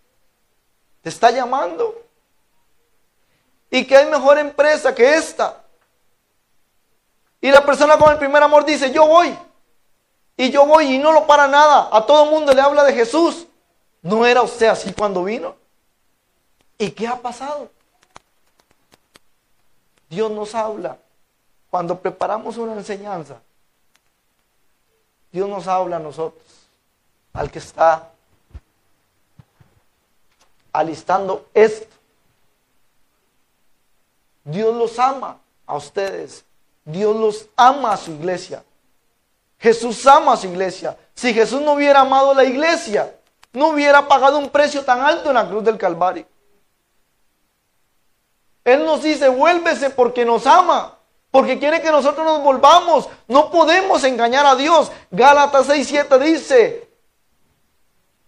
te 1.04 1.10
está 1.10 1.30
llamando. 1.30 1.93
¿Y 3.69 3.86
qué 3.86 3.97
hay 3.97 4.05
mejor 4.08 4.38
empresa 4.38 4.93
que 4.93 5.15
esta? 5.15 5.62
Y 7.41 7.51
la 7.51 7.65
persona 7.65 7.97
con 7.97 8.12
el 8.12 8.17
primer 8.17 8.41
amor 8.43 8.65
dice, 8.65 8.91
yo 8.91 9.08
voy. 9.08 9.38
Y 10.36 10.51
yo 10.51 10.65
voy 10.65 10.95
y 10.95 10.97
no 10.97 11.12
lo 11.12 11.27
para 11.27 11.47
nada. 11.47 11.89
A 11.91 12.05
todo 12.05 12.25
mundo 12.25 12.53
le 12.53 12.62
habla 12.62 12.84
de 12.84 12.93
Jesús. 12.93 13.45
¿No 14.01 14.25
era 14.25 14.41
usted 14.41 14.67
así 14.67 14.93
cuando 14.93 15.23
vino? 15.23 15.55
¿Y 16.77 16.91
qué 16.91 17.08
ha 17.08 17.17
pasado? 17.17 17.69
Dios 20.10 20.32
nos 20.32 20.55
habla. 20.55 20.97
Cuando 21.69 21.99
preparamos 21.99 22.58
una 22.58 22.73
enseñanza, 22.73 23.39
Dios 25.32 25.47
nos 25.47 25.67
habla 25.67 25.97
a 25.97 25.99
nosotros, 25.99 26.41
al 27.34 27.51
que 27.51 27.60
está 27.60 28.10
alistando 30.73 31.47
esto. 31.53 31.98
Dios 34.49 34.75
los 34.75 34.97
ama 34.99 35.39
a 35.65 35.75
ustedes 35.75 36.45
Dios 36.91 37.15
los 37.15 37.47
ama 37.55 37.93
a 37.93 37.97
su 37.97 38.12
iglesia. 38.12 38.63
Jesús 39.59 40.05
ama 40.07 40.33
a 40.33 40.38
su 40.38 40.47
iglesia. 40.47 40.97
Si 41.13 41.33
Jesús 41.33 41.62
no 41.62 41.73
hubiera 41.73 42.01
amado 42.01 42.31
a 42.31 42.35
la 42.35 42.43
iglesia, 42.43 43.15
no 43.53 43.69
hubiera 43.69 44.07
pagado 44.07 44.38
un 44.38 44.49
precio 44.49 44.83
tan 44.83 45.01
alto 45.01 45.29
en 45.29 45.35
la 45.35 45.47
cruz 45.47 45.63
del 45.63 45.77
Calvario. 45.77 46.25
Él 48.63 48.85
nos 48.85 49.03
dice, 49.03 49.27
vuélvese 49.29 49.89
porque 49.89 50.25
nos 50.25 50.45
ama, 50.47 50.97
porque 51.31 51.59
quiere 51.59 51.81
que 51.81 51.91
nosotros 51.91 52.25
nos 52.25 52.41
volvamos. 52.41 53.07
No 53.27 53.51
podemos 53.51 54.03
engañar 54.03 54.45
a 54.45 54.55
Dios. 54.55 54.91
Gálatas 55.12 55.67
6:7 55.67 56.17
dice, 56.19 56.89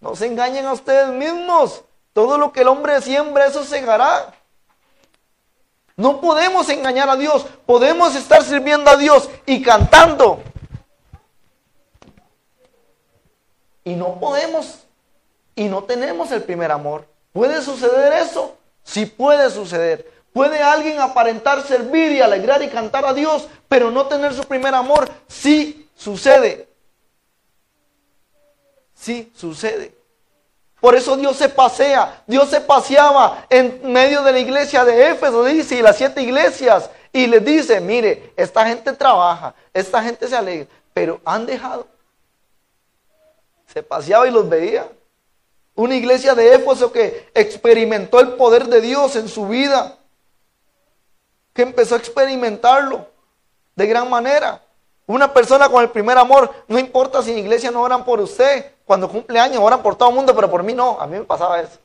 no 0.00 0.14
se 0.14 0.26
engañen 0.26 0.66
a 0.66 0.72
ustedes 0.72 1.08
mismos. 1.08 1.82
Todo 2.12 2.36
lo 2.36 2.52
que 2.52 2.60
el 2.60 2.68
hombre 2.68 3.00
siembra, 3.00 3.46
eso 3.46 3.64
segará. 3.64 4.34
No 5.96 6.20
podemos 6.20 6.68
engañar 6.68 7.08
a 7.08 7.16
Dios. 7.16 7.46
Podemos 7.66 8.14
estar 8.14 8.42
sirviendo 8.42 8.90
a 8.90 8.96
Dios 8.96 9.28
y 9.46 9.62
cantando. 9.62 10.42
Y 13.84 13.94
no 13.94 14.18
podemos. 14.18 14.80
Y 15.54 15.64
no 15.64 15.84
tenemos 15.84 16.30
el 16.32 16.42
primer 16.42 16.72
amor. 16.72 17.06
¿Puede 17.32 17.62
suceder 17.62 18.12
eso? 18.12 18.56
Sí 18.82 19.06
puede 19.06 19.50
suceder. 19.50 20.10
¿Puede 20.32 20.62
alguien 20.62 20.98
aparentar 20.98 21.62
servir 21.62 22.12
y 22.12 22.20
alegrar 22.20 22.62
y 22.62 22.68
cantar 22.68 23.04
a 23.04 23.12
Dios, 23.12 23.48
pero 23.68 23.90
no 23.90 24.06
tener 24.06 24.32
su 24.32 24.44
primer 24.44 24.74
amor? 24.74 25.10
Sí 25.28 25.90
sucede. 25.94 26.68
Sí 28.94 29.30
sucede. 29.34 30.01
Por 30.82 30.96
eso 30.96 31.16
Dios 31.16 31.36
se 31.36 31.48
pasea, 31.48 32.24
Dios 32.26 32.50
se 32.50 32.60
paseaba 32.60 33.46
en 33.48 33.92
medio 33.92 34.20
de 34.24 34.32
la 34.32 34.40
iglesia 34.40 34.84
de 34.84 35.10
Éfeso, 35.10 35.44
dice, 35.44 35.76
y 35.76 35.80
las 35.80 35.96
siete 35.96 36.20
iglesias, 36.20 36.90
y 37.12 37.28
les 37.28 37.44
dice, 37.44 37.80
mire, 37.80 38.32
esta 38.36 38.66
gente 38.66 38.92
trabaja, 38.92 39.54
esta 39.72 40.02
gente 40.02 40.26
se 40.26 40.36
alegra, 40.36 40.66
pero 40.92 41.20
han 41.24 41.46
dejado. 41.46 41.86
Se 43.72 43.80
paseaba 43.84 44.26
y 44.26 44.32
los 44.32 44.48
veía. 44.48 44.88
Una 45.76 45.94
iglesia 45.94 46.34
de 46.34 46.52
Éfeso 46.52 46.90
que 46.90 47.30
experimentó 47.32 48.18
el 48.18 48.32
poder 48.32 48.66
de 48.66 48.80
Dios 48.80 49.14
en 49.14 49.28
su 49.28 49.46
vida, 49.46 49.96
que 51.54 51.62
empezó 51.62 51.94
a 51.94 51.98
experimentarlo 51.98 53.06
de 53.76 53.86
gran 53.86 54.10
manera. 54.10 54.60
Una 55.06 55.32
persona 55.32 55.68
con 55.68 55.80
el 55.80 55.90
primer 55.90 56.18
amor, 56.18 56.52
no 56.66 56.76
importa 56.76 57.22
si 57.22 57.30
en 57.30 57.38
iglesia 57.38 57.70
no 57.70 57.82
oran 57.82 58.04
por 58.04 58.18
usted, 58.18 58.71
cuando 58.84 59.08
cumple 59.08 59.38
años 59.38 59.58
oran 59.62 59.82
por 59.82 59.96
todo 59.96 60.08
el 60.10 60.14
mundo, 60.14 60.34
pero 60.34 60.50
por 60.50 60.62
mí 60.62 60.74
no. 60.74 61.00
A 61.00 61.06
mí 61.06 61.18
me 61.18 61.24
pasaba 61.24 61.60
eso. 61.60 61.78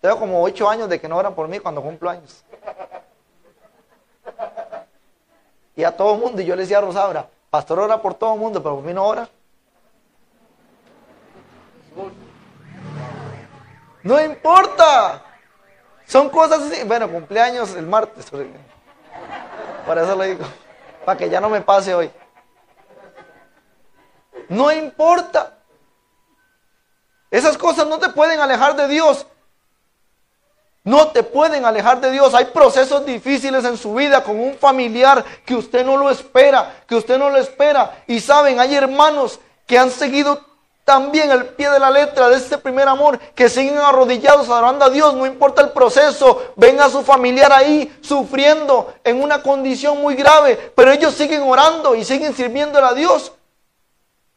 Tengo 0.00 0.18
como 0.18 0.42
ocho 0.42 0.68
años 0.68 0.88
de 0.88 1.00
que 1.00 1.08
no 1.08 1.16
oran 1.16 1.34
por 1.34 1.48
mí 1.48 1.58
cuando 1.58 1.82
cumplo 1.82 2.10
años. 2.10 2.44
Y 5.74 5.84
a 5.84 5.96
todo 5.96 6.14
el 6.14 6.20
mundo, 6.20 6.42
y 6.42 6.44
yo 6.44 6.54
le 6.54 6.62
decía 6.62 6.78
a 6.78 6.82
Rosaura, 6.82 7.28
pastor 7.48 7.78
ora 7.78 8.02
por 8.02 8.14
todo 8.14 8.34
el 8.34 8.40
mundo, 8.40 8.62
pero 8.62 8.76
por 8.76 8.84
mí 8.84 8.92
no 8.92 9.06
ora. 9.06 9.28
No 14.02 14.20
importa. 14.20 15.22
Son 16.06 16.28
cosas 16.28 16.62
así. 16.62 16.84
Bueno, 16.84 17.08
cumpleaños 17.08 17.74
el 17.74 17.86
martes. 17.86 18.30
Por 19.86 19.98
eso 19.98 20.16
le 20.16 20.26
digo. 20.28 20.44
Para 21.04 21.18
que 21.18 21.30
ya 21.30 21.40
no 21.40 21.48
me 21.48 21.60
pase 21.60 21.94
hoy. 21.94 22.10
No 24.48 24.72
importa. 24.72 25.58
Esas 27.32 27.56
cosas 27.56 27.86
no 27.86 27.98
te 27.98 28.10
pueden 28.10 28.40
alejar 28.40 28.76
de 28.76 28.86
Dios. 28.88 29.26
No 30.84 31.08
te 31.08 31.22
pueden 31.22 31.64
alejar 31.64 31.98
de 31.98 32.10
Dios. 32.10 32.34
Hay 32.34 32.44
procesos 32.46 33.06
difíciles 33.06 33.64
en 33.64 33.78
su 33.78 33.94
vida 33.94 34.22
con 34.22 34.38
un 34.38 34.54
familiar 34.54 35.24
que 35.46 35.54
usted 35.54 35.84
no 35.84 35.96
lo 35.96 36.10
espera, 36.10 36.82
que 36.86 36.94
usted 36.94 37.18
no 37.18 37.30
lo 37.30 37.38
espera. 37.38 38.04
Y 38.06 38.20
saben, 38.20 38.60
hay 38.60 38.74
hermanos 38.74 39.40
que 39.66 39.78
han 39.78 39.90
seguido 39.90 40.44
también 40.84 41.30
el 41.30 41.46
pie 41.46 41.70
de 41.70 41.78
la 41.78 41.90
letra 41.90 42.28
de 42.28 42.36
este 42.36 42.58
primer 42.58 42.86
amor, 42.86 43.18
que 43.34 43.48
siguen 43.48 43.78
arrodillados 43.78 44.48
adorando 44.48 44.84
a 44.84 44.90
Dios, 44.90 45.14
no 45.14 45.24
importa 45.24 45.62
el 45.62 45.70
proceso, 45.70 46.52
ven 46.56 46.80
a 46.80 46.90
su 46.90 47.02
familiar 47.02 47.52
ahí 47.52 47.96
sufriendo 48.02 48.92
en 49.04 49.22
una 49.22 49.40
condición 49.42 50.02
muy 50.02 50.16
grave, 50.16 50.72
pero 50.74 50.90
ellos 50.90 51.14
siguen 51.14 51.42
orando 51.44 51.94
y 51.94 52.04
siguen 52.04 52.34
sirviendo 52.34 52.84
a 52.84 52.94
Dios, 52.94 53.32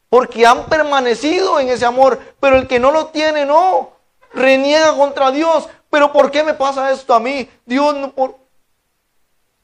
porque 0.08 0.46
han 0.46 0.66
permanecido 0.66 1.58
en 1.60 1.68
ese 1.68 1.84
amor, 1.84 2.20
pero 2.40 2.56
el 2.56 2.68
que 2.68 2.78
no 2.78 2.90
lo 2.90 3.06
tiene, 3.06 3.44
no, 3.44 3.90
reniega 4.32 4.96
contra 4.96 5.30
Dios, 5.30 5.68
pero 5.90 6.12
¿por 6.12 6.30
qué 6.30 6.44
me 6.44 6.54
pasa 6.54 6.90
esto 6.90 7.14
a 7.14 7.20
mí? 7.20 7.48
Dios 7.64 7.94
no 7.94 8.12
por... 8.12 8.36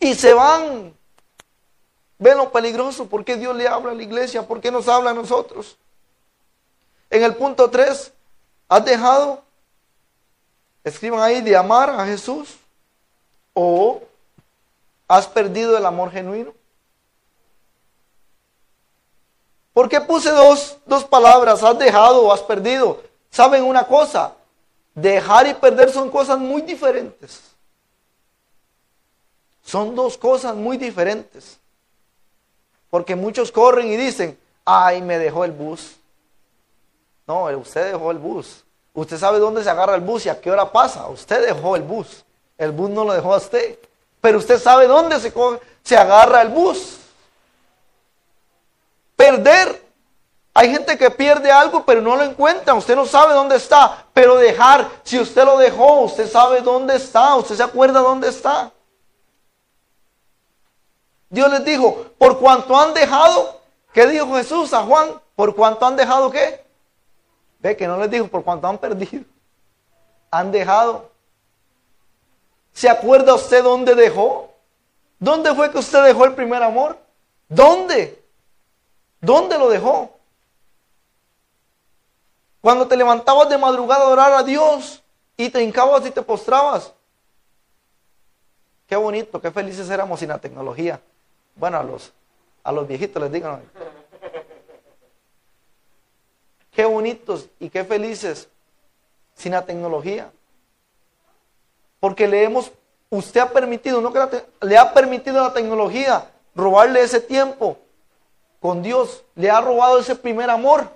Y 0.01 0.15
se 0.15 0.35
van. 0.35 0.95
Ven 2.19 2.39
lo 2.39 2.51
peligroso, 2.51 3.07
¿por 3.07 3.25
qué 3.25 3.37
Dios 3.37 3.55
le 3.57 3.69
habla 3.69 3.93
a 3.93 3.95
la 3.95 4.03
iglesia? 4.03 4.47
¿Por 4.47 4.61
qué 4.61 4.71
nos 4.71 4.89
habla 4.89 5.11
a 5.11 5.15
nosotros? 5.15 5.77
En 7.11 7.23
el 7.23 7.35
punto 7.35 7.69
3, 7.69 8.13
¿has 8.69 8.85
dejado, 8.85 9.43
escriban 10.85 11.21
ahí, 11.21 11.41
de 11.41 11.57
amar 11.57 11.91
a 11.91 12.07
Jesús? 12.07 12.57
¿O 13.55 14.03
has 15.09 15.27
perdido 15.27 15.77
el 15.77 15.85
amor 15.85 16.11
genuino? 16.11 16.55
¿Por 19.73 19.89
qué 19.89 20.01
puse 20.01 20.31
dos, 20.31 20.77
dos 20.85 21.05
palabras? 21.05 21.63
¿Has 21.63 21.79
dejado 21.79 22.23
o 22.23 22.33
has 22.33 22.43
perdido? 22.43 23.03
¿Saben 23.31 23.65
una 23.65 23.87
cosa? 23.87 24.35
Dejar 24.95 25.47
y 25.47 25.55
perder 25.55 25.91
son 25.91 26.11
cosas 26.11 26.39
muy 26.39 26.63
diferentes. 26.63 27.41
Son 29.65 29.95
dos 29.95 30.19
cosas 30.19 30.55
muy 30.55 30.77
diferentes. 30.77 31.59
Porque 32.91 33.17
muchos 33.17 33.51
corren 33.51 33.87
y 33.87 33.97
dicen, 33.97 34.39
ay, 34.67 35.01
me 35.01 35.19
dejó 35.19 35.45
el 35.45 35.53
bus. 35.53 35.97
No, 37.27 37.45
usted 37.45 37.93
dejó 37.93 38.11
el 38.11 38.19
bus. 38.19 38.65
Usted 38.93 39.17
sabe 39.17 39.39
dónde 39.39 39.65
se 39.65 39.71
agarra 39.71 39.95
el 39.95 40.03
bus 40.03 40.27
y 40.27 40.29
a 40.29 40.39
qué 40.39 40.51
hora 40.51 40.71
pasa. 40.71 41.09
Usted 41.09 41.47
dejó 41.47 41.77
el 41.77 41.83
bus. 41.83 42.23
El 42.59 42.73
bus 42.73 42.91
no 42.91 43.05
lo 43.05 43.15
dejó 43.15 43.33
a 43.33 43.39
usted. 43.39 43.79
Pero 44.21 44.37
usted 44.37 44.61
sabe 44.61 44.87
dónde 44.87 45.19
se, 45.19 45.33
se 45.83 45.97
agarra 45.97 46.43
el 46.43 46.51
bus. 46.51 46.99
Perder. 49.33 49.83
Hay 50.55 50.71
gente 50.71 50.99
que 50.99 51.11
pierde 51.11 51.51
algo 51.51 51.85
pero 51.87 52.03
no 52.03 52.17
lo 52.17 52.25
encuentra. 52.25 52.75
Usted 52.75 52.95
no 52.95 53.07
sabe 53.07 53.33
dónde 53.33 53.57
está. 53.57 54.05
Pero 54.13 54.37
dejar, 54.37 54.89
si 55.03 55.19
usted 55.19 55.45
lo 55.45 55.57
dejó, 55.57 56.01
usted 56.01 56.31
sabe 56.31 56.61
dónde 56.61 56.97
está. 56.97 57.35
Usted 57.37 57.57
se 57.57 57.63
acuerda 57.63 58.01
dónde 58.01 58.29
está. 58.29 58.71
Dios 61.31 61.51
les 61.51 61.65
dijo, 61.65 62.07
por 62.19 62.39
cuanto 62.39 62.79
han 62.79 62.93
dejado, 62.93 63.59
¿qué 63.95 64.07
dijo 64.07 64.35
Jesús 64.35 64.75
a 64.75 64.83
Juan? 64.83 65.19
¿Por 65.35 65.55
cuanto 65.57 65.87
han 65.87 65.97
dejado 65.97 66.31
qué? 66.31 66.63
Ve 67.61 67.75
que 67.75 67.87
no 67.87 67.97
les 67.97 68.11
dijo 68.11 68.29
por 68.29 68.45
cuánto 68.45 68.69
han 68.69 68.77
perdido. 68.77 69.25
Han 70.31 70.53
dejado. 70.53 71.11
¿Se 72.75 72.91
acuerda 72.91 73.35
usted 73.35 73.63
dónde 73.63 73.95
dejó? 73.95 74.53
¿Dónde 75.19 75.55
fue 75.55 75.71
que 75.71 75.79
usted 75.79 76.05
dejó 76.05 76.27
el 76.27 76.35
primer 76.35 76.63
amor? 76.63 76.99
¿Dónde? 77.49 78.22
¿Dónde 79.23 79.57
lo 79.57 79.71
dejó? 79.71 80.11
Cuando 82.61 82.89
te 82.89 82.97
levantabas 82.97 83.49
de 83.49 83.57
madrugada 83.57 84.05
a 84.05 84.09
orar 84.09 84.33
a 84.33 84.43
Dios 84.43 85.01
y 85.37 85.49
te 85.49 85.63
hincabas 85.63 86.05
y 86.05 86.11
te 86.11 86.23
postrabas. 86.23 86.93
Qué 88.89 88.97
bonito, 88.97 89.41
qué 89.41 89.53
felices 89.53 89.89
éramos 89.89 90.19
sin 90.19 90.29
la 90.29 90.39
tecnología. 90.39 91.01
Bueno, 91.55 91.79
a 91.79 91.85
los, 91.85 92.13
a 92.65 92.73
los 92.73 92.87
viejitos 92.87 93.23
les 93.23 93.33
digo. 93.33 93.61
Qué 96.73 96.85
bonitos 96.85 97.49
y 97.61 97.71
qué 97.71 97.85
felices 97.85 98.49
sin 99.37 99.53
la 99.53 99.65
tecnología. 99.65 100.33
Porque 102.01 102.27
le 102.27 102.43
hemos, 102.43 102.73
usted 103.09 103.41
ha 103.41 103.51
permitido, 103.51 104.01
no 104.01 104.13
que 104.13 104.45
le 104.63 104.77
ha 104.77 104.93
permitido 104.93 105.41
a 105.41 105.49
la 105.49 105.55
tecnología 105.55 106.29
robarle 106.57 107.03
ese 107.03 107.21
tiempo 107.21 107.79
con 108.63 108.83
Dios. 108.83 109.25
Le 109.35 109.51
ha 109.51 109.61
robado 109.61 109.99
ese 109.99 110.15
primer 110.15 110.49
amor. 110.49 110.89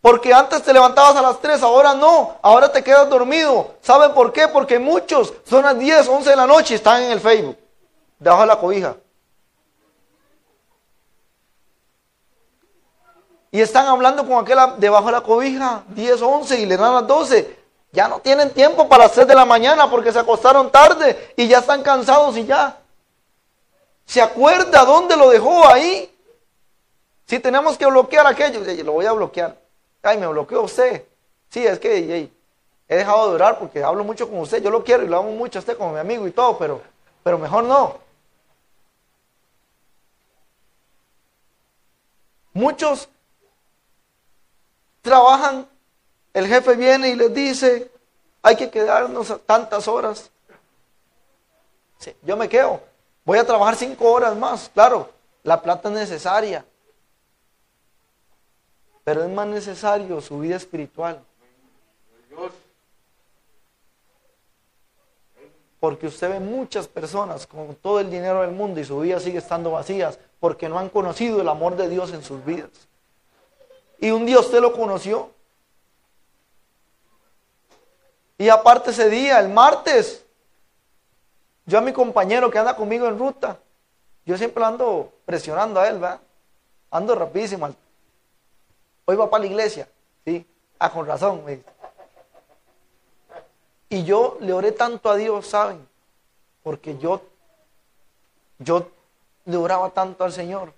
Porque 0.00 0.34
antes 0.34 0.62
te 0.64 0.72
levantabas 0.72 1.14
a 1.14 1.22
las 1.22 1.40
3, 1.40 1.62
ahora 1.62 1.94
no, 1.94 2.34
ahora 2.42 2.72
te 2.72 2.82
quedas 2.82 3.08
dormido. 3.08 3.76
¿Saben 3.82 4.12
por 4.12 4.32
qué? 4.32 4.48
Porque 4.48 4.80
muchos 4.80 5.32
son 5.44 5.62
las 5.62 5.78
10, 5.78 6.08
11 6.08 6.30
de 6.30 6.36
la 6.36 6.46
noche 6.46 6.74
y 6.74 6.76
están 6.76 7.02
en 7.02 7.12
el 7.12 7.20
Facebook, 7.20 7.56
debajo 8.18 8.40
de 8.40 8.48
la 8.48 8.58
cobija. 8.58 8.96
Y 13.52 13.60
están 13.60 13.86
hablando 13.86 14.26
con 14.26 14.42
aquella 14.42 14.74
debajo 14.76 15.06
de 15.06 15.12
la 15.12 15.20
cobija, 15.20 15.84
10, 15.88 16.20
11 16.20 16.60
y 16.60 16.66
le 16.66 16.76
dan 16.76 16.94
las 16.94 17.06
12. 17.06 17.60
Ya 17.92 18.08
no 18.08 18.18
tienen 18.18 18.50
tiempo 18.50 18.88
para 18.88 19.04
las 19.04 19.12
6 19.12 19.26
de 19.26 19.34
la 19.36 19.44
mañana 19.44 19.88
porque 19.88 20.10
se 20.10 20.18
acostaron 20.18 20.72
tarde 20.72 21.32
y 21.36 21.46
ya 21.46 21.58
están 21.58 21.82
cansados 21.82 22.36
y 22.38 22.46
ya. 22.46 22.81
¿Se 24.12 24.20
acuerda 24.20 24.84
dónde 24.84 25.16
lo 25.16 25.30
dejó 25.30 25.66
ahí? 25.66 26.14
Si 27.24 27.38
tenemos 27.38 27.78
que 27.78 27.86
bloquear 27.86 28.26
aquello, 28.26 28.60
lo 28.84 28.92
voy 28.92 29.06
a 29.06 29.12
bloquear. 29.12 29.58
Ay, 30.02 30.18
me 30.18 30.26
bloqueó 30.26 30.60
usted. 30.64 31.06
Sí, 31.48 31.66
es 31.66 31.78
que 31.78 32.30
he 32.88 32.94
dejado 32.94 33.30
de 33.30 33.36
orar 33.36 33.58
porque 33.58 33.82
hablo 33.82 34.04
mucho 34.04 34.28
con 34.28 34.40
usted. 34.40 34.62
Yo 34.62 34.68
lo 34.68 34.84
quiero 34.84 35.02
y 35.02 35.08
lo 35.08 35.16
amo 35.16 35.30
mucho 35.30 35.58
a 35.58 35.60
usted 35.60 35.78
como 35.78 35.94
mi 35.94 35.98
amigo 35.98 36.26
y 36.26 36.30
todo, 36.30 36.58
pero, 36.58 36.82
pero 37.24 37.38
mejor 37.38 37.64
no. 37.64 38.00
Muchos 42.52 43.08
trabajan, 45.00 45.66
el 46.34 46.46
jefe 46.48 46.74
viene 46.74 47.08
y 47.08 47.14
les 47.14 47.32
dice, 47.32 47.90
hay 48.42 48.56
que 48.56 48.68
quedarnos 48.68 49.34
tantas 49.46 49.88
horas. 49.88 50.30
yo 52.20 52.36
me 52.36 52.50
quedo, 52.50 52.91
voy 53.24 53.38
a 53.38 53.46
trabajar 53.46 53.76
cinco 53.76 54.10
horas 54.10 54.36
más, 54.36 54.70
claro, 54.72 55.10
la 55.42 55.60
plata 55.60 55.88
es 55.88 55.94
necesaria, 55.94 56.64
pero 59.04 59.24
es 59.24 59.30
más 59.30 59.46
necesario 59.46 60.20
su 60.20 60.38
vida 60.38 60.56
espiritual. 60.56 61.22
Porque 65.80 66.06
usted 66.06 66.30
ve 66.30 66.38
muchas 66.38 66.86
personas 66.86 67.44
con 67.44 67.74
todo 67.74 67.98
el 67.98 68.08
dinero 68.08 68.42
del 68.42 68.52
mundo 68.52 68.78
y 68.78 68.84
su 68.84 69.00
vida 69.00 69.18
sigue 69.18 69.38
estando 69.38 69.72
vacías 69.72 70.16
porque 70.38 70.68
no 70.68 70.78
han 70.78 70.88
conocido 70.88 71.40
el 71.40 71.48
amor 71.48 71.76
de 71.76 71.88
Dios 71.88 72.12
en 72.12 72.22
sus 72.22 72.44
vidas. 72.44 72.70
Y 73.98 74.10
un 74.10 74.24
día 74.24 74.38
usted 74.38 74.60
lo 74.60 74.72
conoció. 74.72 75.30
Y 78.38 78.48
aparte 78.48 78.90
ese 78.90 79.08
día, 79.08 79.40
el 79.40 79.48
martes, 79.48 80.21
yo 81.66 81.78
a 81.78 81.80
mi 81.80 81.92
compañero 81.92 82.50
que 82.50 82.58
anda 82.58 82.76
conmigo 82.76 83.06
en 83.06 83.18
ruta, 83.18 83.58
yo 84.24 84.36
siempre 84.36 84.64
ando 84.64 85.12
presionando 85.24 85.80
a 85.80 85.88
él, 85.88 85.98
¿verdad? 85.98 86.20
Ando 86.90 87.14
rapidísimo. 87.14 87.74
Hoy 89.04 89.16
va 89.16 89.28
para 89.28 89.42
la 89.42 89.50
iglesia, 89.50 89.88
¿sí? 90.24 90.46
Ah, 90.78 90.90
con 90.90 91.06
razón, 91.06 91.44
me 91.44 91.60
Y 93.88 94.04
yo 94.04 94.38
le 94.40 94.52
oré 94.52 94.72
tanto 94.72 95.10
a 95.10 95.16
Dios, 95.16 95.46
¿saben? 95.46 95.86
Porque 96.62 96.98
yo, 96.98 97.22
yo 98.58 98.88
le 99.44 99.56
oraba 99.56 99.90
tanto 99.90 100.24
al 100.24 100.32
Señor. 100.32 100.72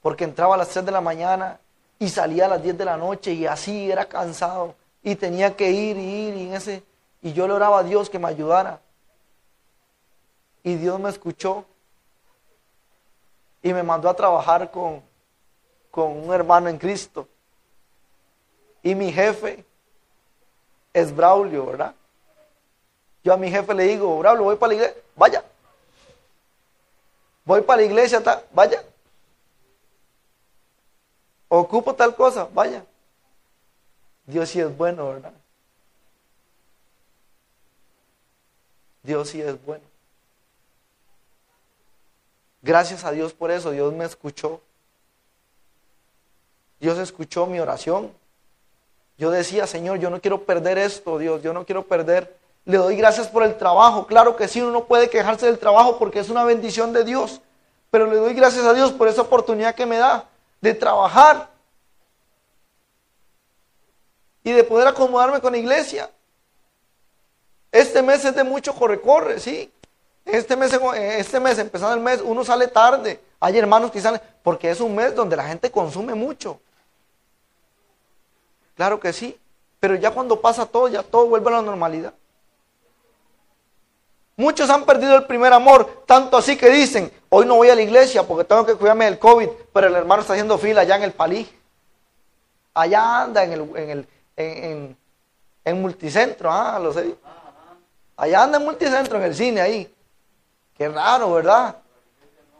Porque 0.00 0.24
entraba 0.24 0.54
a 0.54 0.58
las 0.58 0.68
3 0.68 0.86
de 0.86 0.92
la 0.92 1.00
mañana 1.00 1.58
y 1.98 2.08
salía 2.08 2.46
a 2.46 2.48
las 2.48 2.62
10 2.62 2.76
de 2.76 2.84
la 2.84 2.96
noche 2.96 3.32
y 3.32 3.46
así 3.46 3.90
era 3.90 4.06
cansado 4.06 4.74
y 5.02 5.14
tenía 5.16 5.54
que 5.54 5.70
ir 5.70 5.96
y 5.96 6.28
ir 6.28 6.34
y 6.34 6.52
ese 6.54 6.82
y 7.22 7.32
yo 7.32 7.46
le 7.46 7.54
oraba 7.54 7.78
a 7.78 7.82
Dios 7.82 8.10
que 8.10 8.18
me 8.18 8.28
ayudara. 8.28 8.80
Y 10.64 10.76
Dios 10.76 10.98
me 10.98 11.10
escuchó 11.10 11.64
y 13.62 13.72
me 13.72 13.82
mandó 13.82 14.08
a 14.08 14.16
trabajar 14.16 14.70
con, 14.70 15.02
con 15.90 16.10
un 16.24 16.32
hermano 16.32 16.68
en 16.68 16.78
Cristo. 16.78 17.28
Y 18.82 18.94
mi 18.94 19.12
jefe 19.12 19.64
es 20.92 21.14
Braulio, 21.14 21.66
¿verdad? 21.66 21.94
Yo 23.22 23.32
a 23.32 23.36
mi 23.36 23.50
jefe 23.50 23.74
le 23.74 23.84
digo, 23.84 24.18
Braulio, 24.18 24.44
voy 24.44 24.56
para 24.56 24.68
la 24.68 24.74
iglesia, 24.74 25.02
vaya. 25.14 25.44
Voy 27.44 27.60
para 27.60 27.80
la 27.80 27.86
iglesia, 27.86 28.22
vaya. 28.52 28.82
Ocupo 31.48 31.94
tal 31.94 32.16
cosa, 32.16 32.48
vaya. 32.52 32.84
Dios 34.26 34.48
sí 34.48 34.60
es 34.60 34.74
bueno, 34.76 35.08
¿verdad? 35.08 35.32
Dios 39.02 39.28
sí 39.28 39.42
es 39.42 39.62
bueno. 39.64 39.93
Gracias 42.64 43.04
a 43.04 43.12
Dios 43.12 43.34
por 43.34 43.50
eso, 43.50 43.72
Dios 43.72 43.92
me 43.92 44.06
escuchó. 44.06 44.58
Dios 46.80 46.98
escuchó 46.98 47.44
mi 47.44 47.60
oración. 47.60 48.10
Yo 49.18 49.30
decía, 49.30 49.66
Señor, 49.66 49.98
yo 49.98 50.08
no 50.08 50.18
quiero 50.18 50.44
perder 50.44 50.78
esto, 50.78 51.18
Dios, 51.18 51.42
yo 51.42 51.52
no 51.52 51.66
quiero 51.66 51.86
perder. 51.86 52.34
Le 52.64 52.78
doy 52.78 52.96
gracias 52.96 53.28
por 53.28 53.42
el 53.42 53.58
trabajo. 53.58 54.06
Claro 54.06 54.34
que 54.34 54.48
sí, 54.48 54.62
uno 54.62 54.70
no 54.70 54.84
puede 54.86 55.10
quejarse 55.10 55.44
del 55.44 55.58
trabajo 55.58 55.98
porque 55.98 56.20
es 56.20 56.30
una 56.30 56.42
bendición 56.42 56.94
de 56.94 57.04
Dios. 57.04 57.42
Pero 57.90 58.06
le 58.06 58.16
doy 58.16 58.32
gracias 58.32 58.64
a 58.64 58.72
Dios 58.72 58.92
por 58.92 59.08
esa 59.08 59.20
oportunidad 59.20 59.74
que 59.74 59.84
me 59.84 59.98
da 59.98 60.26
de 60.62 60.72
trabajar 60.72 61.50
y 64.42 64.52
de 64.52 64.64
poder 64.64 64.88
acomodarme 64.88 65.42
con 65.42 65.52
la 65.52 65.58
iglesia. 65.58 66.10
Este 67.70 68.00
mes 68.00 68.24
es 68.24 68.34
de 68.34 68.42
mucho 68.42 68.74
corre-corre, 68.74 69.38
sí. 69.38 69.70
Este 70.24 70.56
mes, 70.56 70.72
este 70.72 71.38
mes, 71.38 71.58
empezando 71.58 71.94
el 71.94 72.00
mes, 72.00 72.20
uno 72.24 72.44
sale 72.44 72.68
tarde. 72.68 73.20
Hay 73.40 73.58
hermanos 73.58 73.90
que 73.90 74.00
salen, 74.00 74.20
porque 74.42 74.70
es 74.70 74.80
un 74.80 74.94
mes 74.94 75.14
donde 75.14 75.36
la 75.36 75.44
gente 75.44 75.70
consume 75.70 76.14
mucho. 76.14 76.60
Claro 78.74 78.98
que 78.98 79.12
sí, 79.12 79.38
pero 79.78 79.94
ya 79.96 80.10
cuando 80.10 80.40
pasa 80.40 80.66
todo, 80.66 80.88
ya 80.88 81.02
todo 81.02 81.26
vuelve 81.26 81.48
a 81.48 81.52
la 81.52 81.62
normalidad. 81.62 82.14
Muchos 84.36 84.68
han 84.68 84.84
perdido 84.84 85.14
el 85.14 85.26
primer 85.26 85.52
amor, 85.52 86.04
tanto 86.06 86.36
así 86.36 86.56
que 86.56 86.68
dicen, 86.68 87.12
hoy 87.28 87.46
no 87.46 87.54
voy 87.54 87.68
a 87.68 87.74
la 87.74 87.82
iglesia 87.82 88.24
porque 88.24 88.44
tengo 88.44 88.66
que 88.66 88.74
cuidarme 88.74 89.04
del 89.04 89.18
COVID, 89.18 89.48
pero 89.72 89.86
el 89.86 89.94
hermano 89.94 90.22
está 90.22 90.32
haciendo 90.32 90.58
fila 90.58 90.80
allá 90.80 90.96
en 90.96 91.02
el 91.04 91.12
palí. 91.12 91.48
Allá 92.72 93.22
anda 93.22 93.44
en 93.44 93.52
el, 93.52 93.76
en 93.76 93.90
el 93.90 94.08
en, 94.36 94.96
en, 95.64 95.82
multicentro, 95.82 96.50
ah, 96.50 96.78
lo 96.80 96.92
sé. 96.92 97.14
Allá 98.16 98.42
anda 98.42 98.58
en 98.58 98.64
multicentro, 98.64 99.18
en 99.18 99.24
el 99.24 99.34
cine 99.34 99.60
ahí. 99.60 99.94
Qué 100.76 100.88
raro, 100.88 101.32
¿verdad? 101.32 101.76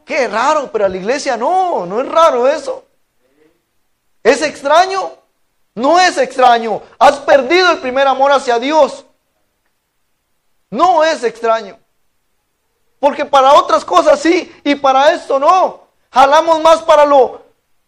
Qué 0.04 0.28
raro, 0.28 0.70
pero 0.70 0.84
a 0.84 0.88
la 0.88 0.96
iglesia 0.96 1.36
no, 1.36 1.86
no 1.86 2.00
es 2.00 2.08
raro 2.08 2.46
eso. 2.46 2.84
¿Es 4.22 4.42
extraño? 4.42 5.12
No 5.74 5.98
es 5.98 6.16
extraño. 6.18 6.82
Has 6.98 7.18
perdido 7.18 7.72
el 7.72 7.78
primer 7.78 8.06
amor 8.06 8.32
hacia 8.32 8.58
Dios. 8.58 9.04
No 10.70 11.04
es 11.04 11.24
extraño. 11.24 11.78
Porque 13.00 13.24
para 13.24 13.54
otras 13.54 13.84
cosas 13.84 14.20
sí 14.20 14.54
y 14.64 14.74
para 14.76 15.12
esto 15.12 15.38
no. 15.38 15.80
Jalamos 16.10 16.60
más 16.62 16.82
para 16.82 17.04
lo, 17.04 17.42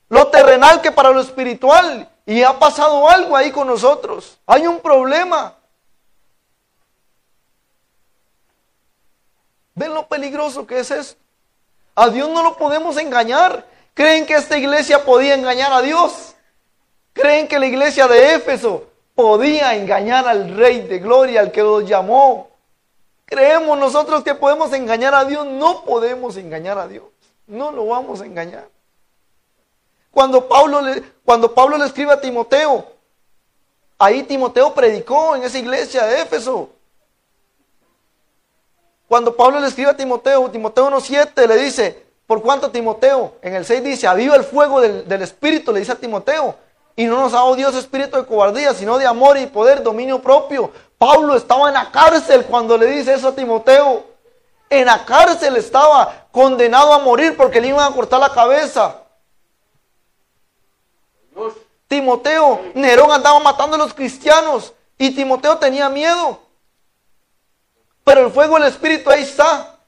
lo 0.09 0.27
terrenal 0.29 0.81
que 0.81 0.93
para 0.93 1.11
lo 1.11 1.21
espiritual. 1.21 2.09
Y 2.27 2.43
ha 2.43 2.59
pasado 2.59 3.09
algo 3.09 3.37
ahí 3.37 3.53
con 3.53 3.69
nosotros. 3.69 4.37
Hay 4.47 4.67
un 4.67 4.81
problema. 4.81 5.55
¿Ven 9.77 9.93
lo 9.93 10.09
peligroso 10.09 10.67
que 10.67 10.81
es 10.81 10.91
esto? 10.91 11.21
A 11.95 12.09
Dios 12.09 12.31
no 12.31 12.43
lo 12.43 12.57
podemos 12.57 12.97
engañar. 12.97 13.67
¿Creen 13.93 14.27
que 14.27 14.35
esta 14.35 14.57
iglesia 14.57 15.05
podía 15.05 15.35
engañar 15.35 15.73
a 15.73 15.83
Dios? 15.83 16.35
¿Creen 17.13 17.47
que 17.47 17.59
la 17.59 17.67
iglesia 17.67 18.09
de 18.09 18.35
Éfeso 18.35 18.89
podía 19.15 19.75
engañar 19.75 20.27
al 20.27 20.57
Rey 20.57 20.81
de 20.81 20.99
Gloria, 20.99 21.41
al 21.41 21.53
que 21.53 21.63
los 21.63 21.87
llamó? 21.87 22.49
¿Creemos 23.27 23.79
nosotros 23.79 24.25
que 24.25 24.35
podemos 24.35 24.73
engañar 24.73 25.15
a 25.15 25.27
Dios? 25.27 25.47
No 25.47 25.85
podemos 25.85 26.39
engañar 26.39 26.79
a 26.79 26.89
Dios. 26.89 27.05
No 27.47 27.71
lo 27.71 27.87
vamos 27.87 28.23
a 28.23 28.27
engañar. 28.27 28.69
Cuando 30.11 30.49
Pablo 30.49 30.81
le, 30.81 31.03
cuando 31.23 31.55
Pablo 31.55 31.77
le 31.77 31.85
escribe 31.85 32.13
a 32.13 32.21
Timoteo, 32.21 32.87
ahí 33.99 34.23
Timoteo 34.23 34.73
predicó 34.73 35.37
en 35.37 35.43
esa 35.43 35.59
iglesia 35.59 36.07
de 36.07 36.23
Éfeso. 36.23 36.71
Cuando 39.09 39.37
Pablo 39.37 39.61
le 39.61 39.69
escribe 39.69 39.91
a 39.91 39.97
Timoteo, 39.97 40.51
Timoteo 40.51 40.91
1.7 40.91 41.47
le 41.47 41.57
dice, 41.57 42.07
¿por 42.27 42.43
cuánto 42.43 42.71
Timoteo? 42.71 43.35
En 43.41 43.55
el 43.55 43.65
6 43.65 43.85
dice, 43.85 44.07
aviva 44.07 44.35
el 44.37 44.45
fuego 44.45 44.81
del, 44.81 45.07
del, 45.07 45.23
Espíritu, 45.23 45.73
le 45.73 45.81
dice 45.81 45.93
a 45.93 45.97
Timoteo. 45.97 46.57
Y 46.97 47.05
no 47.05 47.21
nos 47.21 47.35
ha 47.35 47.37
dado 47.37 47.55
Dios 47.55 47.75
espíritu 47.75 48.17
de 48.17 48.25
cobardía, 48.25 48.73
sino 48.73 48.97
de 48.97 49.07
amor 49.07 49.37
y 49.37 49.47
poder, 49.47 49.83
dominio 49.83 50.21
propio. 50.21 50.73
Pablo 50.97 51.37
estaba 51.37 51.69
en 51.69 51.75
la 51.75 51.91
cárcel 51.91 52.47
cuando 52.47 52.79
le 52.79 52.87
dice 52.87 53.13
eso 53.13 53.29
a 53.29 53.35
Timoteo. 53.35 54.03
En 54.71 54.87
la 54.87 55.05
cárcel 55.05 55.57
estaba 55.57 56.27
condenado 56.33 56.95
a 56.95 56.99
morir 56.99 57.37
porque 57.37 57.61
le 57.61 57.69
iban 57.69 57.93
a 57.93 57.95
cortar 57.95 58.19
la 58.19 58.33
cabeza. 58.33 59.03
Timoteo, 61.87 62.63
Nerón 62.75 63.13
andaba 63.13 63.39
matando 63.41 63.77
a 63.77 63.79
los 63.79 63.93
cristianos 63.93 64.73
y 64.97 65.15
Timoteo 65.15 65.59
tenía 65.59 65.91
miedo. 65.91 66.41
Pero 68.07 68.25
el 68.25 68.33
fuego 68.33 68.55
del 68.55 68.69
Espíritu 68.69 69.11
ahí 69.11 69.25
está. 69.25 69.81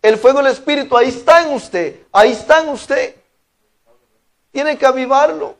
El 0.00 0.18
fuego 0.18 0.38
del 0.38 0.52
Espíritu 0.52 0.96
ahí 0.96 1.08
está 1.08 1.42
en 1.42 1.52
usted. 1.52 2.06
Ahí 2.12 2.30
está 2.30 2.60
en 2.60 2.68
usted. 2.68 3.16
Tiene 4.52 4.78
que 4.78 4.86
avivarlo. 4.86 5.56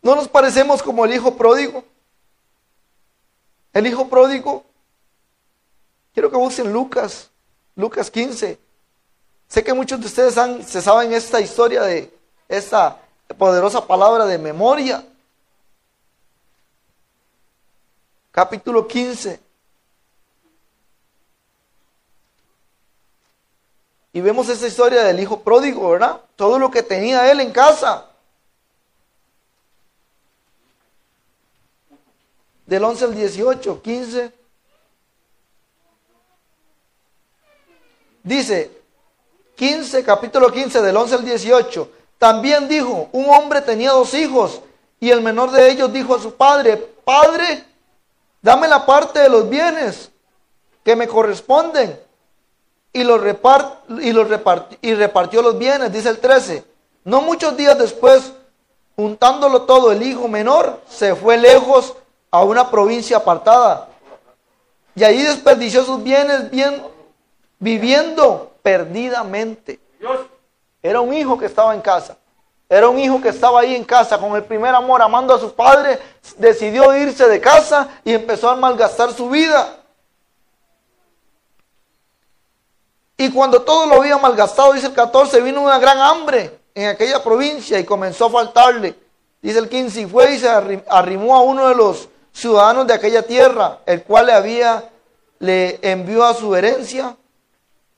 No 0.00 0.14
nos 0.14 0.28
parecemos 0.28 0.80
como 0.80 1.04
el 1.04 1.12
hijo 1.12 1.36
pródigo. 1.36 1.82
El 3.72 3.88
hijo 3.88 4.08
pródigo. 4.08 4.64
Quiero 6.14 6.30
que 6.30 6.36
busquen 6.36 6.72
Lucas, 6.72 7.30
Lucas 7.74 8.08
15. 8.12 8.60
Sé 9.48 9.64
que 9.64 9.74
muchos 9.74 9.98
de 9.98 10.06
ustedes 10.06 10.38
han, 10.38 10.64
se 10.64 10.80
saben 10.80 11.12
esta 11.12 11.40
historia 11.40 11.82
de 11.82 12.16
esta 12.48 12.96
poderosa 13.36 13.84
palabra 13.84 14.24
de 14.24 14.38
memoria. 14.38 15.04
Capítulo 18.30 18.86
15. 18.86 19.40
Y 24.12 24.20
vemos 24.20 24.48
esa 24.48 24.66
historia 24.66 25.04
del 25.04 25.20
hijo 25.20 25.40
pródigo, 25.40 25.90
¿verdad? 25.90 26.20
Todo 26.36 26.58
lo 26.58 26.70
que 26.70 26.82
tenía 26.82 27.30
él 27.30 27.40
en 27.40 27.52
casa. 27.52 28.06
Del 32.66 32.82
11 32.82 33.04
al 33.04 33.14
18, 33.14 33.82
15. 33.82 34.32
Dice, 38.22 38.70
15, 39.56 40.04
capítulo 40.04 40.50
15, 40.50 40.82
del 40.82 40.96
11 40.96 41.14
al 41.14 41.24
18. 41.24 41.90
También 42.18 42.68
dijo, 42.68 43.08
un 43.12 43.30
hombre 43.30 43.62
tenía 43.62 43.92
dos 43.92 44.12
hijos 44.14 44.60
y 44.98 45.10
el 45.10 45.22
menor 45.22 45.50
de 45.52 45.70
ellos 45.70 45.92
dijo 45.92 46.14
a 46.14 46.20
su 46.20 46.34
padre, 46.34 46.76
Padre, 47.04 47.64
Dame 48.42 48.68
la 48.68 48.86
parte 48.86 49.20
de 49.20 49.28
los 49.28 49.48
bienes 49.48 50.10
que 50.84 50.96
me 50.96 51.06
corresponden. 51.06 51.98
Y, 52.92 53.04
los 53.04 53.20
y, 54.00 54.12
los 54.12 54.26
y 54.82 54.94
repartió 54.94 55.42
los 55.42 55.58
bienes, 55.58 55.92
dice 55.92 56.08
el 56.08 56.18
13. 56.18 56.64
No 57.04 57.20
muchos 57.20 57.56
días 57.56 57.78
después, 57.78 58.32
juntándolo 58.96 59.62
todo, 59.62 59.92
el 59.92 60.02
hijo 60.02 60.26
menor 60.26 60.80
se 60.88 61.14
fue 61.14 61.36
lejos 61.36 61.94
a 62.30 62.42
una 62.42 62.70
provincia 62.70 63.18
apartada. 63.18 63.88
Y 64.94 65.04
ahí 65.04 65.22
desperdició 65.22 65.84
sus 65.84 66.02
bienes 66.02 66.50
bien, 66.50 66.82
viviendo 67.58 68.52
perdidamente. 68.62 69.78
Era 70.82 71.00
un 71.00 71.14
hijo 71.14 71.38
que 71.38 71.46
estaba 71.46 71.74
en 71.74 71.80
casa. 71.80 72.16
Era 72.72 72.88
un 72.88 73.00
hijo 73.00 73.20
que 73.20 73.30
estaba 73.30 73.58
ahí 73.58 73.74
en 73.74 73.82
casa 73.82 74.16
con 74.16 74.36
el 74.36 74.44
primer 74.44 74.72
amor, 74.72 75.02
amando 75.02 75.34
a 75.34 75.40
su 75.40 75.52
padre, 75.52 75.98
decidió 76.38 76.96
irse 76.96 77.26
de 77.26 77.40
casa 77.40 77.88
y 78.04 78.12
empezó 78.12 78.48
a 78.48 78.54
malgastar 78.54 79.12
su 79.12 79.28
vida. 79.28 79.76
Y 83.16 83.28
cuando 83.32 83.62
todo 83.62 83.86
lo 83.86 83.96
había 83.96 84.16
malgastado, 84.18 84.72
dice 84.72 84.86
el 84.86 84.92
14, 84.92 85.40
vino 85.40 85.60
una 85.60 85.80
gran 85.80 85.98
hambre 85.98 86.60
en 86.72 86.88
aquella 86.88 87.20
provincia 87.24 87.76
y 87.76 87.84
comenzó 87.84 88.26
a 88.26 88.30
faltarle. 88.30 88.96
Dice 89.42 89.58
el 89.58 89.68
15, 89.68 90.02
y 90.02 90.06
fue 90.06 90.34
y 90.34 90.38
se 90.38 90.48
arrimó 90.48 91.34
a 91.34 91.42
uno 91.42 91.66
de 91.66 91.74
los 91.74 92.08
ciudadanos 92.32 92.86
de 92.86 92.94
aquella 92.94 93.22
tierra, 93.22 93.80
el 93.84 94.04
cual 94.04 94.26
le 94.26 94.32
había, 94.32 94.88
le 95.40 95.80
envió 95.82 96.24
a 96.24 96.34
su 96.34 96.54
herencia, 96.54 97.16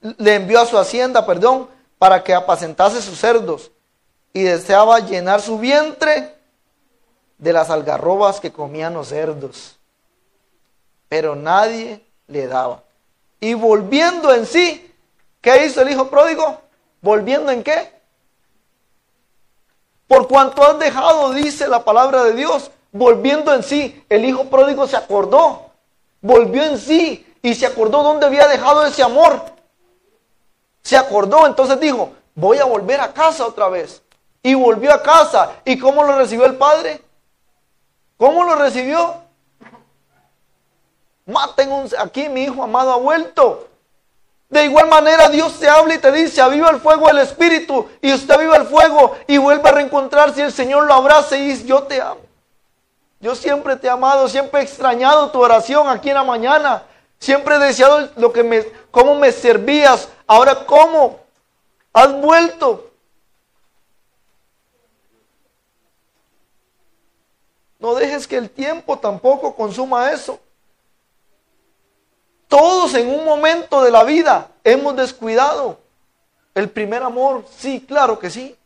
le 0.01 0.35
envió 0.35 0.63
a 0.63 0.67
su 0.67 0.79
hacienda, 0.79 1.27
perdón, 1.27 1.69
para 1.99 2.25
que 2.25 2.33
apacentase 2.33 3.03
sus 3.03 3.19
cerdos 3.19 3.72
y 4.33 4.43
deseaba 4.43 5.01
llenar 5.01 5.41
su 5.41 5.59
vientre 5.59 6.35
de 7.39 7.53
las 7.53 7.71
algarrobas 7.71 8.41
que 8.41 8.53
comían 8.53 8.95
los 8.95 9.09
cerdos. 9.09 9.77
Pero 11.09 11.35
nadie 11.37 12.05
le 12.29 12.47
daba. 12.47 12.83
Y 13.41 13.55
volviendo 13.55 14.33
en 14.33 14.47
sí, 14.47 14.93
¿Qué 15.43 15.67
hizo 15.67 15.83
el 15.83 15.91
hijo 15.91 16.09
pródigo? 16.09 16.61
¿Volviendo 17.03 17.51
en 17.51 17.65
qué? 17.65 17.93
Por 20.07 20.29
cuanto 20.29 20.63
has 20.63 20.79
dejado, 20.79 21.33
dice 21.33 21.67
la 21.67 21.85
palabra 21.85 22.23
de 22.23 22.35
Dios, 22.35 22.71
volviendo 22.93 23.53
en 23.53 23.65
sí. 23.65 24.05
El 24.09 24.25
hijo 24.25 24.45
pródigo 24.45 24.87
se 24.87 24.97
acordó, 24.97 25.73
volvió 26.21 26.63
en 26.63 26.79
sí 26.79 27.27
y 27.43 27.55
se 27.57 27.67
acordó 27.67 28.05
dónde 28.05 28.27
había 28.27 28.47
dejado 28.47 28.87
ese 28.87 29.03
amor. 29.03 29.43
Se 30.83 30.97
acordó, 30.97 31.47
entonces 31.47 31.81
dijo, 31.81 32.13
voy 32.37 32.59
a 32.59 32.65
volver 32.65 33.01
a 33.01 33.13
casa 33.13 33.45
otra 33.45 33.69
vez. 33.69 34.02
Y 34.43 34.55
volvió 34.55 34.93
a 34.93 35.03
casa. 35.03 35.53
¿Y 35.65 35.79
cómo 35.79 36.05
lo 36.05 36.17
recibió 36.19 36.47
el 36.47 36.57
padre? 36.57 37.03
¿Cómo 38.17 38.45
lo 38.45 38.57
recibió? 38.57 39.23
Maten 41.27 41.71
un, 41.71 41.89
aquí 41.99 42.29
mi 42.29 42.45
hijo 42.45 42.63
amado 42.63 42.93
ha 42.93 42.97
vuelto. 42.97 43.69
De 44.49 44.65
igual 44.65 44.89
manera 44.89 45.29
Dios 45.29 45.59
te 45.59 45.69
habla 45.69 45.95
y 45.95 45.99
te 45.99 46.13
dice, 46.13 46.43
aviva 46.43 46.69
el 46.71 46.81
fuego 46.81 47.07
del 47.07 47.19
Espíritu 47.19 47.89
y 48.03 48.13
usted 48.13 48.35
aviva 48.35 48.57
el 48.57 48.67
fuego 48.67 49.17
y 49.27 49.39
vuelve 49.39 49.69
a 49.69 49.73
reencontrarse 49.73 50.41
y 50.41 50.45
el 50.45 50.53
Señor 50.53 50.85
lo 50.85 50.93
abraza 50.93 51.39
y 51.39 51.47
dice, 51.49 51.65
yo 51.65 51.85
te 51.85 52.03
amo. 52.03 52.21
Yo 53.19 53.35
siempre 53.35 53.77
te 53.77 53.87
he 53.87 53.91
amado, 53.91 54.29
siempre 54.29 54.61
he 54.61 54.65
extrañado 54.65 55.31
tu 55.31 55.41
oración 55.41 55.89
aquí 55.89 56.11
en 56.11 56.17
la 56.17 56.25
mañana. 56.25 56.83
Siempre 57.19 57.55
he 57.55 57.59
deseado 57.61 58.11
lo 58.17 58.33
que 58.33 58.43
me, 58.43 58.67
cómo 58.91 59.15
me 59.15 59.31
servías. 59.31 60.09
Ahora, 60.27 60.67
¿cómo? 60.67 61.21
Has 61.93 62.13
vuelto. 62.13 62.91
No 67.83 67.97
dejes 67.97 68.29
que 68.29 68.37
el 68.37 68.49
tiempo 68.49 68.97
tampoco 68.97 69.57
consuma 69.57 70.13
eso. 70.13 70.39
Todos 72.47 72.95
en 72.95 73.09
un 73.09 73.25
momento 73.25 73.83
de 73.83 73.91
la 73.91 74.05
vida 74.05 74.53
hemos 74.63 74.95
descuidado 74.95 75.81
el 76.55 76.71
primer 76.71 77.03
amor. 77.03 77.45
Sí, 77.59 77.85
claro 77.85 78.21
que 78.21 78.31
sí. 78.31 78.57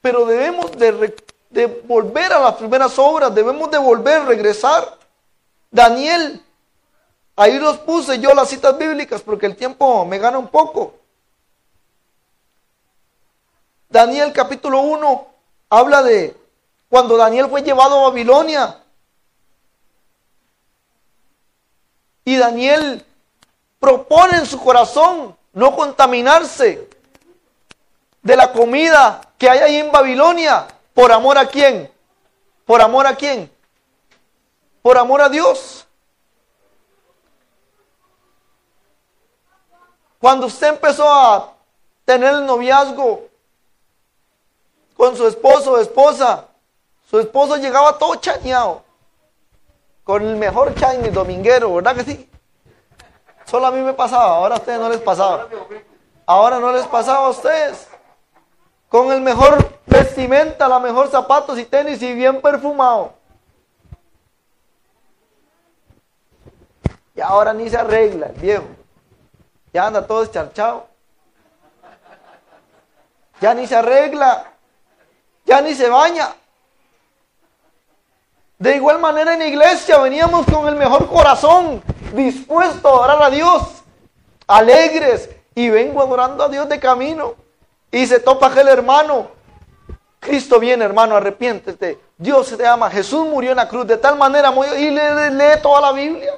Pero 0.00 0.24
debemos 0.26 0.70
de, 0.78 1.82
volver 1.82 2.32
a 2.32 2.38
las 2.38 2.54
primeras 2.54 2.96
obras, 3.00 3.34
debemos 3.34 3.68
de 3.68 3.78
volver, 3.78 4.26
regresar. 4.26 4.96
Daniel, 5.72 6.40
ahí 7.34 7.58
los 7.58 7.78
puse 7.78 8.20
yo 8.20 8.32
las 8.32 8.48
citas 8.48 8.78
bíblicas 8.78 9.22
porque 9.22 9.46
el 9.46 9.56
tiempo 9.56 10.04
me 10.04 10.18
gana 10.18 10.38
un 10.38 10.46
poco. 10.46 10.94
Daniel 13.88 14.32
capítulo 14.32 14.82
1 14.82 15.26
habla 15.68 16.00
de 16.04 16.43
cuando 16.94 17.16
Daniel 17.16 17.48
fue 17.48 17.60
llevado 17.60 17.98
a 17.98 18.10
Babilonia 18.10 18.80
Y 22.24 22.36
Daniel 22.36 23.04
propone 23.80 24.36
en 24.36 24.46
su 24.46 24.62
corazón 24.62 25.36
no 25.54 25.74
contaminarse 25.74 26.88
de 28.22 28.36
la 28.36 28.52
comida 28.52 29.20
que 29.36 29.50
hay 29.50 29.58
ahí 29.58 29.76
en 29.78 29.90
Babilonia. 29.90 30.68
¿Por 30.94 31.10
amor 31.10 31.36
a 31.36 31.48
quién? 31.48 31.92
¿Por 32.64 32.80
amor 32.80 33.08
a 33.08 33.16
quién? 33.16 33.52
Por 34.80 34.96
amor 34.96 35.20
a 35.20 35.28
Dios. 35.28 35.88
Cuando 40.20 40.46
usted 40.46 40.68
empezó 40.68 41.12
a 41.12 41.54
tener 42.04 42.34
el 42.34 42.46
noviazgo 42.46 43.28
con 44.96 45.16
su 45.16 45.26
esposo 45.26 45.72
o 45.72 45.78
esposa, 45.78 46.50
su 47.08 47.18
esposo 47.18 47.56
llegaba 47.56 47.98
todo 47.98 48.16
chañado 48.16 48.82
con 50.04 50.22
el 50.22 50.36
mejor 50.36 50.74
Chinese 50.74 51.10
dominguero, 51.10 51.74
¿verdad 51.74 51.96
que 51.96 52.04
sí? 52.04 52.30
Solo 53.44 53.66
a 53.66 53.70
mí 53.70 53.80
me 53.80 53.92
pasaba, 53.92 54.36
ahora 54.36 54.56
a 54.56 54.58
ustedes 54.58 54.78
no 54.78 54.88
les 54.88 55.00
pasaba. 55.00 55.48
Ahora 56.26 56.58
no 56.58 56.72
les 56.72 56.86
pasaba 56.86 57.26
a 57.26 57.30
ustedes. 57.30 57.88
Con 58.88 59.12
el 59.12 59.20
mejor 59.20 59.78
vestimenta, 59.86 60.68
la 60.68 60.78
mejor 60.78 61.08
zapatos 61.08 61.58
y 61.58 61.64
tenis 61.64 62.00
y 62.02 62.14
bien 62.14 62.40
perfumado. 62.40 63.14
Y 67.14 67.20
ahora 67.20 67.52
ni 67.52 67.68
se 67.68 67.76
arregla 67.76 68.26
el 68.26 68.40
viejo. 68.40 68.64
Ya 69.72 69.86
anda 69.86 70.06
todo 70.06 70.22
escharchado. 70.22 70.86
Ya 73.40 73.54
ni 73.54 73.66
se 73.66 73.76
arregla. 73.76 74.52
Ya 75.44 75.60
ni 75.60 75.74
se 75.74 75.88
baña. 75.88 76.34
De 78.58 78.76
igual 78.76 78.98
manera 78.98 79.34
en 79.34 79.42
iglesia 79.42 79.98
veníamos 79.98 80.46
con 80.46 80.68
el 80.68 80.76
mejor 80.76 81.08
corazón, 81.08 81.82
dispuesto 82.14 82.88
a 82.88 82.92
adorar 82.92 83.22
a 83.22 83.30
Dios, 83.30 83.62
alegres, 84.46 85.28
y 85.54 85.70
vengo 85.70 86.02
adorando 86.02 86.44
a 86.44 86.48
Dios 86.48 86.68
de 86.68 86.80
camino. 86.80 87.34
Y 87.90 88.06
se 88.06 88.20
topa 88.20 88.48
aquel 88.48 88.68
hermano. 88.68 89.28
Cristo 90.18 90.58
viene, 90.58 90.84
hermano, 90.84 91.16
arrepiéntete. 91.16 91.98
Dios 92.16 92.56
te 92.56 92.66
ama. 92.66 92.90
Jesús 92.90 93.26
murió 93.26 93.50
en 93.52 93.56
la 93.56 93.68
cruz 93.68 93.86
de 93.86 93.96
tal 93.96 94.16
manera 94.16 94.52
y 94.76 94.90
lee, 94.90 95.30
lee 95.30 95.60
toda 95.62 95.80
la 95.80 95.92
Biblia. 95.92 96.32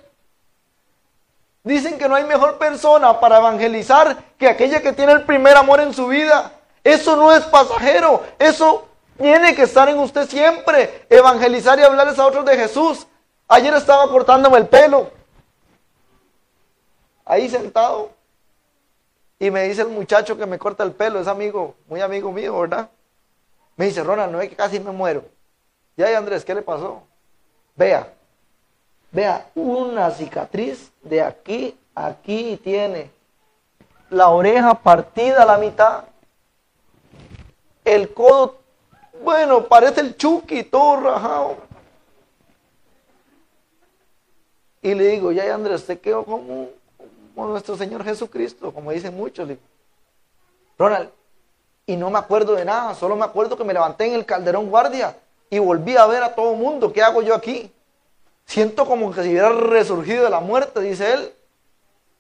Dicen 1.63 1.99
que 1.99 2.09
no 2.09 2.15
hay 2.15 2.25
mejor 2.25 2.59
persona 2.59 3.19
para 3.19 3.39
evangelizar 3.39 4.17
que 4.39 4.49
aquella 4.49 4.81
que 4.83 4.93
tiene 4.93 5.13
el 5.13 5.23
primer 5.23 5.57
amor 5.57 5.81
en 5.81 5.95
su 5.95 6.07
vida. 6.07 6.53
Eso 6.85 7.17
no 7.17 7.33
es 7.33 7.43
pasajero, 7.45 8.23
eso 8.39 8.87
tiene 9.19 9.55
que 9.55 9.63
estar 9.63 9.89
en 9.89 9.99
usted 9.99 10.29
siempre, 10.29 11.07
evangelizar 11.09 11.79
y 11.79 11.83
hablarles 11.83 12.19
a 12.19 12.27
otros 12.27 12.45
de 12.45 12.57
Jesús. 12.57 13.07
Ayer 13.49 13.75
estaba 13.75 14.09
cortándome 14.09 14.59
el 14.59 14.67
pelo, 14.67 15.11
ahí 17.25 17.49
sentado, 17.49 18.11
y 19.39 19.51
me 19.51 19.65
dice 19.65 19.83
el 19.83 19.89
muchacho 19.89 20.37
que 20.37 20.47
me 20.47 20.59
corta 20.59 20.83
el 20.83 20.93
pelo, 20.93 21.21
es 21.21 21.29
amigo, 21.29 21.75
muy 21.87 22.01
amigo 22.01 22.33
mío, 22.33 22.59
¿verdad? 22.59 22.91
Me 23.77 23.87
dice, 23.87 24.03
Ronald, 24.03 24.33
no 24.33 24.41
es 24.41 24.49
que 24.49 24.57
casi 24.57 24.81
me 24.81 24.91
muero. 24.91 25.25
Ya, 25.97 26.17
Andrés, 26.17 26.45
¿qué 26.45 26.55
le 26.55 26.63
pasó? 26.63 27.03
Vea, 27.77 28.13
vea, 29.13 29.49
una 29.55 30.11
cicatriz 30.11 30.91
de 31.03 31.23
aquí 31.23 31.79
aquí 31.97 32.61
tiene 32.63 33.11
la 34.11 34.29
oreja 34.29 34.75
partida 34.75 35.43
a 35.43 35.47
la 35.47 35.59
mitad, 35.59 36.05
el 37.85 38.13
codo 38.13 38.59
bueno, 39.23 39.65
parece 39.65 40.01
el 40.01 40.17
Chucky, 40.17 40.65
todo 40.65 41.01
rajado. 41.01 41.57
Y 44.83 44.95
le 44.95 45.09
digo, 45.09 45.33
ya 45.33 45.53
Andrés, 45.53 45.81
usted 45.81 46.01
quedó 46.01 46.25
como, 46.25 46.69
nuestro 47.35 47.77
Señor 47.77 48.05
Jesucristo, 48.05 48.73
como 48.73 48.93
dicen 48.93 49.17
muchos. 49.17 49.49
Ronald, 50.79 51.11
y 51.87 51.97
no 51.97 52.11
me 52.11 52.19
acuerdo 52.19 52.55
de 52.55 52.65
nada, 52.65 52.95
solo 52.95 53.17
me 53.17 53.25
acuerdo 53.25 53.57
que 53.57 53.65
me 53.65 53.73
levanté 53.73 54.07
en 54.07 54.15
el 54.15 54.25
calderón 54.25 54.71
guardia 54.71 55.17
y 55.51 55.59
volví 55.59 55.97
a 55.97 56.07
ver 56.07 56.23
a 56.23 56.35
todo 56.35 56.55
mundo. 56.55 56.93
¿Qué 56.93 57.03
hago 57.03 57.23
yo 57.23 57.35
aquí? 57.35 57.73
Siento 58.45 58.87
como 58.87 59.13
que 59.13 59.23
si 59.23 59.31
hubiera 59.31 59.51
resurgido 59.51 60.25
de 60.25 60.31
la 60.31 60.41
muerte, 60.41 60.81
dice 60.81 61.13
él, 61.15 61.33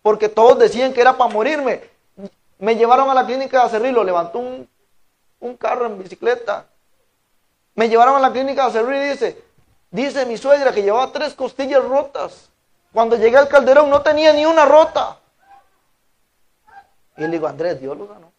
porque 0.03 0.29
todos 0.29 0.59
decían 0.59 0.93
que 0.93 1.01
era 1.01 1.17
para 1.17 1.33
morirme. 1.33 1.83
Me 2.59 2.75
llevaron 2.75 3.09
a 3.11 3.15
la 3.15 3.27
clínica 3.27 3.63
de 3.63 3.71
Cerrillo, 3.71 4.03
levantó 4.03 4.39
un, 4.39 4.69
un 5.39 5.57
carro 5.57 5.87
en 5.87 5.99
bicicleta 5.99 6.67
me 7.77 7.89
llevaron 7.89 8.17
a 8.17 8.19
la 8.21 8.33
clínica 8.33 8.67
de 8.67 8.73
Cerrillo 8.73 9.05
y 9.05 9.11
dice, 9.11 9.45
dice 9.91 10.27
mi 10.27 10.37
suegra 10.37 10.73
que 10.73 10.83
llevaba 10.83 11.13
tres 11.13 11.35
costillas 11.35 11.85
rotas. 11.85 12.51
Cuando 12.93 13.17
llegué 13.17 13.37
al 13.37 13.49
calderón 13.49 13.91
no 13.91 14.03
tenía 14.03 14.33
ni 14.33 14.47
una 14.47 14.65
rota. 14.65 15.19
Y 17.19 17.21
le 17.21 17.29
digo, 17.29 17.47
Andrés, 17.47 17.79
Dios 17.81 17.97
lo 17.97 18.09
ganó. 18.09 18.33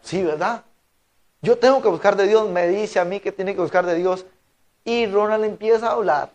Sí, 0.00 0.22
¿verdad? 0.22 0.64
Yo 1.42 1.58
tengo 1.58 1.82
que 1.82 1.88
buscar 1.88 2.16
de 2.16 2.26
Dios, 2.26 2.48
me 2.48 2.66
dice 2.68 2.98
a 2.98 3.04
mí 3.04 3.20
que 3.20 3.32
tiene 3.32 3.54
que 3.54 3.60
buscar 3.60 3.84
de 3.84 3.94
Dios. 3.94 4.24
Y 4.84 5.06
Ronald 5.06 5.44
empieza 5.44 5.88
a 5.88 5.92
hablar. 5.92 6.30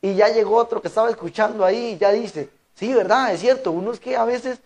Y 0.00 0.14
ya 0.14 0.28
llegó 0.28 0.56
otro 0.56 0.80
que 0.80 0.88
estaba 0.88 1.10
escuchando 1.10 1.64
ahí 1.64 1.92
y 1.92 1.98
ya 1.98 2.10
dice, 2.10 2.50
sí, 2.74 2.92
¿verdad? 2.92 3.32
Es 3.32 3.40
cierto, 3.40 3.70
uno 3.70 3.92
es 3.92 4.00
que 4.00 4.16
a 4.16 4.24
veces 4.24 4.60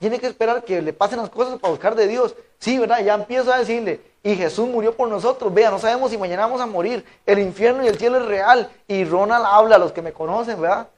tiene 0.00 0.18
que 0.18 0.26
esperar 0.28 0.64
que 0.64 0.80
le 0.80 0.94
pasen 0.94 1.18
las 1.18 1.28
cosas 1.28 1.58
para 1.58 1.70
buscar 1.70 1.94
de 1.94 2.08
Dios. 2.08 2.34
Sí, 2.58 2.78
¿verdad? 2.78 3.04
Ya 3.04 3.14
empiezo 3.14 3.52
a 3.52 3.58
decirle, 3.58 4.00
y 4.22 4.34
Jesús 4.34 4.66
murió 4.66 4.96
por 4.96 5.08
nosotros. 5.10 5.52
Vea, 5.52 5.70
no 5.70 5.78
sabemos 5.78 6.10
si 6.10 6.16
mañana 6.16 6.46
vamos 6.46 6.62
a 6.62 6.66
morir. 6.66 7.04
El 7.26 7.38
infierno 7.38 7.84
y 7.84 7.88
el 7.88 7.98
cielo 7.98 8.16
es 8.16 8.24
real. 8.24 8.70
Y 8.88 9.04
Ronald 9.04 9.44
habla 9.44 9.76
a 9.76 9.78
los 9.78 9.92
que 9.92 10.00
me 10.00 10.14
conocen, 10.14 10.58
¿verdad? 10.58 10.88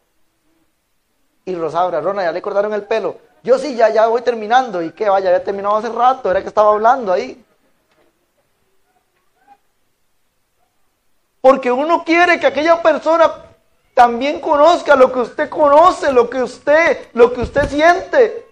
Y 1.44 1.56
Rosaura, 1.56 2.00
Ronald, 2.00 2.28
ya 2.28 2.32
le 2.32 2.40
cortaron 2.40 2.72
el 2.74 2.84
pelo. 2.84 3.16
Yo 3.42 3.58
sí, 3.58 3.74
ya, 3.74 3.88
ya 3.88 4.06
voy 4.06 4.22
terminando. 4.22 4.80
¿Y 4.80 4.92
qué? 4.92 5.08
Vaya, 5.08 5.32
ya 5.32 5.42
terminado 5.42 5.76
hace 5.76 5.88
rato. 5.88 6.30
Era 6.30 6.40
que 6.40 6.48
estaba 6.48 6.70
hablando 6.70 7.12
ahí. 7.12 7.44
Porque 11.40 11.72
uno 11.72 12.04
quiere 12.04 12.38
que 12.38 12.46
aquella 12.46 12.80
persona 12.80 13.32
también 13.94 14.40
conozca 14.40 14.94
lo 14.94 15.12
que 15.12 15.18
usted 15.18 15.48
conoce, 15.48 16.12
lo 16.12 16.30
que 16.30 16.40
usted, 16.40 17.08
lo 17.14 17.32
que 17.32 17.40
usted 17.40 17.68
siente. 17.68 18.51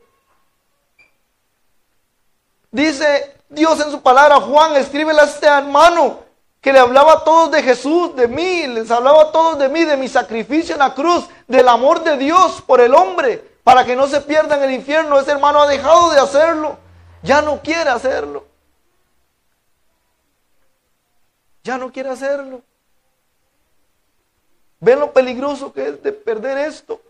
Dice 2.71 3.37
Dios 3.49 3.81
en 3.81 3.91
su 3.91 4.01
palabra, 4.01 4.41
Juan, 4.41 4.77
escríbele 4.77 5.21
a 5.21 5.25
este 5.25 5.47
hermano 5.47 6.21
que 6.61 6.73
le 6.73 6.79
hablaba 6.79 7.15
a 7.15 7.25
todos 7.25 7.51
de 7.51 7.63
Jesús, 7.63 8.15
de 8.15 8.29
mí, 8.29 8.67
les 8.67 8.91
hablaba 8.91 9.23
a 9.23 9.33
todos 9.33 9.59
de 9.59 9.69
mí, 9.69 9.85
de 9.85 9.97
mi 9.97 10.09
sacrificio 10.09 10.75
en 10.75 10.81
la 10.81 10.95
cruz, 10.95 11.27
del 11.49 11.67
amor 11.69 12.05
de 12.05 12.17
Dios 12.17 12.63
por 12.63 12.81
el 12.81 12.95
hombre, 12.95 13.43
para 13.65 13.85
que 13.85 13.97
no 13.97 14.07
se 14.07 14.21
pierda 14.21 14.57
en 14.57 14.65
el 14.65 14.73
infierno. 14.73 15.19
Ese 15.19 15.31
hermano 15.33 15.63
ha 15.63 15.67
dejado 15.67 16.11
de 16.11 16.21
hacerlo, 16.21 16.79
ya 17.23 17.43
no 17.43 17.61
quiere 17.61 17.91
hacerlo. 17.91 18.47
Ya 21.63 21.77
no 21.77 21.93
quiere 21.93 22.09
hacerlo. 22.09 22.63
¿Ven 24.81 24.99
lo 24.99 25.13
peligroso 25.13 25.73
que 25.73 25.89
es 25.89 26.03
de 26.03 26.13
perder 26.13 26.57
esto? 26.59 27.01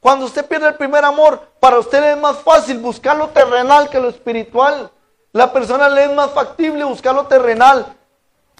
Cuando 0.00 0.26
usted 0.26 0.46
pierde 0.46 0.68
el 0.68 0.74
primer 0.74 1.04
amor, 1.04 1.40
para 1.60 1.78
usted 1.78 2.12
es 2.12 2.18
más 2.18 2.38
fácil 2.38 2.78
buscar 2.78 3.16
lo 3.16 3.28
terrenal 3.28 3.88
que 3.88 4.00
lo 4.00 4.08
espiritual. 4.08 4.90
La 5.32 5.52
persona 5.52 5.88
le 5.88 6.04
es 6.04 6.12
más 6.12 6.30
factible 6.30 6.84
buscar 6.84 7.14
lo 7.14 7.26
terrenal, 7.26 7.94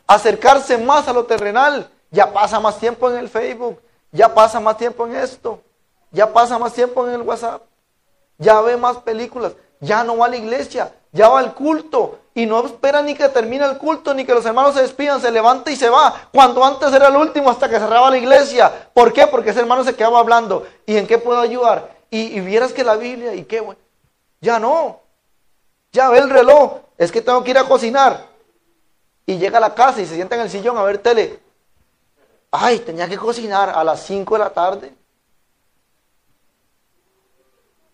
acercarse 0.07 0.77
más 0.79 1.09
a 1.09 1.13
lo 1.13 1.25
terrenal. 1.25 1.89
Ya 2.11 2.33
pasa 2.33 2.61
más 2.61 2.79
tiempo 2.79 3.11
en 3.11 3.19
el 3.19 3.29
Facebook, 3.29 3.81
ya 4.13 4.33
pasa 4.33 4.61
más 4.61 4.77
tiempo 4.77 5.07
en 5.07 5.17
esto, 5.17 5.61
ya 6.11 6.33
pasa 6.33 6.59
más 6.59 6.73
tiempo 6.73 7.07
en 7.07 7.15
el 7.15 7.23
WhatsApp, 7.23 7.63
ya 8.39 8.61
ve 8.61 8.77
más 8.77 8.99
películas, 8.99 9.53
ya 9.81 10.05
no 10.05 10.17
va 10.17 10.27
a 10.27 10.29
la 10.31 10.37
iglesia, 10.37 10.93
ya 11.17 11.29
va 11.29 11.41
al 11.41 11.55
culto 11.55 12.21
y 12.35 12.45
no 12.45 12.65
espera 12.65 13.01
ni 13.01 13.15
que 13.15 13.29
termine 13.31 13.65
el 13.65 13.79
culto, 13.79 14.13
ni 14.13 14.27
que 14.27 14.35
los 14.35 14.45
hermanos 14.45 14.75
se 14.75 14.83
despidan, 14.83 15.21
se 15.21 15.33
levanta 15.33 15.71
y 15.71 15.77
se 15.77 15.89
va, 15.89 16.29
cuando 16.31 16.63
antes 16.63 16.93
era 16.93 17.09
el 17.09 17.17
último 17.17 17.51
hasta 17.51 17.69
que 17.69 17.79
cerraba 17.79 18.11
la 18.11 18.19
iglesia. 18.19 18.91
¿Por 18.93 19.13
qué? 19.15 19.27
Porque 19.27 19.51
ese 19.51 19.61
hermano 19.61 19.83
se 19.83 19.97
quedaba 19.97 20.19
hablando. 20.19 20.67
¿Y 20.85 20.99
en 20.99 21.07
qué 21.07 21.17
puedo 21.17 21.41
ayudar? 21.41 21.97
Y, 22.11 22.39
vieras 22.41 22.75
que 22.75 22.85
la 22.85 22.97
Biblia, 22.97 23.35
¿y 23.35 23.45
qué? 23.45 23.61
Bueno? 23.61 23.81
Ya 24.43 24.59
no. 24.59 25.01
Ya 25.93 26.11
ve 26.11 26.19
el 26.19 26.29
reloj, 26.29 26.81
es 26.99 27.11
que 27.11 27.23
tengo 27.23 27.43
que 27.43 27.53
ir 27.53 27.59
a 27.59 27.65
cocinar. 27.65 28.27
Y 29.25 29.39
llega 29.39 29.57
a 29.57 29.61
la 29.61 29.75
casa 29.75 30.03
y 30.03 30.07
se 30.07 30.15
sienta 30.15 30.37
en 30.37 30.43
el 30.43 30.51
sillón 30.51 30.77
a 30.77 30.83
ver 30.83 30.99
tele. 30.99 31.41
Ay, 32.51 32.81
tenía 32.81 33.09
que 33.09 33.17
cocinar 33.17 33.71
a 33.71 33.83
las 33.83 34.03
5 34.03 34.35
de 34.35 34.39
la 34.39 34.51
tarde. 34.51 34.95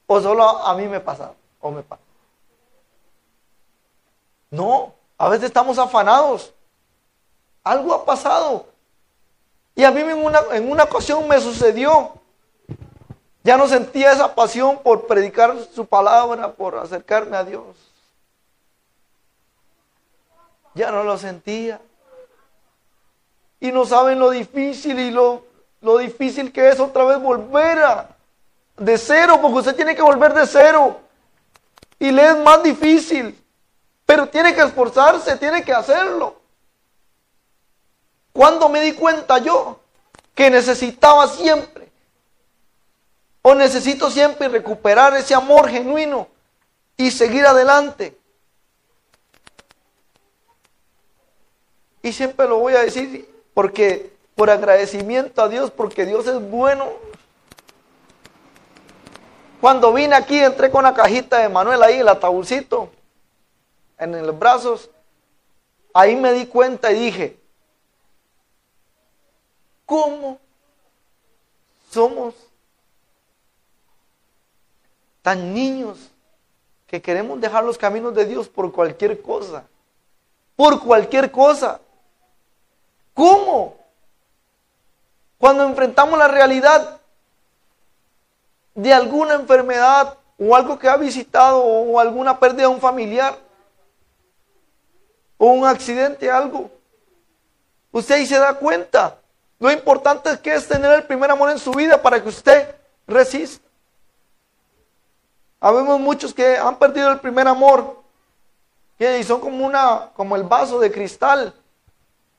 O 0.09 0.21
solo 0.21 0.43
a 0.45 0.75
mí 0.75 0.89
me 0.89 0.99
pasa, 0.99 1.33
o 1.61 1.71
me 1.71 1.83
pasa. 1.83 2.02
No, 4.53 4.95
a 5.17 5.31
veces 5.31 5.47
estamos 5.47 5.79
afanados. 5.79 6.53
Algo 7.65 7.95
ha 7.95 8.05
pasado. 8.05 8.67
Y 9.75 9.83
a 9.83 9.91
mí 9.91 10.03
en 10.03 10.23
una, 10.23 10.43
en 10.53 10.71
una 10.71 10.85
ocasión 10.85 11.27
me 11.27 11.41
sucedió. 11.41 12.13
Ya 13.43 13.57
no 13.57 13.67
sentía 13.67 14.13
esa 14.13 14.35
pasión 14.35 14.79
por 14.83 15.07
predicar 15.07 15.57
su 15.75 15.87
palabra, 15.87 16.53
por 16.53 16.77
acercarme 16.77 17.37
a 17.39 17.45
Dios. 17.45 17.65
Ya 20.75 20.91
no 20.91 21.03
lo 21.03 21.17
sentía. 21.17 21.81
Y 23.59 23.73
no 23.73 23.87
saben 23.87 24.19
lo 24.19 24.29
difícil 24.29 24.99
y 24.99 25.11
lo, 25.11 25.45
lo 25.81 25.97
difícil 25.97 26.53
que 26.53 26.69
es 26.69 26.79
otra 26.79 27.05
vez 27.05 27.19
volver 27.19 27.79
a 27.79 28.09
de 28.77 28.99
cero, 28.99 29.39
porque 29.41 29.59
usted 29.61 29.77
tiene 29.77 29.97
que 29.97 30.03
volver 30.03 30.35
de 30.35 30.47
cero. 30.47 31.01
Y 31.99 32.11
le 32.11 32.33
es 32.33 32.37
más 32.37 32.63
difícil. 32.63 33.42
Pero 34.13 34.29
tiene 34.29 34.55
que 34.55 34.61
esforzarse, 34.61 35.39
tiene 35.39 35.65
que 35.65 35.73
hacerlo. 35.73 36.39
Cuando 38.31 38.69
me 38.69 38.83
di 38.83 38.93
cuenta 38.93 39.39
yo 39.39 39.81
que 40.35 40.51
necesitaba 40.51 41.27
siempre, 41.29 41.91
o 43.41 43.55
necesito 43.55 44.11
siempre 44.11 44.51
recuperar 44.51 45.17
ese 45.17 45.35
amor 45.35 45.67
genuino 45.71 46.29
y 46.99 47.11
seguir 47.11 47.47
adelante. 47.47 48.15
Y 52.03 52.13
siempre 52.13 52.47
lo 52.47 52.59
voy 52.59 52.75
a 52.75 52.83
decir 52.83 53.35
porque 53.55 54.13
por 54.35 54.51
agradecimiento 54.51 55.41
a 55.41 55.49
Dios, 55.49 55.71
porque 55.71 56.05
Dios 56.05 56.27
es 56.27 56.39
bueno. 56.51 56.87
Cuando 59.63 59.91
vine 59.91 60.15
aquí, 60.15 60.39
entré 60.39 60.71
con 60.71 60.85
la 60.85 60.93
cajita 60.93 61.39
de 61.39 61.49
Manuel 61.49 61.83
ahí, 61.83 62.01
el 62.01 62.09
ataúdcito 62.09 62.91
en 64.03 64.27
los 64.27 64.39
brazos, 64.39 64.91
ahí 65.95 66.17
me 66.17 66.33
di 66.33 66.47
cuenta 66.47 66.91
y 66.93 66.99
dije, 66.99 67.39
¿cómo 69.87 70.39
somos 71.91 72.35
tan 75.23 75.55
niños 75.55 76.11
que 76.87 77.01
queremos 77.01 77.41
dejar 77.41 77.65
los 77.65 77.79
caminos 77.79 78.15
de 78.15 78.27
Dios 78.27 78.49
por 78.49 78.73
cualquier 78.73 79.23
cosa? 79.23 79.65
Por 80.57 80.83
cualquier 80.83 81.31
cosa. 81.31 81.81
¿Cómo? 83.15 83.77
Cuando 85.39 85.65
enfrentamos 85.65 86.19
la 86.19 86.29
realidad 86.29 87.01
de 88.75 88.93
alguna 88.93 89.35
enfermedad 89.35 90.19
o 90.39 90.57
algo 90.57 90.79
que 90.79 90.89
ha 90.89 90.97
visitado 90.97 91.63
o 91.63 91.99
alguna 91.99 92.39
pérdida 92.39 92.63
de 92.63 92.69
un 92.69 92.81
familiar, 92.81 93.39
o 95.45 95.47
un 95.47 95.67
accidente, 95.67 96.31
algo. 96.31 96.71
Usted 97.91 98.15
ahí 98.15 98.27
se 98.27 98.39
da 98.39 98.55
cuenta. 98.55 99.19
Lo 99.59 99.73
importante 99.73 100.31
es 100.31 100.39
que 100.39 100.55
es 100.55 100.69
tener 100.69 100.93
el 100.93 101.03
primer 101.03 101.33
amor 101.33 101.51
en 101.51 101.59
su 101.59 101.73
vida 101.73 102.01
para 102.01 102.23
que 102.23 102.29
usted 102.29 102.73
resista. 103.09 103.67
Habemos 105.59 105.99
muchos 105.99 106.33
que 106.33 106.57
han 106.57 106.79
perdido 106.79 107.11
el 107.11 107.19
primer 107.19 107.49
amor 107.49 108.01
y 109.01 109.25
son 109.25 109.41
como 109.41 109.67
una 109.67 110.11
como 110.15 110.37
el 110.37 110.45
vaso 110.45 110.79
de 110.79 110.93
cristal. 110.93 111.53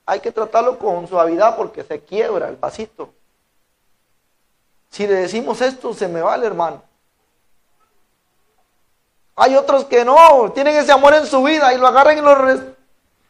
Hay 0.05 0.21
que 0.21 0.31
tratarlo 0.31 0.79
con 0.79 1.05
suavidad 1.05 1.57
porque 1.57 1.83
se 1.83 1.99
quiebra 1.99 2.47
el 2.47 2.55
vasito. 2.55 3.13
Si 4.91 5.05
le 5.05 5.15
decimos 5.15 5.59
esto, 5.59 5.93
se 5.93 6.07
me 6.07 6.21
va 6.21 6.37
hermano. 6.37 6.81
Hay 9.35 9.57
otros 9.57 9.83
que 9.83 10.05
no, 10.05 10.53
tienen 10.53 10.77
ese 10.77 10.93
amor 10.93 11.13
en 11.15 11.25
su 11.25 11.43
vida 11.43 11.73
y 11.73 11.77
lo 11.77 11.87
agarran 11.87 12.17
y 12.17 12.21
lo 12.21 12.33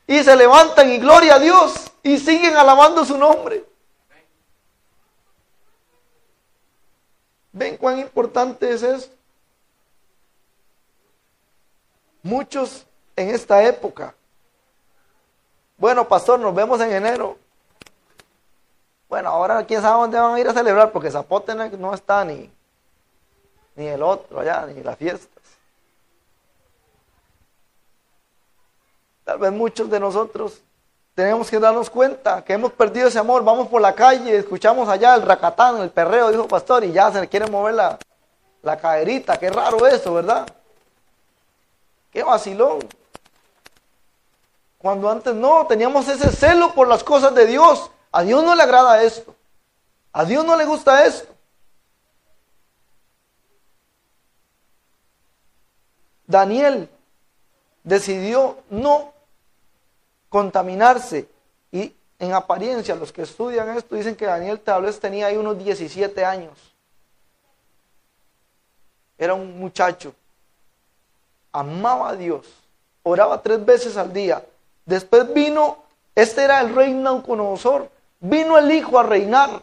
y 0.07 0.23
se 0.23 0.35
levantan 0.35 0.91
y 0.91 0.97
gloria 0.97 1.35
a 1.35 1.39
Dios 1.39 1.91
y 2.01 2.17
siguen 2.17 2.55
alabando 2.55 3.05
su 3.05 3.17
nombre. 3.17 3.65
¿Ven 7.51 7.77
cuán 7.77 7.99
importante 7.99 8.71
es 8.71 8.83
esto? 8.83 9.15
Muchos 12.23 12.85
en 13.15 13.29
esta 13.29 13.63
época. 13.63 14.15
Bueno, 15.77 16.07
pastor, 16.07 16.39
nos 16.39 16.55
vemos 16.55 16.79
en 16.81 16.91
enero. 16.91 17.37
Bueno, 19.07 19.29
ahora 19.29 19.65
quién 19.65 19.81
sabe 19.81 20.01
dónde 20.01 20.19
van 20.19 20.33
a 20.33 20.39
ir 20.39 20.47
a 20.47 20.53
celebrar, 20.53 20.91
porque 20.91 21.11
Zapote 21.11 21.53
no 21.53 21.93
está 21.93 22.25
ni, 22.25 22.49
ni 23.75 23.87
el 23.87 24.01
otro 24.01 24.39
allá, 24.39 24.65
ni 24.65 24.81
la 24.81 24.95
fiesta. 24.95 25.32
Tal 29.23 29.37
vez 29.37 29.51
muchos 29.51 29.89
de 29.89 29.99
nosotros 29.99 30.61
tenemos 31.15 31.49
que 31.49 31.59
darnos 31.59 31.89
cuenta 31.89 32.43
que 32.43 32.53
hemos 32.53 32.71
perdido 32.71 33.07
ese 33.07 33.19
amor. 33.19 33.43
Vamos 33.43 33.67
por 33.67 33.81
la 33.81 33.93
calle, 33.93 34.35
escuchamos 34.35 34.89
allá 34.89 35.15
el 35.15 35.21
racatán, 35.21 35.77
el 35.77 35.91
perreo, 35.91 36.31
dijo 36.31 36.47
pastor, 36.47 36.83
y 36.83 36.91
ya 36.91 37.11
se 37.11 37.21
le 37.21 37.27
quiere 37.27 37.47
mover 37.47 37.75
la, 37.75 37.99
la 38.61 38.77
caderita. 38.77 39.37
Qué 39.37 39.49
raro 39.49 39.85
eso, 39.85 40.15
¿verdad? 40.15 40.47
Qué 42.11 42.23
vacilón. 42.23 42.79
Cuando 44.77 45.09
antes 45.09 45.33
no, 45.33 45.65
teníamos 45.67 46.07
ese 46.07 46.29
celo 46.29 46.73
por 46.73 46.87
las 46.87 47.03
cosas 47.03 47.33
de 47.33 47.45
Dios. 47.45 47.89
A 48.11 48.23
Dios 48.23 48.43
no 48.43 48.53
le 48.53 48.63
agrada 48.63 49.01
esto. 49.03 49.33
A 50.11 50.25
Dios 50.25 50.43
no 50.43 50.57
le 50.57 50.65
gusta 50.65 51.05
esto. 51.05 51.33
Daniel 56.27 56.89
decidió 57.83 58.57
no 58.69 59.12
contaminarse. 60.33 61.29
Y 61.71 61.93
en 62.17 62.33
apariencia, 62.33 62.95
los 62.95 63.11
que 63.11 63.21
estudian 63.21 63.77
esto 63.77 63.95
dicen 63.95 64.15
que 64.15 64.25
Daniel 64.25 64.59
tal 64.59 64.91
tenía 64.99 65.27
ahí 65.27 65.37
unos 65.37 65.63
17 65.63 66.25
años. 66.25 66.57
Era 69.15 69.35
un 69.35 69.59
muchacho. 69.59 70.15
Amaba 71.51 72.09
a 72.09 72.15
Dios. 72.15 72.47
Oraba 73.03 73.43
tres 73.43 73.63
veces 73.63 73.95
al 73.95 74.11
día. 74.11 74.43
Después 74.87 75.31
vino, 75.35 75.77
este 76.15 76.43
era 76.43 76.61
el 76.61 76.73
rey 76.73 76.91
Nauconosor. 76.95 77.87
Vino 78.19 78.57
el 78.57 78.71
hijo 78.71 78.97
a 78.97 79.03
reinar. 79.03 79.61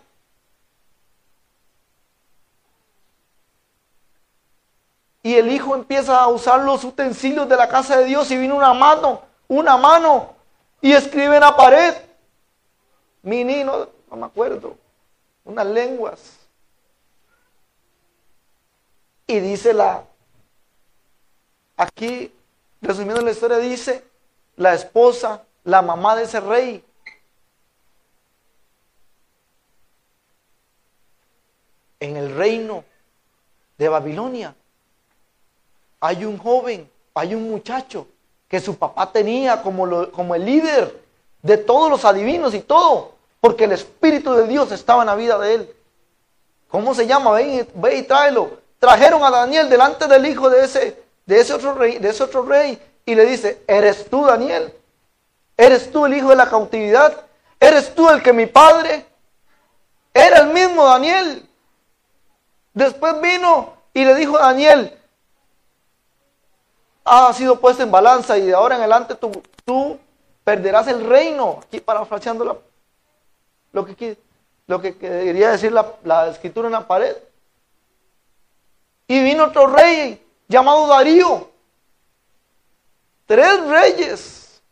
Y 5.24 5.34
el 5.34 5.50
hijo 5.50 5.74
empieza 5.74 6.20
a 6.20 6.28
usar 6.28 6.60
los 6.60 6.84
utensilios 6.84 7.48
de 7.48 7.56
la 7.56 7.68
casa 7.68 7.96
de 7.98 8.04
Dios 8.04 8.30
y 8.30 8.36
vino 8.36 8.54
una 8.54 8.72
mano, 8.72 9.22
una 9.48 9.76
mano 9.76 10.39
y 10.80 10.92
escribe 10.92 11.34
en 11.34 11.40
la 11.40 11.56
pared. 11.56 11.94
Mini, 13.22 13.64
no, 13.64 13.88
no 14.10 14.16
me 14.16 14.26
acuerdo, 14.26 14.76
unas 15.44 15.66
lenguas. 15.66 16.38
Y 19.26 19.38
dice 19.40 19.72
la, 19.72 20.04
aquí, 21.76 22.32
resumiendo 22.80 23.22
la 23.22 23.30
historia, 23.30 23.58
dice, 23.58 24.04
la 24.56 24.74
esposa 24.74 25.44
la 25.64 25.82
mamá 25.82 26.16
de 26.16 26.24
ese 26.24 26.40
rey. 26.40 26.84
En 32.00 32.16
el 32.16 32.34
reino 32.34 32.84
de 33.76 33.88
Babilonia 33.88 34.54
hay 36.00 36.24
un 36.24 36.38
joven, 36.38 36.90
hay 37.14 37.34
un 37.34 37.50
muchacho 37.50 38.08
que 38.50 38.58
su 38.58 38.76
papá 38.76 39.10
tenía 39.12 39.62
como, 39.62 40.34
el 40.34 40.44
líder 40.44 41.00
de 41.40 41.56
todos 41.56 41.88
los 41.88 42.04
adivinos 42.04 42.52
y 42.52 42.58
todo, 42.58 43.12
porque 43.40 43.64
el 43.64 43.72
Espíritu 43.72 44.34
de 44.34 44.48
Dios 44.48 44.72
estaba 44.72 45.04
en 45.04 45.06
la 45.06 45.14
vida 45.14 45.38
de 45.38 45.54
él. 45.54 45.74
¿Cómo 46.68 46.92
se 46.92 47.06
llama? 47.06 47.30
Ve, 47.30 47.68
ve 47.74 47.96
y 47.98 48.02
tráelo. 48.02 48.58
Trajeron 48.80 49.22
a 49.22 49.30
Daniel 49.30 49.70
delante 49.70 50.08
del 50.08 50.26
hijo 50.26 50.50
de 50.50 50.64
ese, 50.64 51.00
de 51.26 51.40
ese 51.40 51.54
otro 51.54 51.74
rey, 51.74 51.98
de 51.98 52.08
ese 52.08 52.24
otro 52.24 52.42
rey, 52.42 52.82
y 53.06 53.14
le 53.14 53.24
dice, 53.24 53.62
¿eres 53.68 54.10
tú 54.10 54.26
Daniel? 54.26 54.74
¿Eres 55.56 55.92
tú 55.92 56.06
el 56.06 56.14
hijo 56.14 56.30
de 56.30 56.36
la 56.36 56.50
cautividad? 56.50 57.24
¿Eres 57.60 57.94
tú 57.94 58.10
el 58.10 58.20
que 58.20 58.32
mi 58.32 58.46
padre? 58.46 59.06
Era 60.12 60.40
el 60.40 60.48
mismo 60.48 60.84
Daniel. 60.86 61.48
Después 62.74 63.20
vino 63.20 63.74
y 63.94 64.04
le 64.04 64.16
dijo 64.16 64.36
a 64.36 64.46
Daniel, 64.46 64.98
ha 67.10 67.32
sido 67.32 67.58
puesto 67.58 67.82
en 67.82 67.90
balanza 67.90 68.38
y 68.38 68.46
de 68.46 68.54
ahora 68.54 68.76
en 68.76 68.82
adelante 68.82 69.16
tú, 69.16 69.42
tú 69.64 69.98
perderás 70.44 70.86
el 70.86 71.04
reino. 71.04 71.58
Aquí 71.66 71.80
parafraseando 71.80 72.62
lo 73.72 73.84
que, 73.84 74.16
lo 74.68 74.80
que 74.80 74.96
quería 74.96 75.50
decir 75.50 75.72
la, 75.72 75.92
la 76.04 76.28
escritura 76.28 76.68
en 76.68 76.72
la 76.72 76.86
pared. 76.86 77.16
Y 79.08 79.24
vino 79.24 79.46
otro 79.46 79.66
rey 79.66 80.24
llamado 80.46 80.86
Darío. 80.86 81.50
Tres 83.26 83.66
reyes. 83.66 84.62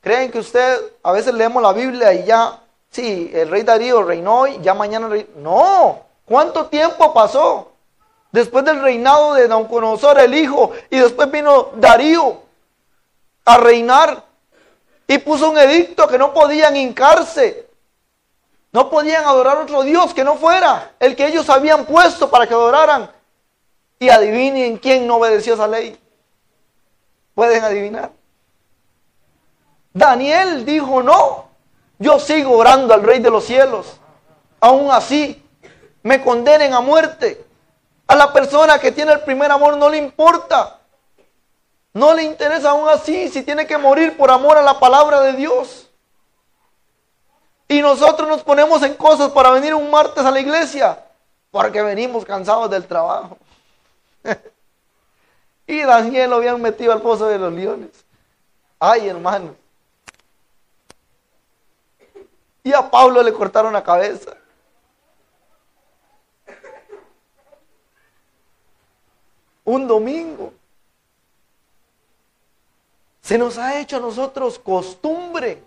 ¿Creen 0.00 0.30
que 0.30 0.38
usted, 0.38 0.80
a 1.02 1.12
veces 1.12 1.34
leemos 1.34 1.62
la 1.62 1.74
Biblia 1.74 2.14
y 2.14 2.24
ya, 2.24 2.62
sí, 2.90 3.30
el 3.34 3.50
rey 3.50 3.62
Darío 3.62 4.02
reinó 4.02 4.46
y 4.46 4.58
ya 4.62 4.72
mañana. 4.72 5.10
No, 5.36 6.00
¿cuánto 6.24 6.64
tiempo 6.66 7.12
pasó? 7.12 7.69
Después 8.32 8.64
del 8.64 8.80
reinado 8.80 9.34
de 9.34 9.48
Nabucodonosor, 9.48 10.20
el 10.20 10.34
hijo, 10.34 10.72
y 10.88 10.98
después 10.98 11.30
vino 11.30 11.70
Darío 11.76 12.42
a 13.44 13.56
reinar 13.58 14.24
y 15.06 15.18
puso 15.18 15.50
un 15.50 15.58
edicto 15.58 16.06
que 16.06 16.18
no 16.18 16.32
podían 16.32 16.76
hincarse 16.76 17.70
no 18.72 18.88
podían 18.88 19.24
adorar 19.24 19.56
otro 19.58 19.82
Dios 19.82 20.14
que 20.14 20.24
no 20.24 20.36
fuera 20.36 20.92
el 21.00 21.16
que 21.16 21.26
ellos 21.26 21.48
habían 21.50 21.86
puesto 21.86 22.30
para 22.30 22.46
que 22.46 22.54
adoraran. 22.54 23.10
Y 23.98 24.08
adivinen 24.08 24.78
quién 24.78 25.06
no 25.06 25.16
obedeció 25.16 25.54
esa 25.54 25.66
ley. 25.66 25.98
¿Pueden 27.34 27.62
adivinar? 27.62 28.12
Daniel 29.92 30.64
dijo, 30.64 31.02
no, 31.02 31.48
yo 31.98 32.18
sigo 32.18 32.56
orando 32.56 32.94
al 32.94 33.02
Rey 33.02 33.18
de 33.18 33.30
los 33.30 33.44
cielos. 33.44 34.00
Aún 34.60 34.90
así, 34.90 35.44
me 36.02 36.22
condenen 36.22 36.72
a 36.72 36.80
muerte. 36.80 37.44
A 38.10 38.16
la 38.16 38.32
persona 38.32 38.76
que 38.80 38.90
tiene 38.90 39.12
el 39.12 39.20
primer 39.20 39.52
amor 39.52 39.76
no 39.76 39.88
le 39.88 39.96
importa. 39.96 40.80
No 41.92 42.12
le 42.12 42.24
interesa 42.24 42.70
aún 42.70 42.88
así 42.88 43.28
si 43.28 43.44
tiene 43.44 43.68
que 43.68 43.78
morir 43.78 44.16
por 44.16 44.32
amor 44.32 44.58
a 44.58 44.62
la 44.62 44.80
palabra 44.80 45.20
de 45.20 45.34
Dios. 45.34 45.88
Y 47.68 47.80
nosotros 47.80 48.28
nos 48.28 48.42
ponemos 48.42 48.82
en 48.82 48.94
cosas 48.94 49.30
para 49.30 49.50
venir 49.50 49.76
un 49.76 49.88
martes 49.92 50.24
a 50.24 50.32
la 50.32 50.40
iglesia, 50.40 51.00
porque 51.52 51.82
venimos 51.82 52.24
cansados 52.24 52.68
del 52.68 52.84
trabajo. 52.84 53.38
y 55.68 55.82
Daniel 55.82 56.30
lo 56.30 56.36
habían 56.36 56.60
metido 56.60 56.92
al 56.92 57.02
pozo 57.02 57.28
de 57.28 57.38
los 57.38 57.52
leones. 57.52 57.90
Ay, 58.80 59.06
hermano. 59.06 59.54
Y 62.64 62.72
a 62.72 62.90
Pablo 62.90 63.22
le 63.22 63.32
cortaron 63.32 63.72
la 63.72 63.84
cabeza. 63.84 64.32
Un 69.70 69.86
domingo. 69.86 70.52
Se 73.20 73.38
nos 73.38 73.56
ha 73.58 73.78
hecho 73.78 73.96
a 73.98 74.00
nosotros 74.00 74.58
costumbre 74.58 75.62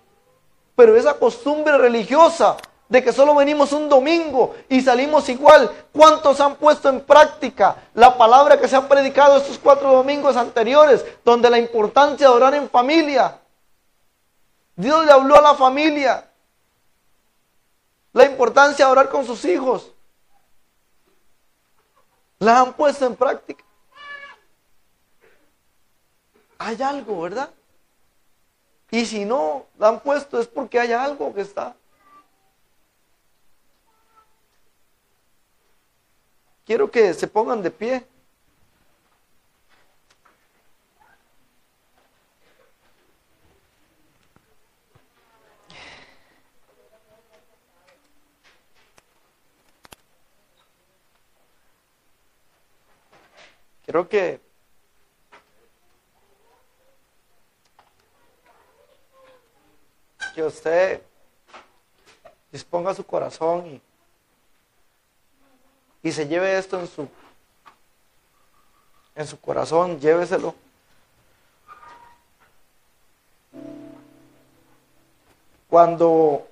pero 0.76 0.95
esa 0.95 1.14
costumbre 1.16 1.78
religiosa 1.78 2.58
de 2.89 3.04
que 3.04 3.14
solo 3.14 3.36
venimos 3.36 3.72
un 3.72 3.89
domingo 3.89 4.56
y 4.70 4.82
salimos 4.82 5.30
igual, 5.30 5.70
¿cuántos 5.91 6.39
han 6.39 6.56
puesto 6.56 6.89
en 6.89 7.01
práctica 7.01 7.76
la 7.93 8.18
palabra 8.18 8.60
que 8.60 8.68
se 8.68 8.76
ha 8.76 8.88
predicado 8.88 9.38
estos 9.38 9.58
cuatro 9.58 9.91
domingos 9.91 10.36
anteriores, 10.36 11.04
donde 11.24 11.49
la 11.49 11.58
importancia 11.58 12.28
de 12.28 12.34
orar 12.34 12.54
en 12.56 12.70
familia? 12.70 13.39
Dios 14.76 15.06
le 15.06 15.12
habló 15.12 15.38
a 15.38 15.41
la 15.41 15.56
familia. 15.56 16.30
La 18.12 18.26
importancia 18.26 18.86
de 18.86 18.91
orar 18.91 19.10
con 19.10 19.26
sus 19.26 19.43
hijos. 19.45 19.91
La 22.39 22.60
han 22.60 22.74
puesto 22.74 23.06
en 23.06 23.16
práctica. 23.16 23.64
Hay 26.66 26.82
algo, 26.82 27.22
¿verdad? 27.22 27.49
Y 28.89 29.05
si 29.05 29.26
no 29.26 29.66
la 29.78 29.89
han 29.89 29.99
puesto 29.99 30.39
es 30.39 30.47
porque 30.47 30.80
hay 30.80 30.93
algo 30.93 31.34
que 31.34 31.41
está. 31.41 31.76
Quiero 36.66 36.89
que 36.89 37.14
se 37.14 37.28
pongan 37.28 37.61
de 37.61 37.70
pie. 37.70 38.07
Quiero 53.84 54.07
que 54.07 54.39
que 60.34 60.43
usted 60.54 61.01
disponga 62.51 62.93
su 62.93 63.04
corazón 63.04 63.66
y, 63.66 63.82
y 66.08 66.12
se 66.12 66.28
lleve 66.28 66.58
esto 66.58 66.80
en 66.80 66.88
su, 66.88 67.08
en 69.16 69.28
su 69.28 69.39
corazón, 69.39 69.99
lléveselo. 69.99 70.54
Cuando 75.70 76.47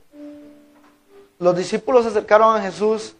los 1.37 1.55
discípulos 1.55 2.03
se 2.03 2.09
acercaron 2.09 2.55
a 2.55 2.61
Jesús 2.61 3.15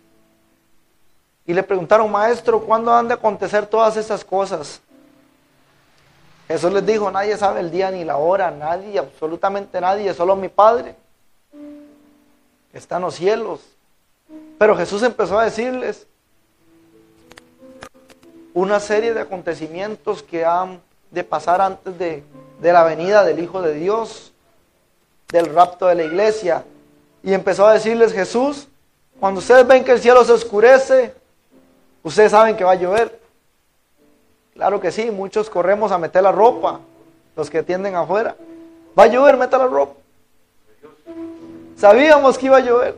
y 1.45 1.53
le 1.53 1.61
preguntaron, 1.61 2.11
maestro, 2.11 2.59
¿cuándo 2.61 2.91
han 2.91 3.07
de 3.07 3.13
acontecer 3.13 3.67
todas 3.67 3.95
estas 3.97 4.25
cosas? 4.25 4.81
Jesús 6.51 6.73
les 6.73 6.85
dijo, 6.85 7.09
nadie 7.09 7.37
sabe 7.37 7.61
el 7.61 7.71
día 7.71 7.91
ni 7.91 8.03
la 8.03 8.17
hora, 8.17 8.51
nadie, 8.51 8.99
absolutamente 8.99 9.79
nadie, 9.79 10.13
solo 10.13 10.35
mi 10.35 10.49
Padre, 10.49 10.95
que 12.71 12.77
está 12.77 12.97
en 12.97 13.03
los 13.03 13.15
cielos. 13.15 13.61
Pero 14.59 14.75
Jesús 14.75 15.01
empezó 15.03 15.39
a 15.39 15.45
decirles 15.45 16.07
una 18.53 18.81
serie 18.81 19.13
de 19.13 19.21
acontecimientos 19.21 20.23
que 20.23 20.43
han 20.43 20.81
de 21.09 21.23
pasar 21.23 21.61
antes 21.61 21.97
de, 21.97 22.21
de 22.59 22.73
la 22.73 22.83
venida 22.83 23.23
del 23.23 23.39
Hijo 23.39 23.61
de 23.61 23.73
Dios, 23.73 24.33
del 25.29 25.53
rapto 25.53 25.87
de 25.87 25.95
la 25.95 26.03
iglesia. 26.03 26.65
Y 27.23 27.33
empezó 27.33 27.65
a 27.65 27.73
decirles 27.73 28.11
Jesús, 28.11 28.67
cuando 29.21 29.39
ustedes 29.39 29.65
ven 29.65 29.85
que 29.85 29.93
el 29.93 30.01
cielo 30.01 30.25
se 30.25 30.33
oscurece, 30.33 31.13
ustedes 32.03 32.31
saben 32.31 32.57
que 32.57 32.65
va 32.65 32.71
a 32.71 32.75
llover. 32.75 33.20
Claro 34.61 34.79
que 34.79 34.91
sí, 34.91 35.09
muchos 35.09 35.49
corremos 35.49 35.91
a 35.91 35.97
meter 35.97 36.21
la 36.21 36.31
ropa, 36.31 36.81
los 37.35 37.49
que 37.49 37.63
tienden 37.63 37.95
afuera. 37.95 38.35
Va 38.97 39.05
a 39.05 39.07
llover, 39.07 39.35
meta 39.35 39.57
la 39.57 39.65
ropa. 39.65 39.95
Sabíamos 41.75 42.37
que 42.37 42.45
iba 42.45 42.57
a 42.57 42.59
llover. 42.59 42.95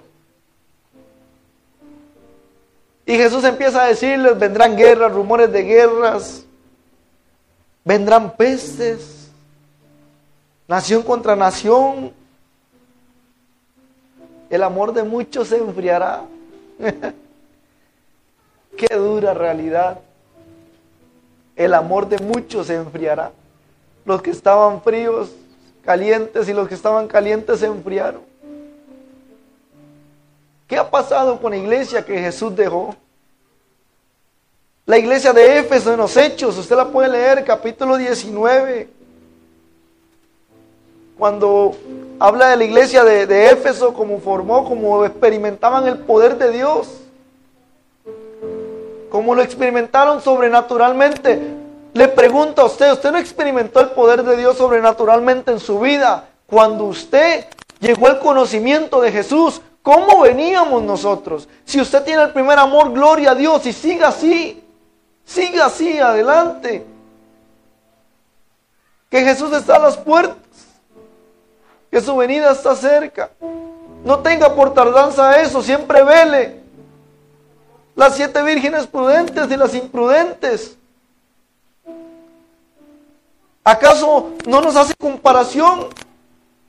Y 3.06 3.16
Jesús 3.16 3.46
empieza 3.46 3.82
a 3.82 3.88
decirles, 3.88 4.38
vendrán 4.38 4.76
guerras, 4.76 5.14
rumores 5.14 5.54
de 5.54 5.64
guerras, 5.64 6.44
vendrán 7.86 8.36
pestes, 8.36 9.30
nación 10.68 11.02
contra 11.02 11.34
nación. 11.34 12.12
El 14.50 14.64
amor 14.64 14.92
de 14.92 15.04
muchos 15.04 15.48
se 15.48 15.60
enfriará. 15.60 16.24
Qué 18.76 18.94
dura 18.98 19.34
realidad 19.34 20.02
el 21.56 21.74
amor 21.74 22.08
de 22.08 22.20
muchos 22.20 22.68
se 22.68 22.76
enfriará. 22.76 23.32
Los 24.06 24.22
que 24.22 24.32
estaban 24.32 24.82
fríos, 24.82 25.32
calientes 25.84 26.50
y 26.50 26.54
los 26.54 26.68
que 26.68 26.76
estaban 26.76 27.08
calientes 27.08 27.60
se 27.60 27.68
enfriaron. 27.68 28.22
¿Qué 30.68 30.78
ha 30.78 30.90
pasado 30.90 31.40
con 31.40 31.52
la 31.52 31.58
iglesia 31.58 32.04
que 32.04 32.18
Jesús 32.20 32.56
dejó? 32.56 32.96
La 34.86 34.98
iglesia 34.98 35.32
de 35.32 35.60
Éfeso 35.60 35.94
en 35.94 35.98
los 35.98 36.18
Hechos, 36.18 36.58
usted 36.58 36.76
la 36.76 36.88
puede 36.88 37.10
leer, 37.10 37.46
capítulo 37.46 37.96
19. 37.96 38.90
cuando 41.18 41.76
habla 42.20 42.50
de 42.50 42.58
la 42.58 42.64
iglesia 42.64 43.04
de, 43.04 43.52
Éfeso, 43.52 43.94
cómo 43.94 44.20
formó, 44.20 44.66
cómo 44.66 45.06
experimentaban 45.06 45.88
el 45.88 46.00
poder 46.00 46.38
de 46.38 46.52
Dios, 46.52 47.03
cómo 49.14 49.36
lo 49.36 49.44
experimentaron 49.44 50.24
sobrenaturalmente. 50.24 51.40
Le 51.94 52.08
pregunto 52.08 52.64
a 52.64 52.66
usted, 52.66 52.94
¿usted 52.94 53.12
no 53.12 53.20
experimentó 53.20 53.80
el 53.80 53.92
poder 53.92 54.24
de 54.24 54.36
Dios 54.36 54.58
sobrenaturalmente 54.58 55.52
en 55.52 55.60
su 55.60 55.80
vida 55.80 56.30
cuando 56.48 56.86
usted 56.86 57.46
llegó 57.80 58.08
al 58.08 58.18
conocimiento 58.18 59.00
de 59.02 59.12
Jesús? 59.12 59.62
¿Cómo 59.84 60.22
veníamos 60.22 60.82
nosotros? 60.82 61.48
Si 61.64 61.80
usted 61.80 62.04
tiene 62.04 62.24
el 62.24 62.32
primer 62.32 62.58
amor, 62.58 62.92
gloria 62.92 63.32
a 63.32 63.36
Dios 63.36 63.64
y 63.68 63.74
siga 63.74 64.08
así, 64.08 64.64
siga 65.24 65.68
así, 65.68 66.00
adelante. 66.00 66.84
Que 69.12 69.22
Jesús 69.22 69.54
está 69.54 69.76
a 69.76 69.80
las 69.80 69.96
puertas, 69.96 70.38
que 71.92 72.02
su 72.02 72.16
venida 72.16 72.52
está 72.52 72.76
cerca. 72.76 73.30
No 74.04 74.18
tenga 74.22 74.56
por 74.56 74.74
tardanza 74.74 75.40
eso, 75.40 75.62
siempre 75.62 76.02
vele. 76.02 76.63
Las 77.96 78.16
siete 78.16 78.42
vírgenes 78.44 78.88
prudentes 78.88 79.50
y 79.52 79.58
las 79.58 79.74
imprudentes. 79.76 80.78
¿Acaso 83.64 84.32
no 84.46 84.62
nos 84.62 84.76
hace 84.76 84.94
comparación? 84.96 85.88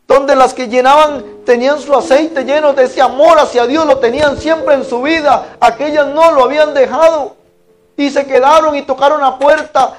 donde 0.07 0.37
las 0.37 0.53
que 0.53 0.69
llenaban 0.69 1.25
tenían 1.47 1.81
su 1.81 1.95
aceite 1.95 2.45
lleno 2.45 2.73
de 2.73 2.85
ese 2.85 3.01
amor 3.01 3.39
hacia 3.39 3.67
Dios, 3.67 3.87
lo 3.87 3.99
tenían 3.99 4.39
siempre 4.39 4.75
en 4.75 4.85
su 4.85 5.03
vida, 5.03 5.57
aquellas 5.61 6.09
no 6.09 6.31
lo 6.33 6.45
habían 6.45 6.75
dejado 6.75 7.37
y 7.97 8.11
se 8.11 8.27
quedaron 8.27 8.77
y 8.77 8.83
tocaron 8.83 9.21
la 9.21 9.39
puerta. 9.39 9.95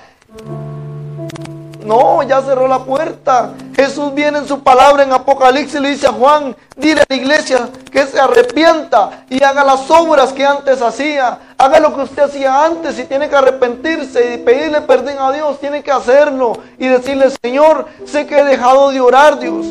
No, 1.86 2.24
ya 2.24 2.42
cerró 2.42 2.68
la 2.68 2.80
puerta. 2.80 3.54
Jesús 3.76 4.12
viene 4.14 4.40
en 4.40 4.48
su 4.48 4.62
palabra 4.62 5.04
en 5.04 5.14
Apocalipsis 5.14 5.80
y 5.80 5.84
le 5.84 5.90
dice 5.90 6.08
a 6.08 6.12
Juan, 6.12 6.56
dile 6.76 7.02
a 7.02 7.06
la 7.08 7.16
iglesia 7.16 7.70
que 7.92 8.08
se 8.08 8.20
arrepienta 8.20 9.26
y 9.30 9.44
haga 9.44 9.64
las 9.64 9.90
obras 9.92 10.34
que 10.34 10.44
antes 10.44 10.82
hacía. 10.82 11.38
Haga 11.58 11.80
lo 11.80 11.96
que 11.96 12.02
usted 12.02 12.24
hacía 12.24 12.66
antes. 12.66 12.96
Si 12.96 13.04
tiene 13.04 13.30
que 13.30 13.36
arrepentirse 13.36 14.34
y 14.34 14.38
pedirle 14.40 14.82
perdón 14.82 15.18
a 15.20 15.32
Dios, 15.32 15.60
tiene 15.60 15.84
que 15.84 15.92
hacerlo 15.92 16.58
y 16.80 16.88
decirle, 16.88 17.28
Señor, 17.44 17.86
sé 18.06 18.26
que 18.26 18.40
he 18.40 18.44
dejado 18.44 18.90
de 18.90 19.00
orar, 19.00 19.38
Dios. 19.38 19.68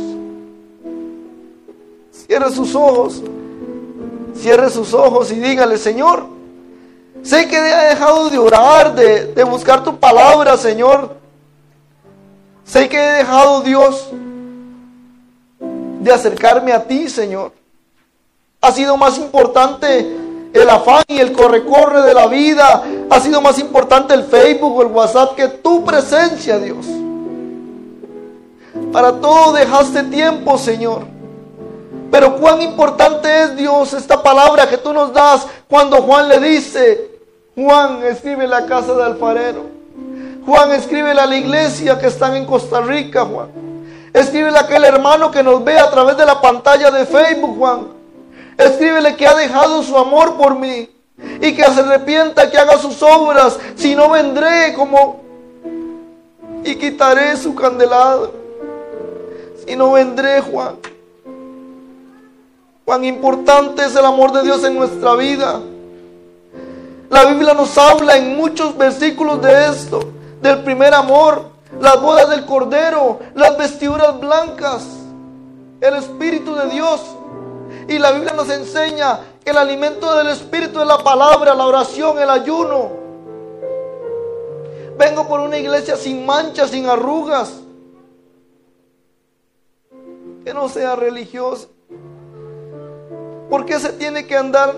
Cierre 2.13 2.51
sus 2.53 2.77
ojos. 2.77 3.23
Cierre 4.37 4.71
sus 4.71 4.95
ojos 4.95 5.33
y 5.33 5.37
dígale, 5.37 5.79
Señor, 5.79 6.27
sé 7.23 7.49
que 7.49 7.57
he 7.57 7.89
dejado 7.89 8.31
de 8.31 8.39
orar, 8.39 8.95
de, 8.95 9.27
de 9.33 9.45
buscar 9.45 9.83
tu 9.83 9.99
palabra, 9.99 10.57
Señor. 10.57 11.24
Sé 12.65 12.89
que 12.89 12.97
he 12.97 13.13
dejado, 13.19 13.61
Dios, 13.63 14.09
de 16.01 16.13
acercarme 16.13 16.73
a 16.73 16.85
ti, 16.85 17.09
Señor. 17.09 17.53
Ha 18.61 18.73
sido 18.73 18.97
más 18.97 19.19
importante 19.19 20.17
el 20.55 20.71
afán 20.71 21.03
y 21.09 21.19
el 21.19 21.33
corre-corre 21.33 22.03
de 22.03 22.15
la 22.15 22.27
vida. 22.27 22.83
Ha 23.11 23.21
sido 23.21 23.41
más 23.41 23.59
importante 23.59 24.15
el 24.15 24.25
Facebook 24.25 24.77
o 24.77 24.83
el 24.83 24.89
WhatsApp 24.89 25.35
que 25.35 25.49
tu 25.49 25.85
presencia, 25.85 26.59
Dios. 26.59 26.87
Para 28.93 29.21
todo 29.21 29.53
dejaste 29.53 30.05
tiempo, 30.05 30.57
Señor. 30.57 31.03
Pero 32.11 32.37
cuán 32.37 32.63
importante 32.63 33.43
es 33.43 33.57
Dios 33.57 33.93
esta 33.93 34.23
palabra 34.23 34.69
que 34.69 34.79
tú 34.79 34.93
nos 34.93 35.13
das 35.13 35.47
cuando 35.69 35.97
Juan 36.03 36.29
le 36.29 36.39
dice, 36.39 37.11
Juan 37.57 38.05
escribe 38.05 38.47
la 38.47 38.67
casa 38.67 38.95
de 38.95 39.03
alfarero. 39.03 39.74
Juan 40.47 40.73
escribe 40.73 41.13
a 41.13 41.27
la 41.27 41.37
iglesia 41.37 41.99
que 41.99 42.07
están 42.07 42.37
en 42.37 42.45
Costa 42.45 42.81
Rica, 42.81 43.25
Juan. 43.25 43.49
Escríbele 44.13 44.59
a 44.59 44.63
aquel 44.63 44.85
hermano 44.85 45.31
que 45.31 45.43
nos 45.43 45.65
ve 45.65 45.79
a 45.79 45.91
través 45.91 46.17
de 46.17 46.27
la 46.27 46.41
pantalla 46.41 46.91
de 46.91 47.07
Facebook, 47.07 47.57
Juan. 47.59 47.89
Escríbele 48.57 49.17
que 49.17 49.27
ha 49.27 49.35
dejado 49.35 49.83
su 49.83 49.97
amor 49.97 50.37
por 50.37 50.55
mí 50.57 50.89
y 51.41 51.53
que 51.55 51.65
se 51.65 51.81
arrepienta, 51.81 52.51
que 52.51 52.59
haga 52.59 52.79
sus 52.79 53.03
obras. 53.03 53.59
Si 53.75 53.95
no 53.95 54.11
vendré 54.11 54.75
como 54.75 55.25
y 56.65 56.77
quitaré 56.77 57.37
su 57.37 57.55
candelado. 57.55 58.33
Si 59.67 59.77
no 59.77 59.93
vendré, 59.93 60.41
Juan. 60.41 60.77
Cuán 62.85 63.05
importante 63.05 63.85
es 63.85 63.97
el 63.97 64.05
amor 64.05 64.33
de 64.33 64.43
Dios 64.43 64.63
en 64.65 64.75
nuestra 64.75 65.15
vida. 65.15 65.61
La 67.09 67.25
Biblia 67.27 67.55
nos 67.55 67.77
habla 67.79 68.17
en 68.17 68.37
muchos 68.37 68.77
versículos 68.77 69.41
de 69.41 69.69
esto, 69.69 70.01
del 70.45 70.63
primer 70.63 70.93
amor, 70.93 71.47
las 71.81 72.01
bodas 72.03 72.29
del 72.29 72.45
Cordero, 72.45 73.19
las 73.35 73.57
vestiduras 73.57 74.21
blancas, 74.21 74.87
el 75.81 75.95
Espíritu 75.95 76.55
de 76.55 76.69
Dios. 76.69 77.01
Y 77.89 77.99
la 77.99 78.13
Biblia 78.13 78.35
nos 78.35 78.51
enseña 78.51 79.21
que 79.43 79.51
el 79.51 79.57
alimento 79.57 80.15
del 80.15 80.29
Espíritu 80.29 80.83
es 80.83 80.87
la 80.87 80.99
palabra, 80.99 81.55
la 81.55 81.67
oración, 81.67 82.19
el 82.19 82.29
ayuno. 82.29 82.91
Vengo 84.99 85.27
por 85.27 85.41
una 85.41 85.57
iglesia 85.57 85.97
sin 85.97 86.27
manchas, 86.27 86.71
sin 86.71 86.87
arrugas, 86.87 87.61
que 90.45 90.53
no 90.53 90.69
sea 90.69 90.95
religiosa. 90.95 91.69
¿Por 93.49 93.65
qué 93.65 93.81
se 93.81 93.95
tiene 93.95 94.27
que 94.27 94.37
andar 94.37 94.75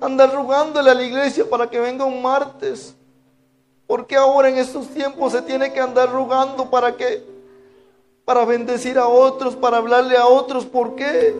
andar 0.00 0.32
rogándole 0.32 0.92
a 0.92 0.94
la 0.94 1.02
iglesia 1.02 1.44
para 1.50 1.68
que 1.68 1.80
venga 1.80 2.04
un 2.04 2.22
martes? 2.22 2.94
¿Por 3.88 4.06
qué 4.06 4.16
ahora 4.16 4.50
en 4.50 4.58
estos 4.58 4.86
tiempos 4.88 5.32
se 5.32 5.40
tiene 5.40 5.72
que 5.72 5.80
andar 5.80 6.12
rogando 6.12 6.68
para 6.68 6.94
que 6.94 7.24
para 8.26 8.44
bendecir 8.44 8.98
a 8.98 9.08
otros, 9.08 9.56
para 9.56 9.78
hablarle 9.78 10.14
a 10.18 10.26
otros? 10.26 10.66
¿Por 10.66 10.94
qué? 10.94 11.34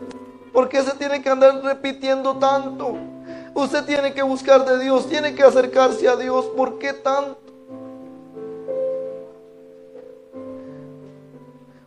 ¿Por 0.50 0.70
qué 0.70 0.82
se 0.82 0.92
tiene 0.92 1.20
que 1.20 1.28
andar 1.28 1.62
repitiendo 1.62 2.38
tanto? 2.38 2.96
Usted 3.52 3.84
tiene 3.84 4.14
que 4.14 4.22
buscar 4.22 4.64
de 4.64 4.78
Dios, 4.78 5.06
tiene 5.06 5.34
que 5.34 5.42
acercarse 5.42 6.08
a 6.08 6.16
Dios. 6.16 6.46
¿Por 6.56 6.78
qué 6.78 6.94
tanto? 6.94 7.38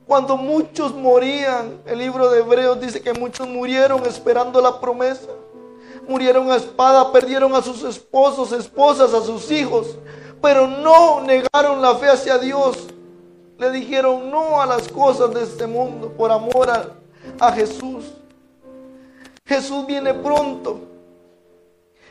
Cuando 0.06 0.38
muchos 0.38 0.94
morían, 0.94 1.82
el 1.88 1.98
libro 1.98 2.30
de 2.30 2.42
Hebreos 2.42 2.80
dice 2.80 3.02
que 3.02 3.14
muchos 3.14 3.48
murieron 3.48 4.06
esperando 4.06 4.62
la 4.62 4.80
promesa. 4.80 5.30
Murieron 6.08 6.52
a 6.52 6.58
espada, 6.58 7.12
perdieron 7.12 7.56
a 7.56 7.64
sus 7.64 7.84
esposos, 7.84 8.52
esposas, 8.52 9.12
a 9.16 9.22
sus 9.22 9.50
hijos, 9.50 9.98
pero 10.42 10.68
no 10.68 11.22
negaron 11.22 11.82
la 11.82 11.96
fe 11.96 12.10
hacia 12.10 12.38
Dios. 12.38 12.88
Le 13.58 13.70
dijeron 13.70 14.32
no 14.32 14.60
a 14.60 14.66
las 14.66 14.88
cosas 14.88 15.34
de 15.34 15.44
este 15.44 15.68
mundo 15.68 16.12
por 16.18 16.32
amor 16.32 16.70
a, 17.40 17.52
Jesús. 17.52 18.06
Jesús 19.46 19.86
viene 19.86 20.14
pronto. 20.14 20.80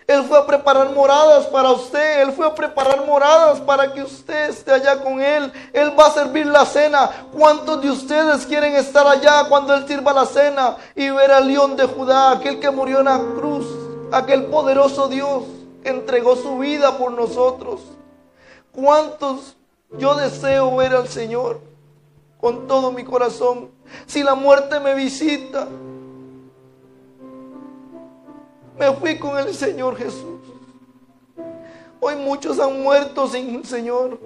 Él 0.07 0.25
fue 0.25 0.39
a 0.39 0.47
preparar 0.47 0.91
moradas 0.91 1.47
para 1.47 1.71
usted. 1.73 2.23
Él 2.23 2.33
fue 2.33 2.47
a 2.47 2.55
preparar 2.55 3.05
moradas 3.05 3.61
para 3.61 3.93
que 3.93 4.03
usted 4.03 4.51
esté 4.51 4.73
allá 4.73 5.03
con 5.03 5.21
Él. 5.21 5.53
Él 5.73 5.93
va 5.99 6.07
a 6.07 6.13
servir 6.13 6.47
la 6.47 6.65
cena. 6.65 7.11
¿Cuántos 7.33 7.81
de 7.83 7.91
ustedes 7.91 8.47
quieren 8.47 8.75
estar 8.75 9.07
allá 9.07 9.45
cuando 9.49 9.75
Él 9.75 9.87
sirva 9.87 10.13
la 10.13 10.27
cena 10.27 10.77
y 10.95 11.11
ver 11.11 11.33
al 11.33 11.49
león 11.49 11.77
de 11.77 11.85
Judá, 11.85 12.33
aquel 12.33 12.61
que 12.61 12.71
murió 12.71 13.01
en 13.01 13.07
la 13.07 13.19
cruz, 13.19 13.67
aquel 14.13 14.47
poderoso 14.47 15.09
Dios 15.09 15.45
que 15.83 15.91
entregó 15.91 16.37
su 16.37 16.59
vida 16.59 16.97
por 16.99 17.13
nosotros? 17.13 17.81
¿Cuántos 18.73 19.57
yo 19.99 20.15
deseo 20.15 20.77
ver 20.77 20.95
al 20.95 21.09
Señor 21.09 21.61
con 22.41 22.67
todo 22.67 22.93
mi 22.93 23.05
corazón? 23.05 23.71
Si 24.07 24.23
la 24.23 24.35
muerte 24.35 24.79
me 24.81 24.95
visita, 24.95 25.67
me 28.79 28.93
fui 28.93 29.19
con 29.19 29.39
el 29.39 29.55
Señor 29.55 29.97
Jesús. 29.97 30.41
Hoy 32.01 32.17
muchos 32.17 32.59
han 32.59 32.83
muerto 32.83 33.27
sin 33.27 33.57
el 33.57 33.65
Señor. 33.65 34.19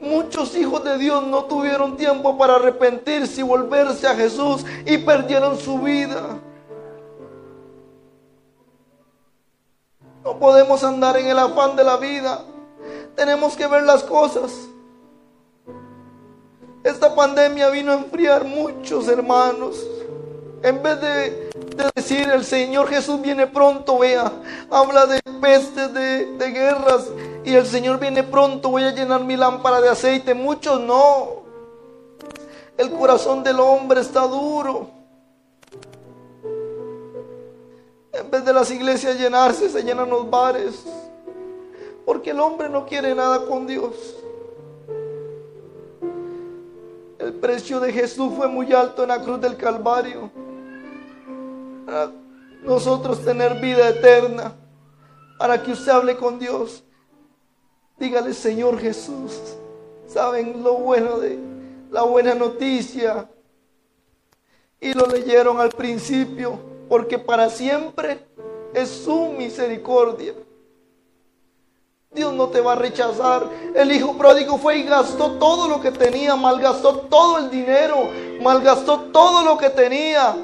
Muchos 0.00 0.54
hijos 0.56 0.82
de 0.84 0.98
Dios 0.98 1.24
no 1.24 1.44
tuvieron 1.44 1.96
tiempo 1.96 2.36
para 2.36 2.56
arrepentirse 2.56 3.40
y 3.40 3.44
volverse 3.44 4.06
a 4.06 4.14
Jesús 4.14 4.64
y 4.84 4.98
perdieron 4.98 5.56
su 5.56 5.78
vida. 5.78 6.40
No 10.24 10.38
podemos 10.38 10.82
andar 10.82 11.16
en 11.18 11.26
el 11.26 11.38
afán 11.38 11.76
de 11.76 11.84
la 11.84 11.96
vida. 11.98 12.44
Tenemos 13.14 13.56
que 13.56 13.66
ver 13.66 13.82
las 13.84 14.02
cosas. 14.02 14.52
Esta 16.82 17.14
pandemia 17.14 17.70
vino 17.70 17.92
a 17.92 17.94
enfriar 17.94 18.44
muchos 18.44 19.08
hermanos. 19.08 19.86
En 20.62 20.82
vez 20.82 21.00
de, 21.00 21.50
decir 21.94 22.28
el 22.28 22.44
Señor 22.44 22.88
Jesús 22.88 23.20
viene 23.20 23.46
pronto, 23.46 23.98
vea, 23.98 24.32
habla 24.70 25.06
de 25.06 25.20
pestes, 25.40 25.92
de, 25.92 26.50
guerras, 26.52 27.08
y 27.44 27.54
el 27.54 27.66
Señor 27.66 27.98
viene 27.98 28.22
pronto, 28.22 28.70
voy 28.70 28.84
a 28.84 28.90
llenar 28.90 29.24
mi 29.24 29.36
lámpara 29.36 29.80
de 29.80 29.88
aceite. 29.88 30.34
Muchos 30.34 30.80
no. 30.80 31.44
El 32.76 32.90
corazón 32.90 33.42
del 33.42 33.60
hombre 33.60 34.00
está 34.00 34.26
duro. 34.26 34.88
En 38.12 38.30
vez 38.30 38.44
de 38.44 38.52
las 38.52 38.70
iglesias 38.70 39.18
llenarse, 39.18 39.68
se 39.68 39.82
llenan 39.82 40.10
los 40.10 40.28
bares. 40.28 40.84
Porque 42.04 42.30
el 42.30 42.40
hombre 42.40 42.68
no 42.68 42.84
quiere 42.86 43.14
nada 43.14 43.46
con 43.46 43.66
Dios. 43.66 44.16
El 47.18 47.32
precio 47.34 47.80
de 47.80 47.92
Jesús 47.92 48.32
fue 48.36 48.48
muy 48.48 48.72
alto 48.72 49.02
en 49.02 49.08
la 49.08 49.22
cruz 49.22 49.40
del 49.40 49.56
Calvario. 49.56 50.30
Para 51.86 52.10
nosotros 52.62 53.24
tener 53.24 53.60
vida 53.60 53.88
eterna. 53.88 54.52
Para 55.38 55.62
que 55.62 55.72
usted 55.72 55.92
hable 55.92 56.16
con 56.16 56.38
Dios. 56.38 56.84
Dígale, 57.98 58.34
Señor 58.34 58.78
Jesús. 58.78 59.40
¿Saben 60.06 60.62
lo 60.62 60.74
bueno 60.74 61.18
de 61.18 61.38
la 61.90 62.02
buena 62.02 62.34
noticia? 62.34 63.30
Y 64.80 64.92
lo 64.92 65.06
leyeron 65.06 65.58
al 65.58 65.70
principio. 65.70 66.58
Porque 66.88 67.18
para 67.18 67.48
siempre 67.48 68.26
es 68.74 68.90
su 68.90 69.32
misericordia. 69.32 70.34
Dios 72.14 72.32
no 72.32 72.48
te 72.48 72.60
va 72.60 72.72
a 72.72 72.76
rechazar. 72.76 73.48
El 73.74 73.90
hijo 73.90 74.16
pródigo 74.16 74.56
fue 74.56 74.78
y 74.78 74.84
gastó 74.84 75.32
todo 75.32 75.68
lo 75.68 75.80
que 75.80 75.90
tenía, 75.90 76.36
malgastó 76.36 77.00
todo 77.00 77.38
el 77.38 77.50
dinero, 77.50 78.08
malgastó 78.40 79.00
todo 79.12 79.44
lo 79.44 79.58
que 79.58 79.68
tenía. 79.70 80.36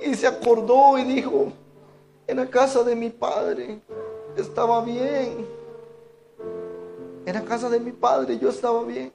Y 0.00 0.14
se 0.14 0.26
acordó 0.26 0.98
y 0.98 1.04
dijo, 1.04 1.52
en 2.28 2.36
la 2.36 2.46
casa 2.46 2.84
de 2.84 2.94
mi 2.94 3.10
padre 3.10 3.80
estaba 4.36 4.82
bien. 4.82 5.46
En 7.24 7.34
la 7.34 7.42
casa 7.42 7.68
de 7.68 7.80
mi 7.80 7.90
padre 7.90 8.38
yo 8.38 8.50
estaba 8.50 8.84
bien. 8.84 9.12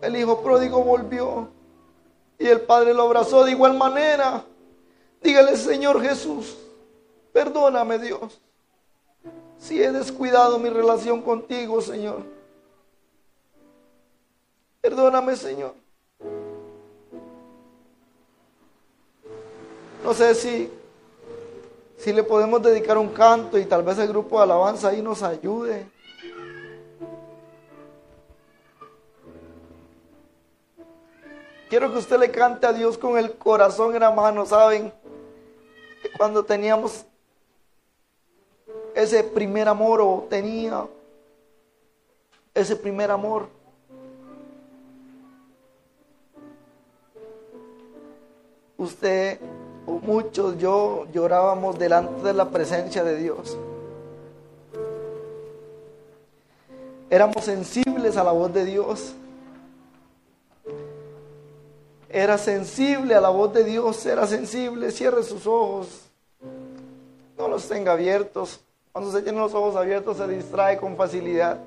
El 0.00 0.16
hijo 0.16 0.40
pródigo 0.40 0.82
volvió 0.82 1.48
y 2.38 2.46
el 2.46 2.60
padre 2.62 2.94
lo 2.94 3.02
abrazó 3.02 3.44
de 3.44 3.52
igual 3.52 3.74
manera. 3.74 4.44
Dígale, 5.22 5.56
Señor 5.56 6.00
Jesús, 6.02 6.56
perdóname 7.32 7.98
Dios, 7.98 8.40
si 9.58 9.82
he 9.82 9.90
descuidado 9.90 10.58
mi 10.58 10.68
relación 10.68 11.22
contigo, 11.22 11.80
Señor. 11.80 12.22
Perdóname, 14.80 15.34
Señor. 15.34 15.74
No 20.04 20.14
sé 20.14 20.34
si, 20.36 20.70
si 21.98 22.12
le 22.12 22.22
podemos 22.22 22.62
dedicar 22.62 22.96
un 22.96 23.08
canto 23.08 23.58
y 23.58 23.64
tal 23.64 23.82
vez 23.82 23.98
el 23.98 24.06
grupo 24.06 24.36
de 24.36 24.44
alabanza 24.44 24.90
ahí 24.90 25.02
nos 25.02 25.24
ayude. 25.24 25.88
Quiero 31.68 31.92
que 31.92 31.98
usted 31.98 32.18
le 32.18 32.30
cante 32.30 32.66
a 32.66 32.72
Dios 32.72 32.96
con 32.96 33.18
el 33.18 33.36
corazón 33.36 33.94
en 33.94 34.00
la 34.00 34.12
mano, 34.12 34.46
¿saben? 34.46 34.92
Que 36.00 36.10
cuando 36.16 36.44
teníamos 36.44 37.04
ese 38.94 39.24
primer 39.24 39.68
amor 39.68 40.00
o 40.00 40.26
tenía 40.30 40.86
ese 42.54 42.76
primer 42.76 43.10
amor. 43.10 43.48
Usted 48.78 49.40
o 49.86 49.92
muchos, 49.92 50.56
yo 50.58 51.06
llorábamos 51.12 51.78
delante 51.78 52.22
de 52.22 52.32
la 52.32 52.48
presencia 52.48 53.02
de 53.02 53.16
Dios. 53.16 53.58
Éramos 57.10 57.44
sensibles 57.44 58.16
a 58.16 58.22
la 58.24 58.32
voz 58.32 58.52
de 58.52 58.64
Dios 58.64 59.14
era 62.16 62.38
sensible 62.38 63.14
a 63.14 63.20
la 63.20 63.28
voz 63.28 63.52
de 63.52 63.62
Dios, 63.62 64.06
era 64.06 64.26
sensible, 64.26 64.90
cierre 64.90 65.22
sus 65.22 65.46
ojos, 65.46 66.10
no 67.36 67.46
los 67.46 67.68
tenga 67.68 67.92
abiertos. 67.92 68.60
Cuando 68.90 69.12
se 69.12 69.20
tiene 69.20 69.38
los 69.38 69.52
ojos 69.52 69.76
abiertos 69.76 70.16
se 70.16 70.26
distrae 70.26 70.78
con 70.78 70.96
facilidad. 70.96 71.60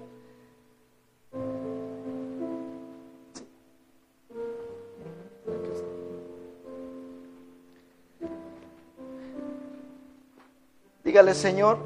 Dígale, 11.04 11.36
Señor, 11.36 11.78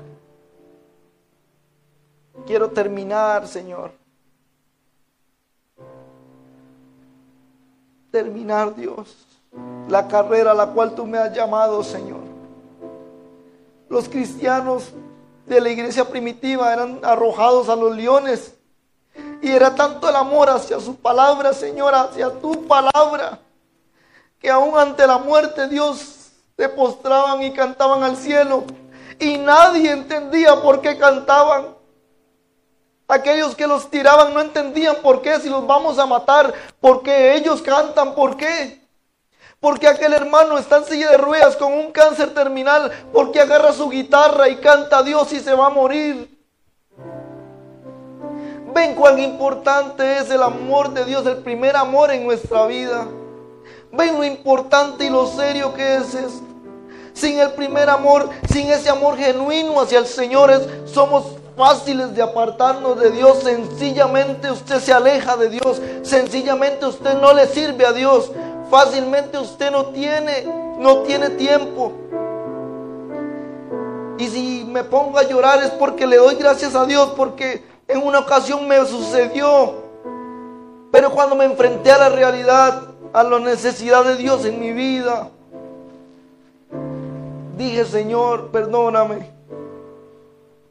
quiero 2.46 2.70
terminar, 2.70 3.46
Señor 3.46 4.03
terminar, 8.14 8.76
Dios, 8.76 9.26
la 9.90 10.08
carrera 10.08 10.52
a 10.52 10.54
la 10.54 10.68
cual 10.68 10.94
tú 10.94 11.04
me 11.04 11.18
has 11.18 11.34
llamado, 11.34 11.84
Señor. 11.84 12.20
Los 13.90 14.08
cristianos 14.08 14.92
de 15.48 15.60
la 15.60 15.70
iglesia 15.70 16.08
primitiva 16.08 16.72
eran 16.72 17.00
arrojados 17.02 17.70
a 17.70 17.76
los 17.76 17.96
leones. 17.96 18.54
Y 19.42 19.50
era 19.50 19.74
tanto 19.74 20.08
el 20.08 20.16
amor 20.16 20.48
hacia 20.52 20.80
su 20.80 20.96
palabra, 20.96 21.54
Señor, 21.54 21.96
hacia 21.96 22.30
tu 22.40 22.68
palabra, 22.68 23.40
que 24.38 24.52
aún 24.52 24.78
ante 24.78 25.08
la 25.08 25.18
muerte 25.18 25.68
Dios 25.68 26.30
se 26.56 26.70
postraban 26.70 27.42
y 27.42 27.52
cantaban 27.52 28.04
al 28.04 28.16
cielo. 28.16 28.64
Y 29.20 29.38
nadie 29.40 29.92
entendía 29.92 30.62
por 30.62 30.82
qué 30.82 31.00
cantaban. 31.00 31.73
Aquellos 33.14 33.54
que 33.54 33.68
los 33.68 33.92
tiraban 33.92 34.34
no 34.34 34.42
entendían 34.42 34.96
por 35.04 35.22
qué, 35.22 35.40
si 35.40 35.48
los 35.48 35.68
vamos 35.68 36.00
a 36.00 36.08
matar, 36.08 36.52
por 36.82 37.04
qué 37.04 37.36
ellos 37.36 37.62
cantan, 37.62 38.16
por 38.16 38.36
qué. 38.36 38.82
Porque 39.60 39.88
aquel 39.88 40.14
hermano 40.14 40.58
está 40.58 40.78
en 40.78 40.86
silla 40.86 41.12
de 41.12 41.18
ruedas 41.18 41.56
con 41.56 41.74
un 41.74 41.92
cáncer 41.92 42.34
terminal, 42.34 42.92
porque 43.14 43.40
agarra 43.40 43.72
su 43.72 43.88
guitarra 43.88 44.50
y 44.50 44.56
canta 44.56 44.98
a 44.98 45.04
Dios 45.04 45.32
y 45.32 45.40
se 45.40 45.54
va 45.54 45.68
a 45.68 45.70
morir. 45.70 46.28
Ven 48.74 48.96
cuán 48.96 49.20
importante 49.20 50.18
es 50.18 50.32
el 50.32 50.42
amor 50.42 50.90
de 50.90 51.06
Dios, 51.06 51.24
el 51.28 51.38
primer 51.38 51.76
amor 51.76 52.10
en 52.10 52.26
nuestra 52.26 52.66
vida. 52.66 53.08
Ven 53.92 54.16
lo 54.16 54.24
importante 54.24 55.06
y 55.06 55.12
lo 55.12 55.28
serio 55.28 55.72
que 55.76 55.98
es 55.98 56.16
esto. 56.16 56.48
Sin 57.14 57.40
el 57.40 57.52
primer 57.52 57.92
amor, 57.92 58.28
sin 58.52 58.72
ese 58.72 58.90
amor 58.90 59.18
genuino 59.18 59.80
hacia 59.80 60.00
el 60.00 60.08
Señor, 60.08 60.52
somos 60.86 61.43
fáciles 61.56 62.16
de 62.16 62.22
apartarnos 62.22 63.00
de 63.00 63.12
Dios. 63.12 63.40
Sencillamente 63.44 64.52
usted 64.52 64.80
se 64.80 64.94
aleja 64.94 65.36
de 65.38 65.50
Dios. 65.50 65.82
Sencillamente 66.02 66.86
usted 66.86 67.20
no 67.20 67.34
le 67.34 67.48
sirve 67.48 67.86
a 67.86 67.94
Dios. 67.94 68.32
Fácilmente 68.70 69.38
usted 69.38 69.72
no 69.72 69.88
tiene, 69.88 70.46
no 70.80 71.00
tiene 71.00 71.30
tiempo. 71.32 71.92
Y 74.18 74.28
si 74.28 74.66
me 74.68 74.84
pongo 74.84 75.18
a 75.18 75.24
llorar 75.24 75.64
es 75.64 75.72
porque 75.72 76.06
le 76.06 76.18
doy 76.18 76.36
gracias 76.36 76.76
a 76.76 76.86
Dios, 76.86 77.14
porque 77.18 77.64
en 77.88 78.02
una 78.02 78.20
ocasión 78.20 78.68
me 78.68 78.86
sucedió. 78.86 79.84
Pero 80.92 81.12
cuando 81.12 81.36
me 81.36 81.46
enfrenté 81.46 81.92
a 81.92 81.98
la 81.98 82.10
realidad, 82.10 82.84
a 83.12 83.24
la 83.24 83.40
necesidad 83.40 84.06
de 84.06 84.16
Dios 84.16 84.46
en 84.46 84.60
mi 84.60 84.72
vida, 84.72 85.30
dije, 87.58 87.86
Señor, 87.86 88.52
perdóname. 88.52 89.33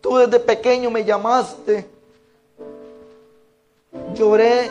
Tú 0.02 0.16
desde 0.18 0.40
pequeño 0.40 0.90
me 0.90 1.04
llamaste. 1.04 1.86
Lloré 4.14 4.70